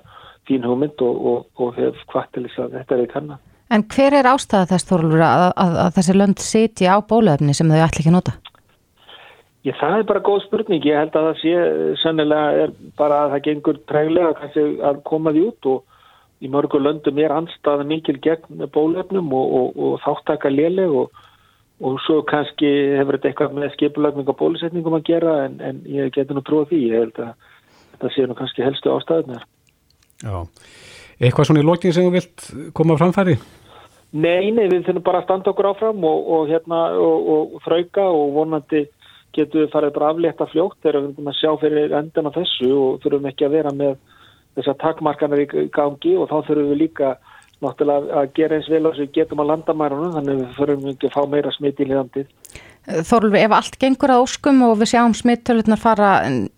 fín 0.49 0.67
hugmynd 0.67 1.03
og, 1.05 1.27
og, 1.33 1.47
og 1.61 1.75
hef 1.79 1.99
kvartilis 2.11 2.59
að 2.59 2.79
þetta 2.79 2.97
er 2.97 3.05
ekki 3.07 3.19
hana. 3.19 3.41
En 3.71 3.85
hver 3.87 4.17
er 4.19 4.27
ástæða 4.27 4.67
þess 4.73 4.89
Þorlur 4.89 5.21
að, 5.23 5.45
að, 5.63 5.77
að 5.85 5.93
þessi 5.99 6.15
lönd 6.17 6.41
siti 6.43 6.89
á 6.91 6.99
bólefni 7.07 7.55
sem 7.55 7.71
þau 7.71 7.79
ætla 7.85 8.03
ekki 8.03 8.11
að 8.11 8.17
nota? 8.17 8.33
Ég, 9.61 9.77
það 9.77 9.99
er 9.99 10.07
bara 10.09 10.23
góð 10.25 10.45
spurning. 10.47 10.85
Ég 10.89 10.97
held 10.97 11.17
að 11.19 11.27
það 11.29 11.41
sé 11.43 11.97
sennilega 12.01 12.65
er 12.65 12.71
bara 12.97 13.25
að 13.27 13.35
það 13.35 13.43
gengur 13.47 13.81
træglega 13.91 14.37
kannski 14.39 14.63
að 14.89 15.01
koma 15.11 15.33
því 15.37 15.43
út 15.51 15.69
og 15.69 15.99
í 16.41 16.49
mörgu 16.49 16.81
löndum 16.81 17.19
er 17.21 17.35
anstaða 17.37 17.85
mikil 17.85 18.17
gegn 18.25 18.65
bólefnum 18.73 19.29
og, 19.37 19.51
og, 19.59 19.75
og 19.77 19.99
þáttaka 20.07 20.49
léleg 20.49 20.95
og, 21.03 21.11
og 21.85 21.99
svo 22.07 22.23
kannski 22.29 22.71
hefur 22.97 23.19
þetta 23.19 23.29
eitthvað 23.29 23.59
með 23.59 23.75
skipulagning 23.75 24.33
og 24.33 24.39
bólusetningum 24.39 24.97
að 24.97 25.09
gera 25.11 25.35
en, 25.45 25.59
en 25.61 25.83
ég 25.85 26.15
getur 26.17 26.39
nú 26.39 26.45
trúið 26.47 26.71
því. 26.73 26.81
Ég 26.89 27.05
held 27.05 27.21
að 27.21 27.35
þetta 27.91 28.13
sé 28.15 28.25
nú 28.25 28.37
kannski 28.39 28.65
helstu 28.65 28.95
ástæðunar. 28.95 29.45
Já. 30.25 30.39
Eitthvað 31.21 31.51
svona 31.51 31.61
í 31.61 31.67
lókin 31.69 31.93
sem 31.93 32.07
þú 32.09 32.15
vilt 32.15 32.47
koma 32.73 32.97
framfæri? 32.97 33.37
Nei, 34.11 34.49
nei, 34.57 34.65
við 34.73 34.89
þurfum 34.89 35.05
bara 35.05 35.21
að 35.21 35.29
standa 35.29 35.53
okkur 35.53 35.69
áfram 35.69 36.01
og 36.09 36.49
hérna 36.49 36.81
og 36.97 37.61
frauka 37.63 38.09
og 38.09 38.33
vonandi 38.39 38.87
getum 39.37 39.65
við 39.65 39.73
farið 39.73 39.97
bara 39.97 40.13
aflétta 40.13 40.47
fljótt 40.51 40.79
þegar 40.83 41.01
við 41.01 41.11
erum 41.11 41.33
að 41.33 41.39
sjá 41.41 41.51
fyrir 41.61 41.97
endan 42.01 42.31
á 42.31 42.37
þessu 42.37 42.71
og 42.77 43.03
þurfum 43.05 43.29
ekki 43.31 43.47
að 43.47 43.57
vera 43.59 43.75
með 43.75 43.99
þessar 44.59 44.79
takmarkanar 44.81 45.45
í 45.45 45.49
gangi 45.75 46.17
og 46.19 46.31
þá 46.31 46.37
þurfum 46.49 46.73
við 46.73 46.83
líka 46.85 47.13
náttúrulega 47.61 48.23
að 48.23 48.33
gera 48.39 48.57
eins 48.57 48.69
vel 48.73 48.83
og 48.83 48.95
þess 48.95 49.03
að 49.03 49.07
við 49.07 49.15
getum 49.19 49.43
að 49.45 49.51
landa 49.53 49.77
mærunum 49.77 50.17
þannig 50.17 50.41
við 50.41 50.59
þurfum 50.59 50.91
ekki 50.95 51.09
að 51.11 51.17
fá 51.17 51.23
meira 51.35 51.55
smitt 51.55 51.81
í 51.81 51.89
liðandið. 51.91 52.29
Þorlfi, 53.07 53.43
ef 53.45 53.53
allt 53.53 53.77
gengur 53.79 54.15
að 54.15 54.23
óskum 54.25 54.63
og 54.65 54.79
við 54.81 54.95
sjáum 54.95 55.15
smittöluðnar 55.15 55.81
fara 55.83 56.13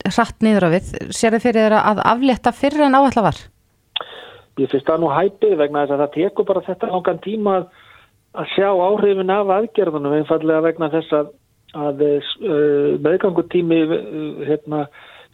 hratt 0.06 0.44
niður 0.44 0.68
á 0.70 0.74
við, 0.76 0.92
sér 1.10 1.34
þið 1.34 1.44
fyrir 1.48 1.64
þeirra 1.66 1.80
að 1.90 2.02
aflétta 2.12 2.52
fyrir 2.54 2.86
en 2.86 2.94
áallar 2.94 3.26
var? 3.26 3.40
Ég 4.60 4.70
finnst 4.70 4.86
það 4.86 5.02
nú 5.02 5.10
hæpið 5.10 5.56
vegna 5.58 5.82
þess 5.82 5.96
að 5.96 6.02
það 6.04 6.14
tekur 6.16 6.48
bara 6.48 6.64
þetta 6.68 6.90
langan 6.92 7.20
tíma 7.24 7.56
að 8.32 8.50
sjá 8.54 8.68
áhrifin 8.70 9.32
af 9.32 9.50
aðgerðunum 9.56 10.16
einfallega 10.20 10.64
vegna 10.68 10.88
þess 10.92 11.16
að, 11.18 11.32
að 11.72 12.04
uh, 12.04 13.00
meðgangutími 13.02 13.80
uh, 13.86 14.44
hérna, 14.46 14.86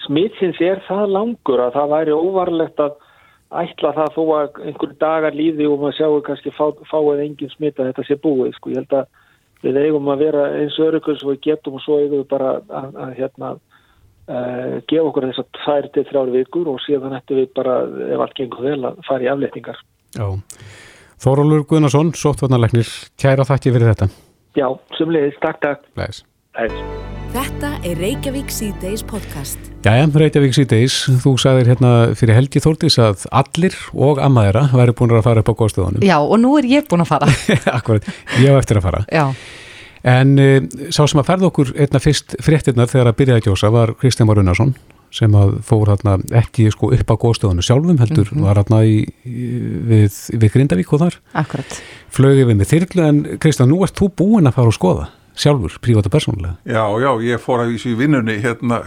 smitsins 0.06 0.60
er 0.62 0.82
það 0.86 1.14
langur 1.16 1.62
að 1.64 1.76
það 1.76 1.94
væri 1.94 2.16
óvarlegt 2.16 2.82
að 2.82 2.98
ætla 3.62 3.94
það 3.96 4.12
þó 4.14 4.22
að 4.36 4.58
einhverju 4.68 4.98
dagar 5.00 5.36
líði 5.36 5.68
og 5.68 5.80
maður 5.80 5.96
sjáu 5.96 6.18
kannski 6.26 6.52
fá, 6.52 6.66
fáið 6.90 7.24
engin 7.24 7.54
smita 7.54 7.86
þetta 7.86 8.04
sé 8.04 8.18
búið 8.20 8.52
sko. 8.58 8.74
Ég 8.74 8.82
held 8.82 8.98
að 8.98 9.08
við 9.64 9.80
eigum 9.86 10.10
að 10.12 10.22
vera 10.26 10.44
eins 10.60 10.76
öryggur 10.78 11.18
svo 11.18 11.32
við 11.32 11.40
getum 11.48 11.78
og 11.78 11.82
svo 11.82 11.98
eigum 12.02 12.20
við 12.20 12.28
bara 12.30 12.52
að, 12.58 12.68
að, 12.80 13.00
að 13.04 13.16
hérna 13.18 13.50
uh, 13.56 14.76
gefa 14.84 15.08
okkur 15.08 15.28
þess 15.30 15.42
að 15.42 15.62
þær 15.64 15.90
til 15.94 16.06
þrjári 16.12 16.36
vikur 16.36 16.70
og 16.74 16.84
síðan 16.84 17.16
ættum 17.18 17.40
við 17.40 17.50
bara 17.56 17.80
ef 18.12 18.26
allt 18.26 18.38
gengur 18.38 18.68
vel 18.68 18.78
að 18.92 19.02
fara 19.08 19.26
í 19.26 19.32
aflettingar. 19.32 19.82
Já. 20.14 20.28
Þórólur 21.18 21.64
Guðnarsson, 21.66 22.12
sóttvarnarleiknir, 22.14 22.90
kæra 23.18 23.48
þakki 23.48 23.74
fyrir 23.74 23.90
þetta. 23.90 24.12
Já, 24.56 24.68
sumliðis, 24.96 25.36
takk, 25.42 25.60
takk. 25.60 25.84
Læs. 25.98 26.22
Læs. 26.56 26.72
Þetta 27.28 27.74
er 27.84 27.98
Reykjavík 28.00 28.48
C-Days 28.48 29.02
podcast. 29.04 29.60
Jæja, 29.84 30.06
Reykjavík 30.22 30.56
C-Days, 30.56 30.96
þú 31.20 31.34
sagðir 31.42 31.74
hérna 31.74 31.92
fyrir 32.16 32.38
Helgi 32.38 32.62
Þórtís 32.64 32.96
að 33.04 33.26
allir 33.28 33.76
og 33.92 34.22
ammaðira 34.24 34.64
væri 34.72 34.96
búin 34.96 35.12
að 35.12 35.26
fara 35.28 35.44
upp 35.44 35.52
á 35.52 35.58
góðstöðunum. 35.60 36.06
Já, 36.08 36.16
og 36.16 36.40
nú 36.40 36.54
er 36.56 36.68
ég 36.70 36.88
búin 36.88 37.04
að 37.04 37.12
fara. 37.12 37.28
Akkurat, 37.78 38.08
ég 38.40 38.48
hef 38.48 38.62
eftir 38.62 38.80
að 38.80 38.88
fara. 38.88 39.04
Já. 39.12 39.26
En 40.08 40.38
uh, 40.40 40.62
sá 40.88 41.02
sem 41.04 41.20
að 41.20 41.28
ferða 41.28 41.50
okkur 41.50 41.74
einna 41.76 42.00
fyrst 42.00 42.38
fréttinnar 42.40 42.88
þegar 42.88 43.12
að 43.12 43.18
byrjaði 43.20 43.42
að 43.42 43.50
kjósa 43.50 43.74
var 43.74 43.92
Kristján 44.00 44.30
Már 44.30 44.40
Unnarsson 44.40 44.72
sem 45.14 45.34
að 45.38 45.54
fór 45.64 45.92
hérna 45.92 46.16
ekki 46.36 46.68
sko 46.74 46.90
upp 46.94 47.12
á 47.12 47.16
góðstöðunum 47.16 47.64
sjálfum 47.64 48.00
heldur, 48.00 48.28
mm 48.28 48.38
-hmm. 48.38 48.46
var 48.48 48.60
hérna 48.60 48.82
í, 48.84 48.98
í, 49.24 49.46
við, 49.88 50.18
við 50.36 50.52
Grindavík 50.52 50.92
og 50.92 51.04
þar. 51.04 51.20
Akkurat. 51.32 51.78
Flögið 52.12 52.50
við 52.50 52.58
með 52.60 52.72
þyrlu 52.72 53.06
en 53.08 53.22
Kristján, 53.40 53.70
nú 53.72 53.82
ert 53.84 53.96
þú 53.96 54.10
búin 54.12 54.46
að 54.46 54.58
fara 54.58 54.72
og 54.72 54.76
skoða 54.76 55.08
sjálfur, 55.38 55.78
príváta 55.80 56.10
persónulega. 56.10 56.56
Já, 56.66 56.84
já, 56.98 57.10
ég 57.22 57.40
fór 57.40 57.62
að 57.62 57.74
vísu 57.74 57.92
í 57.92 57.98
vinnunni 57.98 58.40
hérna 58.42 58.82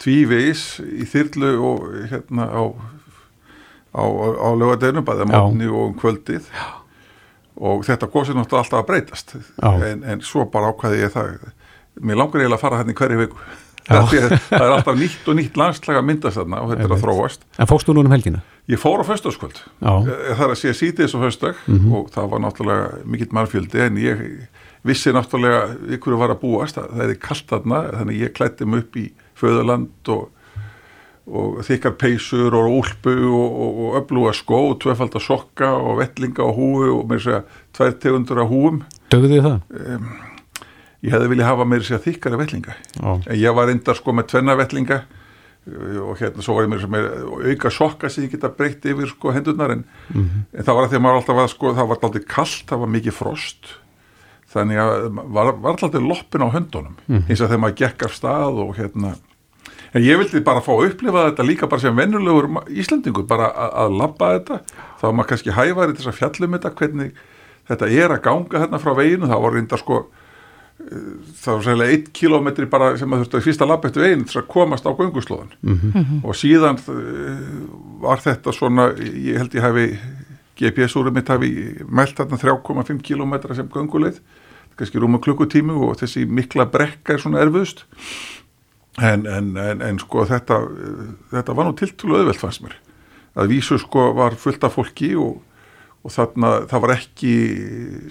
tvívegis 0.00 0.80
í 0.80 1.06
þyrlu 1.08 1.54
og 1.64 1.86
hérna 2.10 2.48
á, 2.48 2.62
á, 3.96 4.04
á 4.04 4.48
lögadeinum, 4.56 5.04
bæða 5.06 5.28
mótni 5.28 5.68
og 5.68 5.90
um 5.90 5.96
kvöldið 6.00 6.48
já. 6.52 6.68
og 7.60 7.84
þetta 7.88 8.08
góðsir 8.12 8.38
náttúrulega 8.38 8.64
alltaf 8.64 8.80
að 8.80 8.88
breytast 8.90 9.34
en, 9.60 10.04
en 10.04 10.24
svo 10.24 10.46
bara 10.52 10.72
ákvæði 10.72 11.02
ég 11.04 11.12
það 11.16 11.34
mér 12.00 12.20
langar 12.22 12.40
eiginlega 12.40 12.60
að 12.60 12.64
fara 12.64 12.80
hérna 12.80 12.94
í 12.94 13.00
hverju 13.00 13.20
viku 13.24 13.42
það 13.88 14.16
er, 14.20 14.66
alltaf 14.70 14.96
nýtt 14.98 15.28
og 15.28 15.38
nýtt 15.38 15.60
landslag 15.60 16.00
að 16.00 16.08
myndast 16.08 16.40
þarna 16.40 16.62
og 16.64 16.72
þetta 16.72 16.86
er 16.86 16.94
að 16.96 17.04
þróast. 17.04 17.46
En 17.58 17.70
fókstu 17.70 17.94
núna 17.96 18.10
um 18.10 18.14
helgina? 18.14 18.42
Ég 18.70 18.80
fór 18.80 19.02
á 19.02 19.04
föstaskvöld 19.08 19.62
það 19.80 20.44
er 20.46 20.52
að 20.52 20.58
sé 20.60 20.74
sítið 20.76 21.06
þessu 21.06 21.22
föstag 21.24 21.62
mm 21.66 21.78
-hmm. 21.78 21.94
og 21.98 22.10
það 22.14 22.28
var 22.30 22.42
náttúrulega 22.44 22.90
mikill 23.04 23.32
mannfjöldi 23.32 23.80
en 23.86 23.96
ég 23.96 24.20
vissi 24.82 25.12
náttúrulega 25.12 25.76
ykkur 25.96 26.14
að 26.14 26.22
vara 26.22 26.34
að 26.34 26.42
búast. 26.44 26.76
Það 26.76 27.08
er 27.08 27.14
kallt 27.14 27.48
þarna 27.48 27.80
þannig 27.96 28.20
ég 28.20 28.32
klætti 28.36 28.66
mig 28.66 28.84
upp 28.84 28.96
í 28.96 29.10
föðurland 29.34 30.08
og, 30.08 30.30
og 31.26 31.60
þykkar 31.66 31.96
peysur 32.00 32.54
og 32.54 32.70
úlpu 32.80 33.14
og, 33.28 33.50
og, 33.64 33.80
og 33.80 34.00
öfluga 34.02 34.32
skó 34.32 34.70
og 34.70 34.80
tvefald 34.80 35.14
að 35.14 35.26
sokka 35.26 35.72
og 35.74 35.98
vellinga 35.98 36.42
og 36.42 36.56
húu 36.56 37.00
og 37.00 37.06
mér 37.10 37.20
segja 37.20 37.42
tvær 37.72 37.92
tegundur 37.98 38.42
af 38.42 38.48
húum 38.48 38.82
Dögðu 39.10 39.28
þið 39.28 39.42
það? 39.42 39.60
Um, 39.94 40.29
ég 41.02 41.14
hefði 41.14 41.30
viljað 41.32 41.50
hafa 41.52 41.64
mér 41.64 41.86
segja 41.86 42.04
þykkara 42.04 42.40
vellinga 42.40 42.76
en 43.02 43.36
ég 43.38 43.54
var 43.56 43.66
reyndar 43.70 43.96
sko 43.96 44.12
með 44.12 44.30
tvenna 44.34 44.56
vellinga 44.58 45.02
og 45.68 46.16
hérna 46.16 46.42
svo 46.42 46.56
var 46.56 46.66
ég 46.66 46.88
með 46.88 47.06
auka 47.52 47.70
sokka 47.72 48.08
sem 48.10 48.24
ég 48.24 48.34
geta 48.34 48.50
breytt 48.56 48.86
yfir 48.88 49.10
sko 49.10 49.32
hendurnar 49.34 49.74
en, 49.74 49.84
mm 50.08 50.22
-hmm. 50.22 50.42
en 50.58 50.64
það 50.64 50.74
var 50.74 50.84
að 50.84 50.90
því 50.90 50.96
að 50.96 51.02
maður 51.04 51.18
alltaf 51.20 51.36
var 51.36 51.48
sko 51.48 51.74
það 51.74 51.88
var 51.88 51.98
alltaf 52.02 52.26
kallt, 52.26 52.64
það 52.66 52.78
var 52.78 52.88
mikið 52.88 53.12
frost. 53.14 53.74
Þannig 54.50 54.78
að 54.82 54.90
var, 55.30 55.52
var 55.52 55.70
alltaf 55.70 56.02
loppin 56.02 56.42
á 56.42 56.48
höndunum 56.48 56.96
mm 57.06 57.16
-hmm. 57.16 57.28
eins 57.28 57.40
og 57.40 57.48
þegar 57.48 57.60
maður 57.60 57.76
gekk 57.76 58.02
af 58.04 58.14
stað 58.14 58.54
og 58.64 58.76
hérna. 58.76 59.14
En 59.92 60.02
ég 60.02 60.18
vildi 60.18 60.40
bara 60.40 60.60
fá 60.60 60.72
að 60.72 60.90
upplifa 60.90 61.30
þetta 61.30 61.42
líka 61.46 61.66
bara 61.66 61.80
sem 61.80 61.96
vennulegur 61.96 62.48
Íslandingur 62.68 63.26
bara 63.26 63.52
að, 63.52 63.70
að 63.74 63.90
labba 63.98 64.38
þetta. 64.38 64.60
Þá 64.98 65.02
var 65.02 65.12
maður 65.12 65.28
kannski 65.28 65.50
hæfari 65.50 65.92
til 65.92 66.04
þess 66.04 66.14
að 66.14 66.18
fjallum 66.18 66.52
þetta 66.52 66.70
hvernig 66.70 67.12
þetta 67.68 67.86
er 67.86 68.10
að 68.10 68.22
ganga 68.22 68.58
hérna 68.58 68.78
frá 68.78 68.94
veginu 68.94 69.26
það 69.26 69.42
var 69.42 69.52
reynda 69.52 69.76
sko 69.76 70.06
það 71.40 71.54
var 71.54 71.64
sérlega 71.66 71.94
eitt 71.94 72.08
kilómetri 72.16 72.66
bara 72.70 72.94
sem 72.98 73.12
að 73.12 73.24
þurftu 73.24 73.38
að 73.38 73.44
fyrsta 73.46 73.68
lapp 73.68 73.84
eftir 73.84 74.02
veginn 74.02 74.24
til 74.26 74.40
að 74.40 74.48
komast 74.50 74.86
á 74.88 74.90
gönguslóðan 74.90 75.52
mm 75.60 75.78
-hmm. 75.80 76.24
og 76.24 76.34
síðan 76.34 76.78
var 78.00 78.18
þetta 78.24 78.52
svona 78.52 78.90
ég 78.98 79.38
held 79.38 79.54
ég 79.54 79.62
hefi 79.62 79.86
GPS-úrum 80.60 81.16
mitt 81.16 81.30
hafi 81.32 81.50
mælt 81.88 82.18
þarna 82.18 82.38
3,5 82.40 83.00
kilómetra 83.04 83.56
sem 83.56 83.68
gönguleið. 83.72 84.20
Kannski 84.76 85.00
rúma 85.00 85.20
klukkutímu 85.22 85.76
og 85.88 85.96
þessi 86.00 86.26
mikla 86.28 86.66
brekka 86.70 87.14
er 87.14 87.22
svona 87.22 87.40
erfiðust. 87.44 87.86
En, 89.00 89.24
en, 89.26 89.54
en, 89.56 89.82
en 89.84 90.00
sko 90.02 90.26
þetta 90.28 90.60
þetta 91.32 91.56
var 91.56 91.68
nú 91.68 91.76
tiltúlu 91.78 92.18
öðveld 92.20 92.40
fannst 92.40 92.64
mér. 92.64 92.76
Að 93.38 93.54
vísu 93.54 93.78
sko 93.80 94.10
var 94.18 94.36
fullt 94.40 94.64
af 94.66 94.76
fólki 94.76 95.14
og 95.16 95.40
og 96.00 96.14
þarna 96.14 96.50
það 96.70 96.84
var 96.84 96.94
ekki 96.94 97.32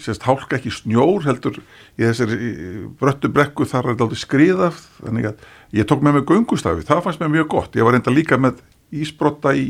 sérst 0.04 0.26
hálka 0.28 0.60
ekki 0.60 0.74
snjór 0.74 1.26
heldur 1.26 1.58
í 1.98 2.04
þessari 2.04 2.52
bröttu 3.00 3.32
brekku 3.34 3.66
þar 3.66 3.88
er 3.88 3.96
þetta 3.96 4.06
aldrei 4.06 4.22
skriðað 4.22 4.84
þannig 5.00 5.30
að 5.32 5.48
ég 5.80 5.90
tók 5.90 6.06
með 6.06 6.20
mig 6.20 6.28
gungustafi 6.30 6.86
það 6.86 7.04
fannst 7.08 7.24
mér 7.24 7.34
mjög 7.34 7.50
gott, 7.56 7.76
ég 7.80 7.88
var 7.88 7.98
reynda 7.98 8.14
líka 8.14 8.38
með 8.38 8.62
ísbrotta 8.94 9.56
í, 9.58 9.68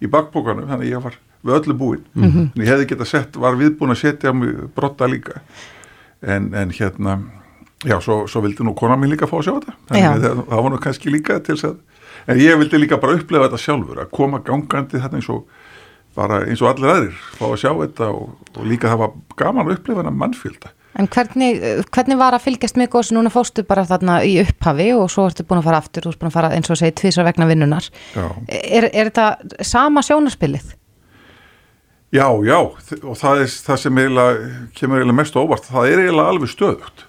í 0.00 0.08
bakbókanum 0.08 0.68
þannig 0.70 0.88
að 0.88 0.94
ég 0.94 1.04
var 1.04 1.20
við 1.46 1.58
öllu 1.60 1.76
búin 1.78 2.04
mm 2.14 2.30
-hmm. 2.30 2.46
en 2.54 2.62
ég 2.62 2.70
hefði 2.70 2.88
geta 2.92 3.04
sett, 3.04 3.36
var 3.36 3.56
viðbúin 3.56 3.94
að 3.94 4.02
setja 4.02 4.32
mig 4.32 4.54
brotta 4.74 5.06
líka. 5.06 5.40
En, 6.22 6.54
en 6.54 6.70
hérna, 6.70 7.20
já, 7.84 8.00
svo, 8.00 8.26
svo 8.26 8.40
vildi 8.42 8.64
nú 8.64 8.74
konar 8.74 8.98
mín 8.98 9.10
líka 9.10 9.26
fá 9.26 9.38
að 9.38 9.44
sjá 9.44 9.54
þetta. 9.60 9.74
Þannig 9.88 10.08
að 10.08 10.22
það, 10.22 10.42
það 10.48 10.62
var 10.62 10.70
nú 10.70 10.78
kannski 10.78 11.10
líka 11.10 11.40
til 11.40 11.56
þess 11.56 11.64
að 11.64 11.76
en 12.26 12.40
ég 12.40 12.58
vildi 12.58 12.78
líka 12.78 12.96
bara 12.96 13.14
upplefa 13.14 13.48
þetta 13.48 13.62
sjálfur 13.62 14.00
að 14.00 14.10
koma 14.10 14.38
gangandi 14.38 14.98
þarna 14.98 15.20
eins 15.20 15.28
og 15.28 15.46
bara 16.16 16.42
eins 16.46 16.62
og 16.64 16.72
allir 16.72 16.92
aðrir 16.92 17.20
fá 17.36 17.44
að 17.50 17.60
sjá 17.62 17.70
þetta 17.70 18.10
og, 18.14 18.32
og 18.56 18.66
líka 18.68 18.90
það 18.92 19.02
var 19.04 19.14
gaman 19.38 19.68
að 19.68 19.76
upplifa 19.76 20.02
hennar 20.02 20.18
mannfjölda. 20.24 20.72
En 20.96 21.08
hvernig, 21.12 21.58
hvernig 21.92 22.16
var 22.16 22.32
að 22.32 22.46
fylgjast 22.46 22.78
með 22.80 22.88
góðs 22.94 23.10
núna 23.12 23.32
fóstu 23.32 23.66
bara 23.68 23.84
þarna 23.84 24.22
í 24.24 24.38
upphafi 24.40 24.88
og 24.96 25.10
svo 25.12 25.26
ertu 25.28 25.44
búin 25.44 25.60
að 25.60 25.68
fara 25.68 25.80
aftur, 25.82 26.06
þú 26.06 26.12
ertu 26.14 26.22
búin 26.22 26.30
að 26.30 26.36
fara 26.38 26.52
eins 26.56 26.72
og 26.72 26.78
segi 26.80 26.94
tvísar 26.96 27.26
vegna 27.28 27.48
vinnunar. 27.50 27.88
Er, 28.16 28.88
er 28.88 29.10
þetta 29.10 29.64
sama 29.68 30.00
sjónarspilið? 30.06 30.70
Já, 32.16 32.30
já 32.46 32.56
og 32.62 33.18
það 33.20 33.42
er 33.42 33.52
það 33.66 33.82
sem 33.82 34.00
eiginlega, 34.00 34.48
kemur 34.78 35.02
eiginlega 35.02 35.18
mest 35.18 35.36
óvart, 35.36 35.68
það 35.68 35.90
er 35.90 36.02
eiginlega 36.06 36.32
alveg 36.32 36.52
stöðugt. 36.54 37.04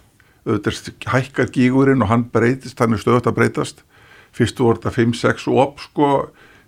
Þetta 0.47 1.11
hækkar 1.13 1.51
gígurinn 1.55 2.03
og 2.03 2.11
hann 2.11 2.27
breytist, 2.33 2.79
hann 2.83 2.95
er 2.95 3.03
stöðugt 3.03 3.31
að 3.31 3.37
breytast. 3.39 3.85
Fyrstu 4.35 4.67
voru 4.67 4.81
þetta 4.81 4.95
5-6 4.97 5.47
op 5.63 5.79
sko 5.85 6.09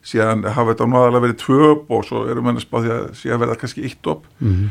síðan 0.06 0.45
hafa 0.47 0.74
þetta 0.74 0.88
náðalega 0.89 1.24
verið 1.26 1.39
tvö 1.43 1.72
upp 1.74 1.91
og 1.95 2.06
svo 2.08 2.22
erum 2.32 2.47
við 2.47 2.60
að 2.60 2.66
spá 2.66 2.78
því 2.78 2.93
að 2.95 3.10
síðan 3.20 3.41
verða 3.43 3.58
kannski 3.62 3.84
eitt 3.88 4.12
upp. 4.14 4.30
Mm 4.39 4.54
-hmm. 4.54 4.70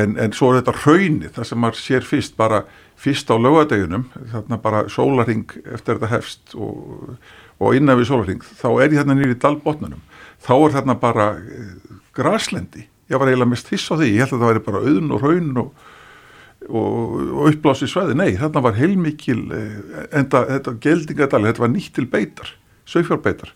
en, 0.00 0.16
en 0.18 0.32
svo 0.32 0.50
er 0.50 0.62
þetta 0.62 0.76
raunni 0.84 1.28
það 1.28 1.48
sem 1.48 1.58
maður 1.60 1.80
sér 1.80 2.02
fyrst 2.08 2.36
bara 2.36 2.64
fyrst 2.96 3.30
á 3.30 3.36
lögadeginum 3.36 4.04
þarna 4.32 4.58
bara 4.62 4.88
sólaring 4.88 5.46
eftir 5.74 5.98
þetta 5.98 6.12
hefst 6.14 6.54
og, 6.54 7.16
og 7.58 7.74
innan 7.74 7.98
við 7.98 8.08
sólaring 8.08 8.42
þá 8.42 8.68
er 8.82 8.92
ég 8.92 8.98
þarna 9.02 9.14
nýri 9.14 9.36
í 9.36 9.40
dalbotnunum 9.40 10.02
þá 10.40 10.54
er 10.56 10.70
þarna 10.78 10.94
bara 10.94 11.30
eh, 11.36 11.74
graslendi. 12.14 12.88
Ég 13.10 13.18
var 13.18 13.28
eiginlega 13.28 13.50
mest 13.50 13.68
hiss 13.68 13.90
á 13.92 13.94
því 13.96 14.14
ég 14.14 14.24
held 14.24 14.32
að 14.32 14.40
það 14.40 14.52
væri 14.52 14.64
bara 14.64 14.84
auðn 14.84 15.12
og 15.12 15.22
raun 15.22 15.56
og 15.56 15.74
og, 16.68 17.20
og 17.34 17.48
uppblási 17.50 17.88
sveði, 17.90 18.16
nei 18.18 18.36
þarna 18.38 18.62
var 18.64 18.78
heilmikil 18.78 19.40
eh, 19.52 20.06
enda 20.16 20.44
þetta 20.48 20.76
geldingadali, 20.84 21.50
þetta 21.50 21.64
var 21.64 21.72
nýtt 21.74 21.94
til 21.98 22.06
beitar 22.10 22.54
sögfjárbeitar 22.88 23.52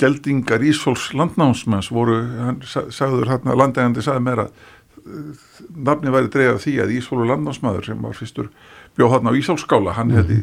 geldingar 0.00 0.64
Ísfólks 0.66 1.10
landnámsmanns 1.16 1.90
voru, 1.94 2.20
hann 2.38 2.60
sagður 2.66 3.30
hérna, 3.30 3.56
landegandi 3.58 4.04
sagði 4.04 4.26
mér 4.26 4.44
að 4.46 4.54
uh, 5.00 5.42
nafni 5.88 6.14
væri 6.14 6.32
dreigað 6.32 6.62
því 6.66 6.76
að 6.84 6.94
Ísfólku 6.98 7.28
landnámsmaður 7.30 7.90
sem 7.90 8.06
var 8.06 8.16
fyrstur 8.18 8.50
bjóð 8.98 9.14
hérna 9.16 9.34
á 9.34 9.38
Ísfólkskála, 9.40 9.96
hann 9.98 10.12
mm. 10.12 10.18
hefði 10.20 10.40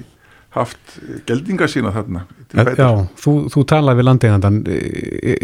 haft 0.55 0.99
geldinga 1.27 1.67
sína 1.69 1.91
þarna 1.95 2.23
Já, 2.77 2.89
þú, 3.19 3.33
þú 3.51 3.63
talaði 3.67 3.99
við 3.99 4.07
landegandan 4.07 4.61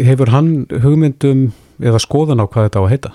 hefur 0.08 0.32
hann 0.32 0.50
hugmyndum 0.84 1.44
eða 1.82 2.00
skoðan 2.02 2.40
á 2.40 2.48
hvað 2.48 2.68
þetta 2.68 2.80
á 2.80 2.84
að 2.84 2.92
heita? 2.94 3.12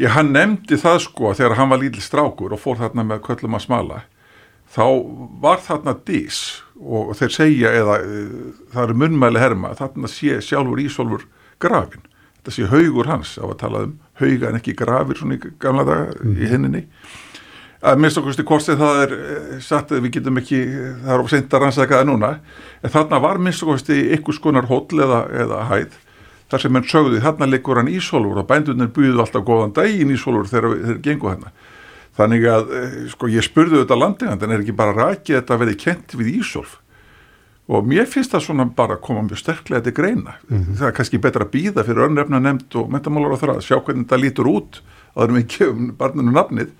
Já, 0.00 0.08
hann 0.16 0.32
nefndi 0.34 0.78
það 0.80 0.98
sko 1.06 1.32
þegar 1.38 1.56
hann 1.58 1.72
var 1.72 1.82
lítil 1.82 2.04
strákur 2.04 2.54
og 2.54 2.60
fór 2.60 2.80
þarna 2.80 3.06
með 3.08 3.24
köllum 3.28 3.56
að 3.56 3.64
smala 3.66 4.02
þá 4.72 4.86
var 5.42 5.62
þarna 5.64 5.96
dís 6.06 6.61
og 6.82 7.12
þeir 7.18 7.34
segja 7.34 7.74
eða 7.78 7.98
það 8.72 8.82
eru 8.86 8.96
munmæli 9.02 9.42
herma 9.42 9.74
þarna 9.78 10.10
sé 10.10 10.40
sjálfur 10.42 10.82
Ísólfur 10.82 11.26
grafin 11.62 12.02
þetta 12.42 12.54
sé 12.56 12.68
haugur 12.72 13.06
hans 13.06 13.36
á 13.38 13.46
að 13.46 13.58
tala 13.60 13.84
um 13.86 13.98
hauga 14.18 14.50
en 14.50 14.58
ekki 14.58 14.74
grafir 14.78 15.18
svona 15.18 15.38
í 15.38 15.52
gamla 15.62 15.84
daga 15.86 16.08
mm. 16.18 16.32
í 16.34 16.48
hinninni. 16.50 16.82
Að 17.82 17.98
minnst 17.98 18.18
okkur 18.18 18.34
stu 18.34 18.44
kortið 18.46 18.78
það 18.78 19.00
er 19.02 19.12
satt 19.62 19.90
að 19.90 20.04
við 20.04 20.16
getum 20.18 20.38
ekki, 20.38 20.58
það 21.02 21.14
er 21.14 21.22
ofsend 21.24 21.54
að 21.54 21.64
rannsaka 21.64 21.98
það 21.98 22.08
núna 22.12 22.32
en 22.82 22.94
þarna 22.94 23.20
var 23.22 23.40
minnst 23.42 23.64
okkur 23.64 23.80
stu 23.82 23.98
ykkur 24.18 24.38
skonar 24.38 24.68
hóll 24.70 25.02
eða, 25.02 25.24
eða 25.44 25.64
hæð 25.70 25.96
þar 26.52 26.62
sem 26.62 26.78
henn 26.78 26.90
sögði 26.90 27.22
þarna 27.24 27.48
leikur 27.50 27.80
hann 27.80 27.90
Ísólfur 27.90 28.42
og 28.42 28.48
bændunir 28.50 28.90
buðu 28.94 29.22
alltaf 29.22 29.46
góðan 29.46 29.74
daginn 29.78 30.14
Ísólfur 30.14 30.50
þegar 30.50 30.76
þeir 30.90 31.00
gengu 31.06 31.30
hann 31.30 31.48
þannig 32.18 32.46
að 32.50 32.72
eh, 32.76 32.94
sko 33.12 33.30
ég 33.32 33.44
spurði 33.46 33.82
þetta 33.82 33.98
landingand 33.98 34.44
en 34.44 34.54
er 34.54 34.62
ekki 34.64 34.76
bara 34.76 34.96
rækið 34.96 35.38
þetta 35.38 35.54
að 35.56 35.62
verði 35.64 35.76
kent 35.80 36.16
við 36.18 36.32
Ísólf 36.38 36.78
og 37.72 37.86
mér 37.88 38.08
finnst 38.10 38.34
það 38.34 38.44
svona 38.46 38.66
bara 38.76 38.96
að 38.98 39.04
koma 39.06 39.22
mjög 39.24 39.38
sterklega 39.40 39.86
til 39.86 39.94
greina 39.96 40.34
mm 40.48 40.58
-hmm. 40.58 40.74
það 40.78 40.88
er 40.88 40.96
kannski 40.96 41.18
betra 41.18 41.44
að 41.44 41.52
býða 41.54 41.84
fyrir 41.86 42.08
önnrefna 42.08 42.40
nefnd 42.40 42.76
og 42.76 42.90
metamálar 42.90 43.36
á 43.38 43.40
það 43.40 43.56
að 43.56 43.66
sjá 43.68 43.76
hvernig 43.78 44.04
þetta 44.04 44.22
lítur 44.24 44.46
út 44.50 44.82
að 45.14 45.22
það 45.22 45.28
er 45.28 45.36
mikið 45.36 45.68
um 45.68 45.94
barninu 45.98 46.32
nafnið 46.32 46.70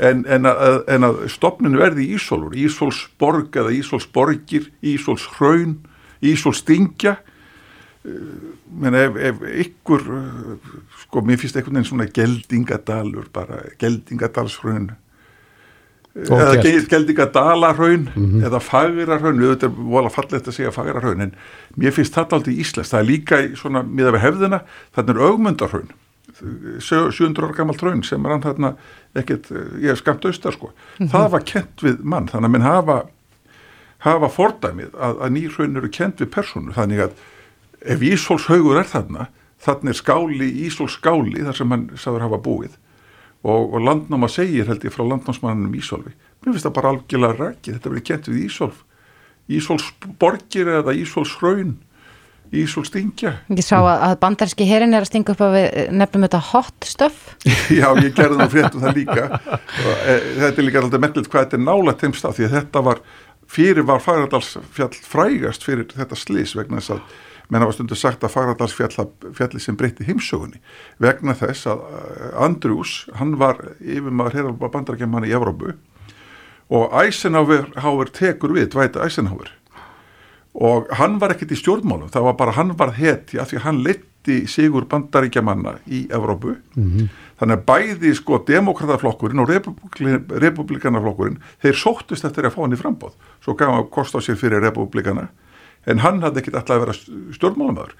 en, 0.00 0.24
en, 0.26 0.46
að, 0.46 0.82
en 0.88 1.04
að 1.04 1.28
stopninu 1.28 1.78
verði 1.78 2.14
Ísólfur, 2.16 2.56
Ísólsborg 2.56 3.56
eða 3.56 3.70
Ísólsborgir, 3.72 4.70
Ísólshraun 4.82 5.78
Ísólstingja 6.24 7.16
menn 8.04 8.96
ef, 8.98 9.16
ef 9.16 9.40
ykkur 9.64 10.02
sko 11.04 11.22
mér 11.24 11.40
finnst 11.40 11.56
einhvern 11.56 11.78
veginn 11.78 11.88
svona 11.88 12.10
geldingadalur 12.12 13.30
bara 13.32 13.62
geldingadalshrun 13.80 14.90
eða 16.14 16.60
geldingadalarhraun 16.90 18.08
mm 18.14 18.24
-hmm. 18.24 18.44
eða 18.46 18.60
fagirarhraun 18.60 19.40
þetta 19.40 19.66
er 19.66 20.10
falla 20.10 20.38
þetta 20.38 20.50
að 20.50 20.56
segja 20.58 20.70
fagirarhraun 20.70 21.20
en 21.20 21.34
mér 21.76 21.90
finnst 21.90 22.14
þetta 22.14 22.36
aldrei 22.36 22.54
íslensk 22.60 22.90
það 22.90 23.00
er 23.00 23.10
líka 23.10 23.56
svona 23.56 23.82
miða 23.82 24.12
við 24.12 24.24
hefðina 24.26 24.60
þannig 24.94 25.16
er 25.16 25.26
augmundarhraun 25.26 25.90
700 26.80 27.44
ára 27.44 27.54
gammalt 27.54 27.82
hraun 27.82 28.02
sem 28.02 28.24
er 28.24 28.30
hann 28.30 28.42
þarna 28.42 28.74
ekkert, 29.14 29.50
ég 29.80 29.90
er 29.90 29.96
skamt 29.96 30.24
austar 30.24 30.52
sko 30.52 30.66
mm 30.66 31.06
-hmm. 31.06 31.10
það 31.10 31.30
var 31.30 31.42
kent 31.44 31.82
við 31.82 31.98
mann 32.02 32.28
þannig 32.28 32.48
að 32.48 32.52
minn 32.52 32.62
hafa 32.62 33.02
hafa 33.98 34.28
fordæmið 34.28 34.94
að, 34.94 35.20
að 35.20 35.30
nýrhraun 35.30 35.76
eru 35.76 35.88
kent 35.88 36.20
við 36.20 36.30
personu 36.30 36.72
þannig 36.72 37.00
að 37.00 37.10
ef 37.84 38.04
Ísólshaugur 38.04 38.80
er 38.80 38.88
þarna 38.88 39.28
þannig 39.64 39.94
er 39.94 40.00
skáli 40.00 40.50
Ísólskáli 40.66 41.44
þar 41.44 41.58
sem 41.58 41.74
hann 41.74 41.86
sáður 42.00 42.26
hafa 42.26 42.40
búið. 42.44 42.74
Og, 43.44 43.74
og 43.76 43.80
landnáma 43.84 44.28
segir 44.32 44.68
held 44.68 44.84
ég 44.86 44.92
frá 44.94 45.04
landnámsmannum 45.04 45.74
Ísólfi. 45.76 46.14
Mér 46.40 46.54
finnst 46.54 46.68
það 46.68 46.76
bara 46.78 46.92
algjörlega 46.94 47.38
rækið 47.40 47.76
þetta 47.76 47.92
verið 47.92 48.06
kent 48.10 48.30
við 48.30 48.44
Ísólf. 48.48 48.84
Ísólsborgir 49.52 50.70
eða 50.80 50.94
Ísólshraun 50.96 51.74
Ísólstingja 52.54 53.32
Ég 53.50 53.64
sá 53.64 53.78
að 53.80 54.14
bandarski 54.22 54.66
herin 54.68 54.94
er 54.94 55.04
að 55.04 55.10
stinga 55.10 55.34
upp 55.34 55.42
að 55.42 55.56
við 55.56 55.92
nefnum 55.96 56.26
þetta 56.26 56.40
hot 56.52 56.88
stuff. 56.88 57.34
Já, 57.80 57.88
ég 57.98 58.14
gerði 58.14 58.40
það 58.40 58.52
fréttum 58.52 58.84
það 58.84 58.98
líka. 59.00 59.26
Og, 59.42 59.94
e, 60.04 60.16
þetta 60.42 60.52
er 60.52 60.66
líka 60.68 60.82
alltaf 60.82 61.04
merkilegt 61.04 61.30
hvað 61.32 61.46
þetta 61.46 61.58
er 61.58 61.64
nála 61.64 61.96
teimstað 62.00 62.36
því 62.38 62.46
að 62.46 62.56
þetta 62.58 62.84
var 62.88 63.02
fyrir 63.54 63.88
var 63.88 64.02
Fagradalsfjall 64.04 64.92
frægast 65.04 65.66
fyrir 65.66 65.88
þetta 65.92 66.18
slis 66.18 66.54
vegna 66.56 66.80
þess 66.80 66.96
að 66.96 67.02
menn 67.48 67.64
hafa 67.64 67.76
stundu 67.76 67.96
sagt 67.98 68.24
að 68.24 68.32
Fagradalsfjalli 68.34 69.60
sem 69.60 69.76
breytti 69.76 70.06
heimsögunni 70.08 70.60
vegna 71.02 71.34
þess 71.38 71.68
að 71.70 71.82
eh, 71.90 72.30
Andrús, 72.46 73.04
hann 73.18 73.36
var 73.40 73.60
yfirmaður 73.80 74.38
herra 74.38 74.70
bandarækjaman 74.70 75.28
í 75.28 75.34
Evrópu 75.36 75.74
og 76.72 76.94
Eisenhower 76.96 78.10
tekur 78.14 78.54
við, 78.56 78.70
Dwight 78.72 78.96
Eisenhower. 78.96 79.50
Og 80.54 80.88
hann 80.96 81.18
var 81.20 81.34
ekkert 81.34 81.52
í 81.52 81.58
stjórnmálum, 81.58 82.12
það 82.14 82.28
var 82.28 82.36
bara 82.38 82.54
hann 82.56 82.72
var 82.78 82.94
heti 82.96 83.40
að 83.42 83.52
því 83.52 83.62
hann 83.64 83.80
leti 83.84 84.36
sigur 84.48 84.86
bandaríkjamanna 84.88 85.76
í 85.84 86.06
Evrópu. 86.14 86.56
Mm 86.78 86.90
-hmm. 86.90 87.08
þannig 87.38 87.58
að 87.58 87.64
bæði 87.66 88.14
sko 88.14 88.38
demokrataflokkurinn 88.46 89.42
og 89.42 89.50
republikanaflokkurinn 90.40 91.40
þeir 91.62 91.74
sóttist 91.74 92.24
eftir 92.24 92.46
að 92.46 92.54
fá 92.54 92.60
hann 92.62 92.72
í 92.72 92.78
frambóð 92.78 93.12
svo 93.42 93.54
gaf 93.54 93.68
hann 93.68 93.90
kost 93.90 94.14
á 94.14 94.20
sér 94.22 94.36
fyrir 94.36 94.62
republikana 94.62 95.28
en 95.90 96.02
hann 96.04 96.22
hafði 96.24 96.42
ekkit 96.42 96.58
alltaf 96.60 96.76
að 96.76 96.84
vera 96.84 96.96
stjórnmálamöður 97.36 97.94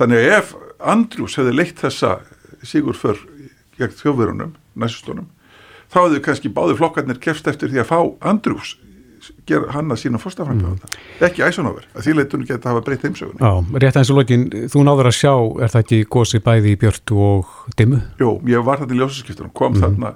þannig 0.00 0.20
að 0.20 0.36
ef 0.36 0.52
Andrjús 0.92 1.38
hefði 1.40 1.56
leitt 1.56 1.80
þessa 1.80 2.18
sigur 2.66 2.98
fyrr 2.98 3.20
gegn 3.80 3.96
þjóðverunum, 3.96 4.54
næstustónum 4.76 5.30
þá 5.90 5.98
hefðu 6.04 6.22
kannski 6.26 6.52
báði 6.54 6.78
flokkarnir 6.78 7.20
kefst 7.22 7.48
eftir 7.50 7.72
því 7.72 7.82
að 7.84 7.90
fá 7.90 7.98
Andrjús 8.30 8.76
gera 9.48 9.68
hann 9.74 9.92
að 9.92 10.00
sína 10.04 10.20
fórstafræðan 10.20 10.78
mm. 10.78 10.94
ekki 11.26 11.44
æsunáver, 11.44 11.84
að 11.92 12.06
því 12.06 12.14
leitunum 12.16 12.46
geta 12.48 12.70
að 12.70 12.74
hafa 12.74 12.84
breytt 12.86 13.04
heimsögun 13.04 13.42
Já, 13.42 13.80
rétt 13.84 13.98
eins 14.00 14.12
og 14.12 14.20
lokin, 14.20 14.46
þú 14.72 14.84
náður 14.86 15.10
að 15.10 15.16
sjá 15.18 15.32
er 15.60 15.72
það 15.72 15.84
ekki 15.84 15.98
gósi 16.16 16.40
bæði 16.44 16.72
í 16.72 16.78
björtu 16.80 17.18
og 17.26 17.50
dimmu? 17.76 18.00
Jú, 18.20 18.32
ég 18.48 18.64
var 18.64 18.80
þetta 18.80 18.96
í 18.96 19.00
ljósaskiptunum 19.02 19.52
kom 19.56 19.76
mm. 19.76 19.84
þarna 19.84 20.14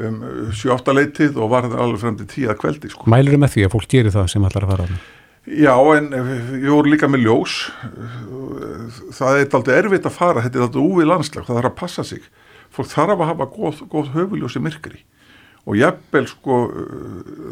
um 0.00 0.20
7-8 0.54 0.94
leitið 0.94 1.40
og 1.40 1.50
var 1.50 1.66
þetta 1.66 1.80
alveg 1.82 2.02
frem 2.04 2.18
til 2.20 2.28
10 2.30 2.58
kveldi 2.60 2.92
sko. 2.92 3.08
Mælur 3.10 3.34
þau 3.34 3.42
með 3.42 3.56
því 3.56 3.64
að 3.66 3.72
fólk 3.74 3.88
gerir 3.90 4.14
það 4.14 4.28
sem 4.34 4.46
allar 4.46 4.66
að 4.66 4.74
fara 4.74 4.86
á 4.86 4.88
það? 4.90 5.08
Já, 5.50 5.74
en 5.96 6.12
ég 6.62 6.68
voru 6.70 6.92
líka 6.92 7.08
með 7.10 7.24
ljós. 7.26 7.54
Það 9.16 9.38
er 9.38 9.48
alltaf 9.48 9.70
erfitt 9.74 10.06
að 10.06 10.14
fara 10.14 10.44
þetta 10.44 10.60
er 10.60 10.66
alltaf 10.66 10.84
úvið 10.84 11.08
landslag, 11.10 11.46
það 11.46 11.56
þarf 11.58 11.70
að 11.70 11.78
passa 11.80 12.04
sig. 12.06 12.26
Fólk 12.70 12.90
þarf 12.92 13.16
að 13.16 13.30
hafa 13.32 13.46
góð, 13.50 13.80
góð 13.90 14.12
höfuljós 14.14 14.58
í 14.60 14.62
myrkri. 14.62 15.00
Og 15.66 15.76
jafnvel 15.76 16.28
sko 16.30 16.58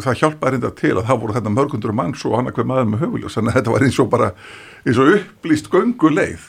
það 0.05 0.20
hjálpaði 0.22 0.55
reynda 0.55 0.70
til 0.78 0.94
að 0.94 1.09
það 1.09 1.18
voru 1.24 1.36
þetta 1.36 1.55
mörgundur 1.57 1.96
manns 1.99 2.22
og 2.24 2.36
hann 2.38 2.51
að 2.51 2.61
hver 2.61 2.68
maður 2.70 2.92
með 2.92 3.03
höfuljós 3.05 3.38
þannig 3.38 3.53
að 3.53 3.59
þetta 3.59 3.74
var 3.74 3.86
eins 3.88 3.99
og 3.99 4.12
bara 4.14 4.30
eins 4.84 5.01
og 5.03 5.11
upplýst 5.16 5.72
gönguleið. 5.74 6.46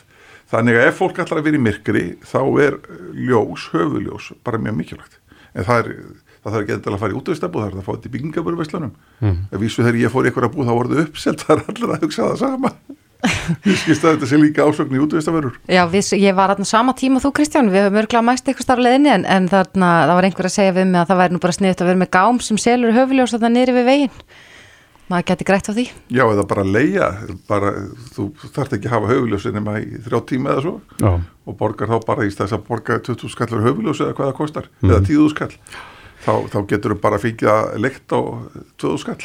Þannig 0.49 0.77
að 0.77 0.87
ef 0.89 1.01
fólk 1.01 1.23
allar 1.23 1.41
að 1.41 1.49
vera 1.49 1.59
í 1.59 1.65
myrkri 1.65 2.05
þá 2.29 2.41
er 2.61 2.77
ljós, 3.17 3.67
höfuljós 3.73 4.31
bara 4.45 4.61
mjög 4.61 4.79
mikilvægt 4.83 5.19
en 5.59 5.67
það 5.67 5.83
er 5.83 5.91
það 6.39 6.53
þarf 6.53 6.63
ekki 6.63 6.75
endilega 6.75 6.95
að 6.95 7.03
fara 7.03 7.13
í 7.13 7.19
útveistabúð, 7.19 7.65
það 7.65 7.69
er 7.69 7.81
að 7.81 7.85
fá 7.85 7.91
þetta 7.91 8.09
í 8.09 8.13
byggingaböruvesslunum 8.15 8.95
mm. 9.19 9.37
ef 9.51 9.61
vísu 9.63 9.83
þegar 9.83 9.99
ég 9.99 10.13
fór 10.13 10.25
í 10.25 10.29
eitthvað 10.31 10.55
búð 10.55 10.69
þá 10.69 10.73
voruð 10.77 11.03
uppselt, 11.03 11.43
það 11.45 11.55
er 11.55 11.71
allir 11.73 11.93
að 11.93 12.05
hugsa 12.05 12.25
það 12.29 12.41
sama. 12.45 12.73
Ég 13.67 13.75
skist 13.81 14.05
að 14.07 14.13
þetta 14.13 14.27
sé 14.29 14.37
líka 14.39 14.63
ásögn 14.63 14.95
í 14.95 14.99
útveistabörur 15.03 15.57
Já, 15.67 15.81
við, 15.91 16.13
ég 16.23 16.35
var 16.37 16.53
aðna 16.53 16.67
sama 16.69 16.93
tíma 16.95 17.19
þú 17.19 17.33
Kristján, 17.35 17.67
við 17.73 17.83
höfum 17.83 17.99
örgulega 17.99 18.23
mæst 18.23 18.47
eitthvað 18.47 18.63
starf 18.63 18.83
leðinni 18.85 19.11
en, 19.11 19.25
en 19.27 19.49
þarna, 19.51 19.89
það 20.07 20.15
var 20.15 20.27
einhver 20.29 20.47
að 20.47 20.53
segja 20.53 20.75
við 20.77 20.87
mig 20.87 21.01
að 21.01 21.09
það 21.09 21.19
væri 21.19 21.35
nú 21.35 21.41
bara 21.43 21.57
sniðt 21.57 21.83
að 21.83 21.89
vera 21.89 21.99
með 21.99 22.11
gám 22.15 22.39
sem 22.45 22.61
selur 22.63 22.95
höfuljós 22.95 23.33
þarna 23.35 23.51
nýri 23.57 23.75
við 23.75 23.89
veginn 23.89 24.23
maður 25.09 25.27
geti 25.31 25.49
greitt 25.49 25.69
á 25.69 25.73
því 25.73 25.85
Já, 26.13 26.23
eða 26.23 26.47
bara 26.49 26.65
leia, 26.67 27.11
bara, 27.49 27.73
þú 28.15 28.31
þarf 28.47 28.75
ekki 28.77 28.89
að 28.89 28.95
hafa 28.95 29.13
höfuljósi 29.13 29.53
nema 29.55 29.77
í 29.83 30.01
þrjá 30.07 30.19
tíma 30.33 30.55
eða 30.55 30.65
svo 30.65 30.75
Já. 31.01 31.11
og 31.19 31.59
borgar 31.59 31.91
þá 31.91 31.97
bara 32.07 32.27
í 32.27 32.33
stæðis 32.33 32.57
að 32.57 32.67
borga 32.69 32.99
20 33.09 33.33
skallur 33.35 33.65
höfuljósi 33.67 34.05
eða 34.07 34.17
hvað 34.17 34.31
það 34.31 34.37
kostar, 34.41 34.69
mm. 34.81 34.91
eða 34.91 35.07
10 35.09 35.33
skall 35.35 35.53
þá, 36.25 36.33
þá 36.51 36.57
getur 36.69 36.95
við 36.95 37.01
bara 37.03 37.19
fengið 37.21 37.51
að 37.53 37.69
leikt 37.83 38.15
á 38.15 38.19
tvöðu 38.79 39.01
skall. 39.03 39.19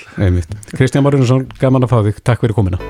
Kristján 0.74 1.06
Marjonsson, 1.06 1.48
gaman 1.60 1.86
að 1.86 1.94
fá 1.94 1.98
þig. 2.08 2.20
Takk 2.26 2.44
fyrir 2.44 2.56
komina. 2.56 2.80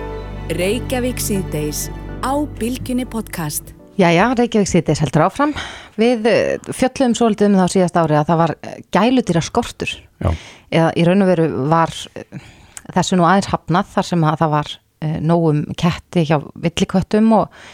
Reykjavík 0.54 1.22
síðdeis 1.22 1.86
á 2.20 2.32
Bilginni 2.60 3.06
podcast. 3.08 3.72
Jæja, 4.00 4.32
Reykjavík 4.36 4.70
síðdeis 4.70 5.00
heldur 5.04 5.26
áfram. 5.28 5.54
Við 6.00 6.26
eh, 6.30 6.72
fjöllum 6.74 7.14
svolítið 7.16 7.52
um 7.52 7.60
þá 7.62 7.76
síðast 7.76 8.00
ári 8.00 8.18
að 8.18 8.28
það 8.32 8.42
var 8.42 8.54
gælutýra 8.96 9.44
skortur. 9.44 9.94
Já. 10.20 10.32
Eða 10.74 10.90
í 10.98 11.06
raun 11.06 11.24
og 11.24 11.30
veru 11.30 11.48
var 11.70 11.94
eh, 12.18 12.50
þessu 12.92 13.18
nú 13.18 13.26
aðeins 13.28 13.50
hafnað 13.52 13.94
þar 13.94 14.10
sem 14.10 14.24
að 14.24 14.38
það 14.42 14.54
var 14.56 14.74
eh, 15.00 15.16
nógum 15.20 15.64
ketti 15.80 16.26
hjá 16.28 16.38
villikvöttum 16.54 17.32
og 17.38 17.64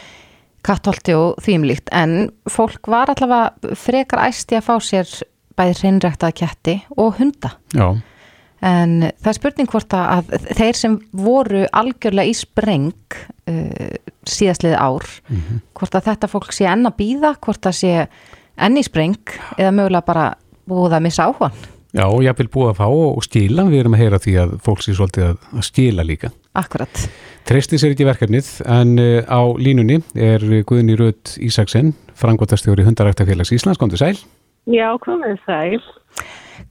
kattholti 0.65 1.15
og 1.17 1.41
þýmlíkt 1.41 1.89
en 1.95 2.29
fólk 2.49 2.89
var 2.91 3.11
allavega 3.11 3.75
frekar 3.77 4.27
æsti 4.27 4.59
að 4.59 4.67
fá 4.67 4.75
sér 4.85 5.09
bæði 5.57 5.77
hreinræktað 5.81 6.35
ketti 6.37 6.75
og 6.97 7.17
hunda 7.19 7.55
Já. 7.73 7.87
en 8.61 8.93
það 9.09 9.31
er 9.31 9.37
spurning 9.39 9.71
hvort 9.71 9.95
að 9.97 10.31
þeir 10.57 10.77
sem 10.77 10.99
voru 11.17 11.65
algjörlega 11.65 12.29
í 12.29 12.37
spreng 12.37 13.17
uh, 13.49 13.97
síðastlið 14.29 14.77
ár 14.77 15.07
mm 15.27 15.41
-hmm. 15.41 15.63
hvort 15.73 15.97
að 15.97 16.07
þetta 16.11 16.31
fólk 16.31 16.53
sé 16.53 16.69
enn 16.69 16.85
að 16.85 16.97
býða 17.01 17.35
hvort 17.41 17.65
að 17.65 17.79
sé 17.81 18.07
enn 18.61 18.77
í 18.77 18.85
spreng 18.85 19.37
eða 19.57 19.73
mögulega 19.73 20.05
bara 20.05 20.27
búið 20.69 20.97
að 20.97 21.05
missa 21.07 21.25
áhugan 21.25 21.57
Já, 21.91 22.05
ég 22.23 22.37
vil 22.39 22.49
búið 22.51 22.69
að 22.71 22.77
fá 22.79 22.87
og 22.87 23.23
stíla 23.25 23.65
við 23.67 23.81
erum 23.81 23.97
að 23.97 24.03
heyra 24.05 24.21
því 24.23 24.35
að 24.45 24.53
fólk 24.63 24.83
sé 24.85 24.95
svolítið 24.95 25.25
að, 25.27 25.47
að 25.57 25.65
stíla 25.67 26.05
líka 26.07 26.31
Akkurat 26.55 27.07
Treysti 27.47 27.79
sér 27.81 27.95
ekki 27.95 28.07
verkefnið 28.07 28.51
en 28.69 28.93
uh, 29.01 29.23
á 29.27 29.41
línunni 29.59 29.99
er 30.15 30.45
Guðni 30.67 30.95
Rödd 30.99 31.35
Ísaksen 31.43 31.91
frangotastjóri 32.15 32.85
Hundaræktafélags 32.87 33.51
Íslands, 33.55 33.81
kom 33.81 33.91
til 33.91 33.99
sæl 33.99 34.15
Já, 34.69 34.93
komið 35.01 35.39
sæl. 35.45 35.81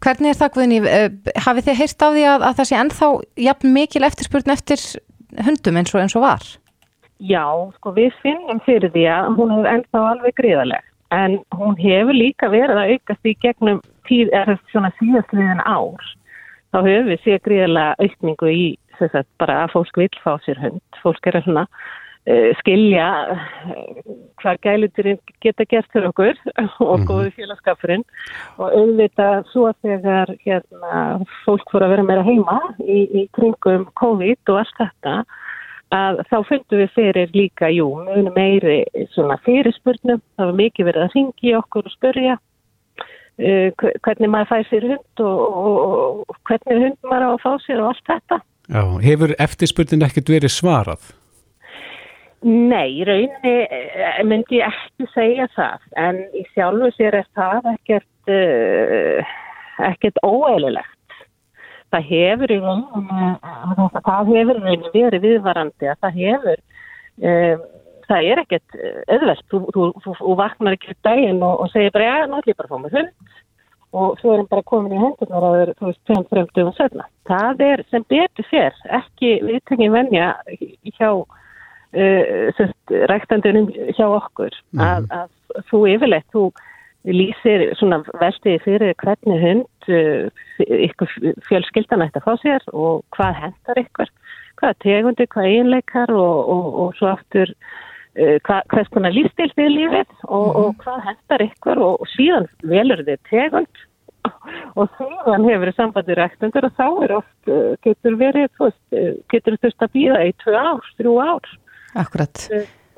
Hvernig 0.00 0.30
er 0.30 0.38
það, 0.38 0.50
Guðni? 0.54 0.78
Eh, 0.86 1.08
hafið 1.42 1.66
þið 1.68 1.80
heyrt 1.80 2.04
á 2.06 2.08
því 2.14 2.26
að, 2.30 2.44
að 2.46 2.58
það 2.58 2.68
sé 2.68 2.76
ennþá 2.78 3.08
jafn 3.46 3.72
mikil 3.74 4.04
eftirspurn 4.06 4.54
eftir 4.54 4.84
hundum 5.46 5.80
eins 5.80 5.94
og 5.94 6.04
eins 6.04 6.14
og 6.14 6.24
var? 6.24 6.46
Já, 7.20 7.44
sko 7.76 7.92
við 7.96 8.14
finnum 8.22 8.62
fyrir 8.64 8.92
því 8.94 9.04
að 9.10 9.32
hún 9.40 9.52
hefur 9.56 9.70
ennþá 9.74 10.04
alveg 10.12 10.38
gríðaleg 10.38 10.86
en 11.14 11.38
hún 11.56 11.78
hefur 11.80 12.16
líka 12.16 12.50
verið 12.52 12.82
að 12.82 12.92
aukast 12.96 13.26
í 13.30 13.36
gegnum 13.42 13.80
tíð, 14.08 14.30
er 14.34 14.56
svona 14.72 14.92
síðastliðin 14.98 15.64
ár. 15.66 16.12
Þá 16.70 16.78
hefur 16.86 17.08
við 17.10 17.24
séð 17.24 17.40
gríðalega 17.48 17.96
aukningu 17.98 18.52
í 18.52 18.66
þess 18.98 19.22
að 19.22 19.32
bara 19.42 19.64
að 19.64 19.74
fólk 19.74 19.98
vil 20.02 20.12
fá 20.22 20.32
sér 20.44 20.60
hund. 20.62 21.00
Fólk 21.02 21.26
er 21.26 21.40
svona 21.44 21.66
Eh, 22.28 22.50
skilja 22.60 23.06
eh, 23.32 24.00
hvað 24.42 24.58
gæluturinn 24.66 25.18
geta 25.40 25.64
gert 25.64 25.88
fyrir 25.88 26.10
okkur 26.10 26.34
og 26.84 26.98
mhm. 26.98 27.06
góði 27.08 27.30
félagskapurinn 27.38 28.04
og 28.60 28.74
auðvitað 28.76 29.46
svo 29.48 29.70
þegar 29.80 30.28
hérna, 30.42 30.98
fólk 31.46 31.72
voru 31.72 31.86
að 31.88 31.94
vera 31.94 32.04
meira 32.04 32.26
heima 32.26 32.58
í, 32.84 33.06
í 33.08 33.24
kringum 33.32 33.86
COVID 33.96 34.52
og 34.52 34.60
allt 34.60 34.76
þetta 34.82 35.14
að 35.94 36.20
þá 36.30 36.36
fundum 36.48 36.80
við 36.80 36.92
fyrir 36.94 37.32
líka, 37.34 37.70
jú, 37.74 37.88
mjög 38.06 38.30
meiri 38.36 38.76
svona 39.14 39.38
fyrirspurnum, 39.46 40.22
það 40.38 40.50
var 40.50 40.58
mikið 40.60 40.88
verið 40.90 41.06
að 41.06 41.16
ringi 41.16 41.54
okkur 41.58 41.88
og 41.88 41.94
spörja 41.96 42.36
uh, 42.36 43.88
hvernig 44.04 44.30
maður 44.30 44.50
fær 44.52 44.68
sér 44.70 44.86
hund 44.92 45.24
og, 45.24 45.40
og, 45.62 46.20
og 46.28 46.38
hvernig 46.50 46.84
hund 46.84 47.10
maður 47.10 47.26
á 47.26 47.30
að 47.32 47.42
fá 47.46 47.50
sér 47.64 47.82
og 47.82 47.90
allt 47.92 48.12
þetta. 48.12 48.42
Já, 48.70 48.82
hefur 49.02 49.34
eftirspurnin 49.42 50.06
ekkert 50.06 50.30
verið 50.30 50.54
svarað? 50.54 51.10
Nei, 52.46 53.02
rauninni 53.04 53.56
eh, 53.66 54.20
myndi 54.24 54.62
ég 54.62 54.70
ekki 54.70 55.08
segja 55.12 55.48
það, 55.52 55.82
en 56.00 56.22
í 56.32 56.46
sjálfu 56.54 56.88
sér 56.96 57.18
er 57.18 57.26
það 57.36 57.68
ekkert, 57.74 58.32
uh, 58.32 59.34
ekkert 59.90 60.22
óeililegt. 60.24 60.99
Það 61.90 62.06
hefur 62.12 62.54
í 62.54 62.58
rauninni, 62.62 63.30
það 64.06 64.32
hefur 64.34 64.60
rauninni 64.60 64.90
verið 64.94 65.26
viðvarandi 65.26 65.90
að 65.90 66.00
það 66.04 66.18
hefur, 66.22 66.62
um, 67.30 67.64
það 68.10 68.28
er 68.30 68.42
ekkert 68.44 68.78
öðvelt, 69.16 69.44
þú, 69.50 69.60
þú, 69.74 69.88
þú, 70.04 70.14
þú 70.20 70.36
vaknar 70.38 70.76
ekki 70.76 70.94
upp 70.94 71.08
daginn 71.08 71.42
og, 71.46 71.64
og 71.64 71.72
segir 71.72 71.94
bara, 71.94 72.10
já, 72.10 72.28
náttúrulega 72.30 72.60
bara 72.60 72.70
fóð 72.70 72.84
með 72.84 72.98
hund 72.98 73.38
og 73.90 74.20
svo 74.20 74.36
erum 74.36 74.46
bara 74.50 74.62
komin 74.70 74.94
í 74.94 75.00
hendunar 75.00 75.44
að 75.44 75.54
það 75.54 75.60
er, 75.64 75.72
þú 75.78 75.88
veist, 75.88 76.00
5-5 76.10 76.72
setna. 76.76 77.06
Það 77.26 77.62
er 77.66 77.82
sem 77.90 78.04
betur 78.12 78.46
sér, 78.46 78.76
ekki 79.00 79.32
viðtengin 79.46 79.94
venja 79.94 80.28
hjá 80.94 81.08
uh, 81.10 82.60
ræktandunum 83.10 83.70
hjá 83.96 84.06
okkur 84.06 84.54
mm 84.54 84.78
-hmm. 84.78 84.86
að, 84.86 85.10
að 85.10 85.64
þú 85.70 85.80
yfirleitt, 85.94 86.28
þú 86.30 86.44
lýsir 87.08 87.70
svona 87.78 88.02
veltiði 88.20 88.60
fyrir 88.64 88.96
hvernig 89.00 89.44
hund 89.44 89.90
ykkur 90.60 91.12
fjölskyldan 91.48 92.04
ætti 92.04 92.20
að 92.20 92.26
fá 92.26 92.32
sér 92.42 92.66
og 92.72 93.04
hvað 93.16 93.38
hendar 93.44 93.80
ykkur, 93.80 94.10
hvað 94.60 94.80
tegundi, 94.84 95.28
hvað 95.32 95.52
einleikar 95.54 96.12
og, 96.12 96.50
og, 96.54 96.66
og 96.82 96.98
svo 96.98 97.12
aftur 97.14 97.52
uh, 97.54 98.36
hvað, 98.46 98.66
hvers 98.74 98.90
konar 98.92 99.16
lífstil 99.16 99.48
þið 99.56 99.70
lífið 99.76 100.10
og, 100.28 100.50
mm 100.50 100.58
og 100.64 100.74
hvað 100.82 101.06
hendar 101.08 101.46
ykkur 101.46 101.84
og 101.86 102.10
síðan 102.16 102.50
velur 102.68 103.04
þið 103.06 103.22
tegund 103.30 103.86
og 104.78 104.92
síðan 104.98 105.48
hefur 105.48 105.72
sambandi 105.78 106.18
ræktundur 106.18 106.68
og 106.68 106.76
þá 106.76 106.86
er 107.06 107.16
oft 107.22 107.54
getur 107.86 108.18
verið, 108.20 108.60
getur 109.32 109.56
þurft 109.62 109.86
að 109.86 109.94
býða 109.96 110.20
í 110.28 110.36
tvö 110.44 110.58
ár, 110.60 110.92
þrjú 111.00 111.16
ár 111.24 111.48
Akkurat. 111.98 112.46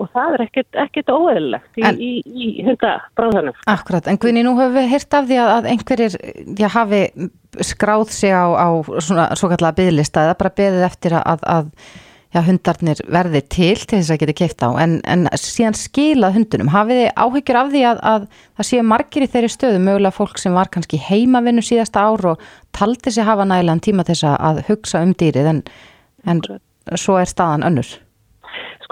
Og 0.03 0.11
það 0.11 0.36
er 0.36 0.44
ekkert, 0.46 0.68
ekkert 0.82 1.11
óeðlilegt 1.14 1.78
í, 1.78 1.82
í, 1.94 2.12
í 2.26 2.46
hundabráðanum. 2.66 3.59
Akkurat, 3.70 4.09
en 4.11 4.18
Guðni, 4.22 4.42
nú 4.42 4.57
höfum 4.59 4.78
við 4.80 4.88
hirt 4.96 5.18
af 5.18 5.28
því 5.28 5.36
að, 5.38 5.50
að 5.57 5.68
einhverjir 5.72 6.16
já, 6.59 6.68
hafi 6.74 7.03
skráð 7.62 8.09
sig 8.16 8.34
á, 8.34 8.46
á 8.50 8.68
svona 8.98 9.28
svo 9.38 9.53
kallega 9.53 9.76
byggðlista 9.78 10.24
eða 10.26 10.40
bara 10.40 10.57
beðið 10.59 10.86
eftir 10.88 11.14
að, 11.20 11.46
að 11.46 11.70
já, 12.32 12.40
hundarnir 12.48 13.03
verði 13.12 13.44
til 13.46 13.76
til 13.78 14.00
þess 14.00 14.12
að 14.14 14.20
geta 14.24 14.36
keift 14.42 14.66
á, 14.66 14.68
en, 14.82 14.98
en 15.07 15.26
síðan 15.38 15.78
skilað 15.78 16.38
hundunum. 16.40 16.72
Hafið 16.74 17.03
þið 17.03 17.11
áhyggjur 17.26 17.61
af 17.62 17.72
því 17.74 17.86
að, 17.92 18.05
að 18.12 18.28
það 18.42 18.70
séu 18.72 18.86
margir 18.90 19.26
í 19.26 19.32
þeirri 19.36 19.55
stöðu, 19.55 19.82
mögulega 19.86 20.16
fólk 20.18 20.42
sem 20.42 20.59
var 20.59 20.72
kannski 20.72 21.00
heimavinnu 21.07 21.62
síðasta 21.66 22.09
ár 22.09 22.32
og 22.34 22.46
taldi 22.74 23.14
sig 23.14 23.28
hafa 23.28 23.46
nægilegan 23.46 23.84
tíma 23.86 24.07
þess 24.09 24.26
að 24.32 24.64
hugsa 24.70 25.05
um 25.07 25.14
dýrið, 25.14 25.53
en, 25.53 25.66
en 26.26 26.42
svo 26.98 27.20
er 27.20 27.30
staðan 27.30 27.68
önnur. 27.70 28.00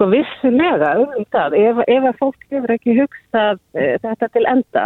Sko 0.01 0.07
vissulega 0.09 0.95
auðvitað, 0.97 1.55
ef, 1.61 1.81
ef 1.93 2.05
að 2.09 2.15
fólk 2.17 2.45
hefur 2.49 2.71
ekki 2.73 2.95
hugsað 2.97 3.59
e, 3.77 3.89
þetta 4.01 4.29
til 4.33 4.43
enda 4.49 4.85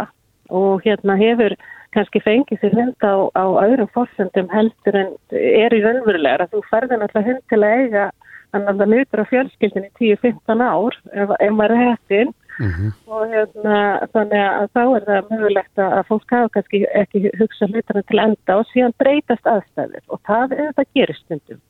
og 0.51 0.81
hérna 0.83 1.15
hefur 1.15 1.53
kannski 1.95 2.19
fengið 2.19 2.59
sér 2.59 2.73
hund 2.75 3.05
á, 3.07 3.15
á 3.31 3.45
öðrum 3.63 3.87
fórsendum 3.95 4.49
heldur 4.51 4.97
en 4.99 5.13
er 5.31 5.71
í 5.71 5.79
raunverulegar 5.85 6.43
að 6.43 6.57
þú 6.57 6.63
ferði 6.67 6.97
náttúrulega 6.99 7.29
hund 7.29 7.45
til 7.47 7.59
að 7.61 7.75
eiga 7.79 8.03
þannig 8.51 8.73
að 8.73 8.81
það 8.81 8.91
nýtur 8.91 9.23
á 9.23 9.31
fjölskyldinni 9.31 9.91
10-15 10.01 10.63
ár 10.67 10.97
ef, 11.13 11.31
ef 11.47 11.55
maður 11.61 11.75
er 11.75 11.83
hættinn 11.85 12.33
mm 12.59 12.73
-hmm. 12.73 12.89
og 13.07 13.23
hérna 13.35 13.77
þannig 14.17 14.43
að 14.49 14.67
þá 14.75 14.83
er 14.97 15.05
það 15.07 15.29
mögulegt 15.31 15.83
að 15.85 16.03
fólk 16.09 16.35
hafa 16.35 16.49
kannski 16.57 16.83
ekki 17.03 17.23
hugsað 17.39 17.71
hlutarna 17.71 18.03
til 18.03 18.19
enda 18.25 18.59
og 18.59 18.67
síðan 18.73 18.97
breytast 18.99 19.47
aðstæðir 19.47 20.03
og 20.11 20.19
það 20.27 20.57
er 20.59 20.65
þetta 20.67 20.85
gerist 20.91 21.23
stundum 21.23 21.63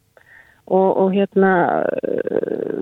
og, 0.66 0.98
og 0.98 1.14
hérna 1.14 1.54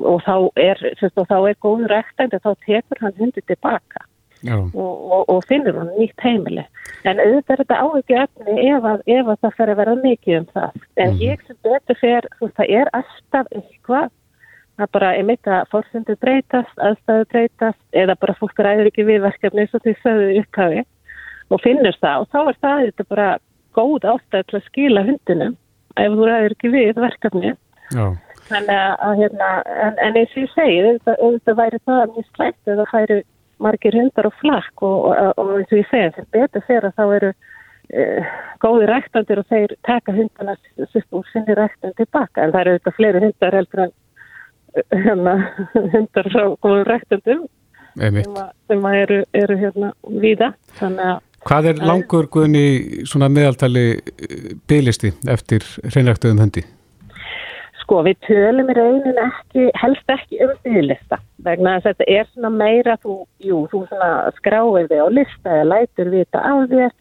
og 0.08 0.24
þá 0.24 0.36
er, 0.60 0.80
sérst, 1.00 1.18
og 1.20 1.28
þá 1.28 1.38
er 1.50 1.60
góður 1.64 1.92
rektandi 1.92 2.40
þá 2.44 2.52
tekur 2.66 3.04
hann 3.04 3.16
hundi 3.20 3.44
tilbaka 3.44 4.06
og, 4.54 4.74
og, 4.76 5.22
og 5.32 5.44
finnur 5.48 5.78
hann 5.80 5.92
nýtt 5.98 6.24
heimili 6.24 6.66
en 7.08 7.20
auðvitað 7.20 7.54
er 7.54 7.62
þetta 7.64 7.80
áhugju 7.84 8.18
efni 8.24 8.58
ef 8.72 8.90
að, 8.90 9.06
ef 9.08 9.32
að 9.32 9.40
það 9.46 9.56
fer 9.60 9.72
að 9.72 9.80
vera 9.82 9.96
mikið 10.02 10.40
um 10.40 10.50
það 10.56 10.82
en 10.96 11.14
mm. 11.14 11.22
ég 11.24 11.48
sem 11.48 11.62
betur 11.68 12.02
fer 12.02 12.28
það 12.42 12.76
er 12.82 12.92
alltaf 13.00 13.56
eitthvað 13.56 14.12
það 14.80 14.92
bara 14.98 15.14
er 15.14 15.28
mikilvægt 15.28 15.54
að 15.54 15.72
fórsendu 15.72 16.18
breytast 16.24 16.84
aðstæðu 16.88 17.30
breytast 17.32 17.82
eða 18.04 18.18
bara 18.20 18.38
fólk 18.40 18.64
ræður 18.66 18.90
ekki 18.92 19.08
við 19.08 19.26
verkefni 19.28 19.66
eins 19.66 19.76
og 19.76 19.84
því 19.84 19.96
þau 20.04 20.16
upphafi 20.42 20.86
og 21.54 21.62
finnur 21.64 22.00
það 22.02 22.24
og 22.24 22.32
þá 22.32 22.40
er 22.44 22.62
það 22.64 22.86
þetta 22.88 23.10
bara 23.12 23.28
góð 23.74 24.08
ástæð 24.14 24.48
til 24.48 24.58
að 24.60 24.66
skila 24.70 25.06
hundinum 25.08 25.56
ef 26.00 26.16
þú 26.16 26.28
ræður 26.28 26.56
ekki 26.56 26.72
við 26.74 27.00
verkefni. 27.02 27.54
Þannig 28.50 28.80
að 29.08 29.22
hérna, 29.22 29.50
en, 29.86 29.98
en 30.04 30.20
eins 30.20 30.36
og 30.36 30.44
ég 30.44 30.52
segi, 30.54 30.82
auðvitað 31.14 31.60
væri 31.62 31.80
það 31.88 32.04
mjög 32.12 32.30
slæmt 32.34 32.72
eða 32.74 32.86
færi 32.92 33.20
margir 33.64 33.96
hundar 33.96 34.28
og 34.28 34.38
flakk 34.42 34.84
og, 34.84 35.10
og, 35.14 35.34
og 35.40 35.52
eins 35.58 35.72
og 35.72 35.80
ég 35.80 35.90
segi, 35.92 36.12
sem 36.18 36.30
betur 36.36 36.66
fyrir 36.68 36.90
að 36.90 36.98
þá 37.00 37.04
eru 37.18 37.32
uh, 37.32 38.32
góði 38.66 38.90
ræktandir 38.92 39.42
og 39.42 39.50
þeir 39.54 39.76
taka 39.88 40.16
hundana 40.18 40.58
úr 40.84 41.28
sinni 41.32 41.58
ræktan 41.60 41.96
tilbaka, 42.00 42.44
en 42.44 42.56
það 42.56 42.62
eru 42.62 42.76
auðvitað 42.76 42.98
fleiri 43.00 43.26
hundar 43.28 43.60
heldur 43.60 43.86
en 43.88 43.96
hérna, 45.08 45.36
hundar 45.96 46.32
frá 46.34 46.46
góðum 46.66 46.88
ræktandum 46.90 47.46
sem, 47.94 48.24
sem 48.68 48.88
eru, 48.98 49.20
eru 49.38 49.60
hérna 49.60 49.94
víða, 50.10 50.54
þannig 50.80 51.14
að 51.14 51.22
Hvað 51.44 51.66
er 51.74 51.82
langur 51.84 52.30
guðni 52.32 53.04
svona 53.04 53.28
meðaltali 53.28 53.82
eh, 53.98 54.54
bygglisti 54.70 55.12
eftir 55.28 55.66
hreinræktuðum 55.90 56.40
hundi? 56.40 56.64
Sko 57.84 58.00
við 58.08 58.20
tölum 58.24 58.70
í 58.72 58.76
raunin 58.78 59.20
ekki, 59.20 59.68
helst 59.76 60.12
ekki 60.12 60.40
um 60.46 60.54
bygglista 60.64 61.20
vegna 61.44 61.78
þess 61.78 61.90
að 61.90 61.96
þetta 61.98 62.12
er 62.16 62.28
svona 62.32 62.52
meira 62.56 62.98
þú, 63.04 63.16
jú, 63.44 63.64
þú 63.72 63.86
svona 63.90 64.12
skráir 64.38 64.88
þig 64.92 65.04
á 65.04 65.08
lista 65.12 65.56
eða 65.58 65.70
lætur 65.72 66.12
vita 66.14 66.40
á 66.40 66.54
þér 66.72 66.92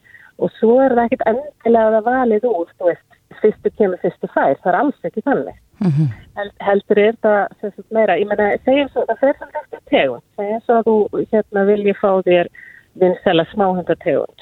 og 0.42 0.54
svo 0.58 0.78
er 0.82 0.94
það 0.96 1.04
ekkit 1.06 1.26
endilega 1.30 2.00
að 2.00 2.08
valið 2.08 2.48
út, 2.50 2.72
þú 2.78 2.88
veist, 2.90 3.18
fyrstu 3.42 3.72
kemur 3.78 4.00
fyrstu 4.02 4.30
fær, 4.32 4.56
það 4.62 4.72
er 4.72 4.78
alls 4.80 5.06
ekki 5.08 5.24
þannig. 5.26 5.58
Mm 5.82 5.90
-hmm. 5.90 6.08
Held, 6.38 6.52
heldur 6.66 6.98
er 6.98 7.14
það 7.22 7.46
sem 7.60 7.84
meira, 7.90 8.18
ég 8.18 8.28
menna, 8.28 8.50
segjum 8.64 8.88
svo, 8.88 9.04
það 9.08 9.20
fer 9.20 9.38
samt 9.38 9.56
eftir 9.62 9.80
tegund, 9.90 10.24
segjum 10.36 10.60
svo 10.60 10.74
að 10.74 10.86
þú 10.88 10.96
hérna 11.32 11.64
vilji 11.70 11.94
fá 12.02 12.10
þér 12.28 12.46
vinsela 13.00 13.44
smáhundategund, 13.52 14.40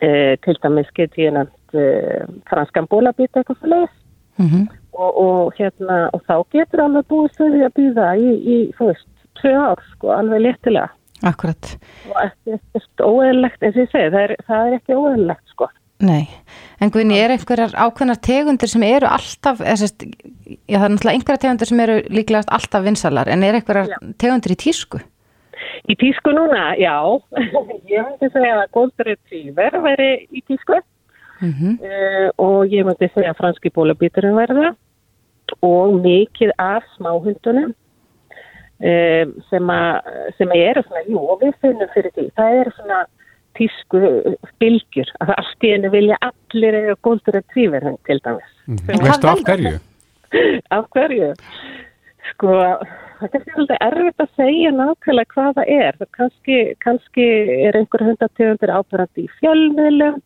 eh, 0.00 0.36
til 0.44 0.56
dæmis 0.62 0.90
get 0.94 1.18
ég 1.18 1.32
nefnt 1.32 1.74
eh, 1.74 2.24
franskan 2.50 2.88
bólabít 2.88 3.36
eitthvað 3.36 3.60
fyrir 3.60 3.76
leys. 3.76 3.96
Mm 4.38 4.46
-hmm 4.46 4.68
og, 5.00 5.10
og, 5.24 5.52
hérna, 5.58 5.98
og 6.14 6.22
þá 6.28 6.36
getur 6.54 6.84
alveg 6.84 7.08
búið 7.10 7.34
stöði 7.34 7.66
að 7.66 7.76
býða 7.78 8.08
í, 8.20 8.30
í 8.36 8.56
fyrst, 8.78 9.10
tvö 9.40 9.52
ár 9.56 9.84
sko, 9.92 10.14
alveg 10.16 10.44
léttilega. 10.46 10.90
Akkurat. 11.28 11.74
Og 12.08 12.16
ekkert 12.22 13.04
óeðlegt, 13.04 13.60
eins 13.60 13.76
og 13.76 13.84
ég 13.84 13.92
segi, 13.92 14.10
það 14.14 14.22
er, 14.22 14.34
það 14.48 14.66
er 14.66 14.76
ekki 14.78 14.96
óeðlegt 14.96 15.54
sko. 15.54 15.68
Nei, 16.00 16.22
en 16.80 16.92
Guðni, 16.94 17.18
er 17.20 17.34
einhverjar 17.34 17.74
ákveðnar 17.76 18.20
tegundir 18.24 18.70
sem 18.72 18.84
eru 18.86 19.08
alltaf, 19.08 19.60
sest, 19.76 20.06
já 20.48 20.78
það 20.78 20.86
er 20.86 20.94
náttúrulega 20.94 21.16
einhverjar 21.18 21.42
tegundir 21.42 21.68
sem 21.68 21.82
eru 21.84 21.96
líklegast 22.08 22.52
alltaf 22.56 22.86
vinsalar, 22.86 23.28
en 23.28 23.44
er 23.44 23.58
einhverjar 23.58 23.92
já. 23.92 23.98
tegundir 24.22 24.56
í 24.56 24.60
tísku? 24.64 25.02
Í 25.92 25.96
tísku 26.00 26.32
núna, 26.32 26.70
já, 26.80 26.96
ég 27.92 28.08
myndi 28.08 28.32
segja 28.32 28.62
að 28.62 28.72
Goldur 28.78 29.12
Retriever 29.12 29.76
veri 29.84 30.10
í 30.32 30.40
tísku 30.48 30.80
mm 31.40 31.52
-hmm. 31.52 31.74
uh, 31.90 32.28
og 32.38 32.66
ég 32.66 32.84
myndi 32.86 33.10
segja 33.14 33.30
að 33.30 33.40
franski 33.42 33.70
bólabíturinn 33.70 34.36
verða 34.36 34.74
og 35.62 36.00
mikið 36.00 36.50
af 36.58 36.82
smáhundunum 36.96 37.72
uh, 38.88 39.24
sem, 39.50 39.70
a, 39.70 40.00
sem 40.38 40.50
eru 40.54 40.82
svona, 40.82 41.02
jú, 41.08 41.24
við 41.42 41.54
finnum 41.60 41.90
fyrir 41.94 42.12
því, 42.14 42.30
það 42.36 42.60
eru 42.60 42.70
svona 42.76 43.00
tísku 43.58 44.00
bylgjur, 44.62 45.10
að 45.20 45.32
það 45.32 45.42
allt 45.42 45.66
í 45.66 45.74
enu 45.74 45.90
vilja 45.90 46.18
allir 46.28 46.78
eða 46.80 46.96
góðdur 47.06 47.40
að 47.40 47.46
trífur 47.52 47.86
hann 47.88 47.98
til 48.06 48.20
dæmis. 48.24 48.52
Mm 48.66 48.76
-hmm. 48.76 49.04
Veistu 49.04 49.28
af 49.28 49.44
hverju? 49.48 49.74
af 50.78 50.84
hverju? 50.94 51.34
Sko, 52.30 52.48
það 53.20 53.34
er 53.34 53.44
svolítið 53.52 53.84
erfitt 53.88 54.24
að 54.24 54.34
segja 54.38 54.70
nákvæmlega 54.70 55.32
hvað 55.34 55.54
það 55.58 55.72
er. 55.76 55.94
Kanski, 56.18 56.58
kannski 56.84 57.26
er 57.66 57.76
einhver 57.76 58.04
hundategundir 58.06 58.74
ábyrgandi 58.78 59.26
í 59.26 59.32
fjölmiðlum 59.40 60.14
um, 60.14 60.22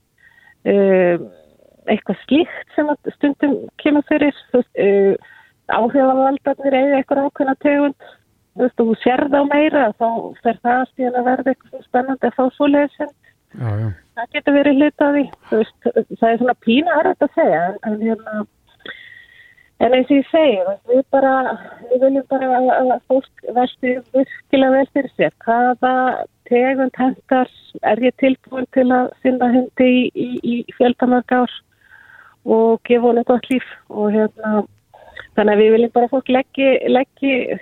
eitthvað 0.64 2.20
slíkt 2.24 2.76
sem 2.76 2.90
stundum 3.16 3.56
kemur 3.82 4.04
fyrir 4.08 4.36
uh, 4.56 5.14
áhrifavaldarnir 5.68 6.78
eða 6.80 7.00
eitthvað 7.00 7.26
ákveðna 7.28 7.56
tegund. 7.64 8.12
Þú 8.54 8.62
veist, 8.62 8.78
þú 8.78 8.96
sér 9.02 9.24
þá 9.32 9.40
meira 9.50 9.84
þá 9.98 10.08
fer 10.44 10.58
það 10.62 10.80
allt 10.80 11.02
í 11.02 11.06
að 11.10 11.24
verða 11.26 11.52
eitthvað 11.52 11.86
spennandi 11.88 12.28
að 12.28 12.36
fá 12.38 12.44
svo 12.54 12.68
lesend 12.70 13.14
það 13.54 14.30
getur 14.34 14.56
verið 14.56 14.80
hlutaði 14.80 15.24
það 15.50 16.28
er 16.30 16.38
svona 16.40 16.56
pína 16.64 16.98
að 16.98 17.08
þetta 17.10 17.28
segja 17.34 17.62
en 17.86 17.98
hérna 18.02 18.44
En 19.84 19.92
eins 19.92 20.08
og 20.08 20.16
ég 20.16 20.28
segi, 20.30 20.76
við, 20.88 21.02
bara, 21.12 21.32
við 21.90 22.06
viljum 22.06 22.28
bara 22.30 22.60
að 22.78 22.92
fólk 23.10 23.48
veldi 23.56 23.98
virkilega 24.14 24.78
vel 24.78 24.86
fyrir 24.94 25.12
sér. 25.18 25.34
Hvaða 25.44 25.92
tegund 26.48 26.96
hendar 27.00 27.50
er 27.82 28.02
ég 28.04 28.16
tilbúin 28.20 28.68
til 28.76 28.86
að 28.92 29.12
finna 29.24 29.50
hundi 29.52 29.90
í, 29.90 30.02
í, 30.14 30.28
í 30.40 30.54
fjöldamörg 30.78 31.36
ár 31.36 31.54
og 32.44 32.80
gefa 32.88 33.08
hún 33.08 33.20
eitthvað 33.20 33.48
líf 33.50 33.68
og 33.88 34.10
hérna 34.12 34.64
þannig 35.36 35.54
að 35.54 35.62
við 35.62 35.72
viljum 35.74 35.94
bara 35.94 36.10
fólk 36.12 36.32
leggja 36.32 36.74
leggja, 36.92 37.58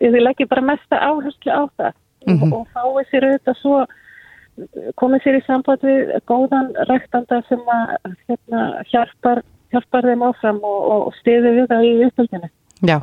við 0.00 0.20
leggjum 0.22 0.50
bara 0.50 0.68
mesta 0.72 1.02
áherslu 1.10 1.52
á 1.52 1.62
það 1.76 1.92
mm 2.26 2.38
-hmm. 2.38 2.54
og 2.56 2.66
fáið 2.72 3.10
sér 3.10 3.28
auðvitað 3.28 3.60
svo 3.60 3.84
komið 5.00 5.22
sér 5.22 5.38
í 5.38 5.44
samband 5.46 5.82
við 5.82 6.14
góðan 6.30 6.72
ræktanda 6.88 7.42
sem 7.48 7.60
að 7.68 8.14
hérna, 8.28 8.60
hjálpar, 8.90 9.42
hjálpar 9.74 10.08
þeim 10.08 10.24
áfram 10.30 10.60
og, 10.64 10.80
og 10.94 11.14
stiði 11.20 11.54
við 11.58 11.70
það 11.72 11.86
í 11.86 11.94
uppöldinu. 12.08 12.50
Já, 12.84 12.96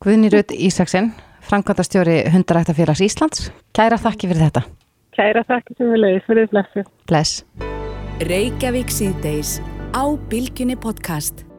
Guðni 0.00 0.30
Rödd 0.32 0.54
Ísaksen 0.56 1.12
Frankvandastjóri 1.50 2.22
Hundaræktafélags 2.30 3.02
Íslands. 3.04 3.50
Kæra 3.74 3.98
þakki 4.00 4.30
fyrir 4.30 4.46
þetta. 4.46 4.64
Kæra 5.16 5.44
þakki 5.48 5.76
sem 5.76 5.92
við 5.92 6.02
leiðis 6.04 6.26
fyrir 6.28 6.50
blessu 6.54 6.86
Bless. 7.10 7.44
Reykjavík 8.30 8.92
síðdeis 8.92 9.58
á 9.96 10.04
Bilginni 10.30 10.76
podcast 10.78 11.49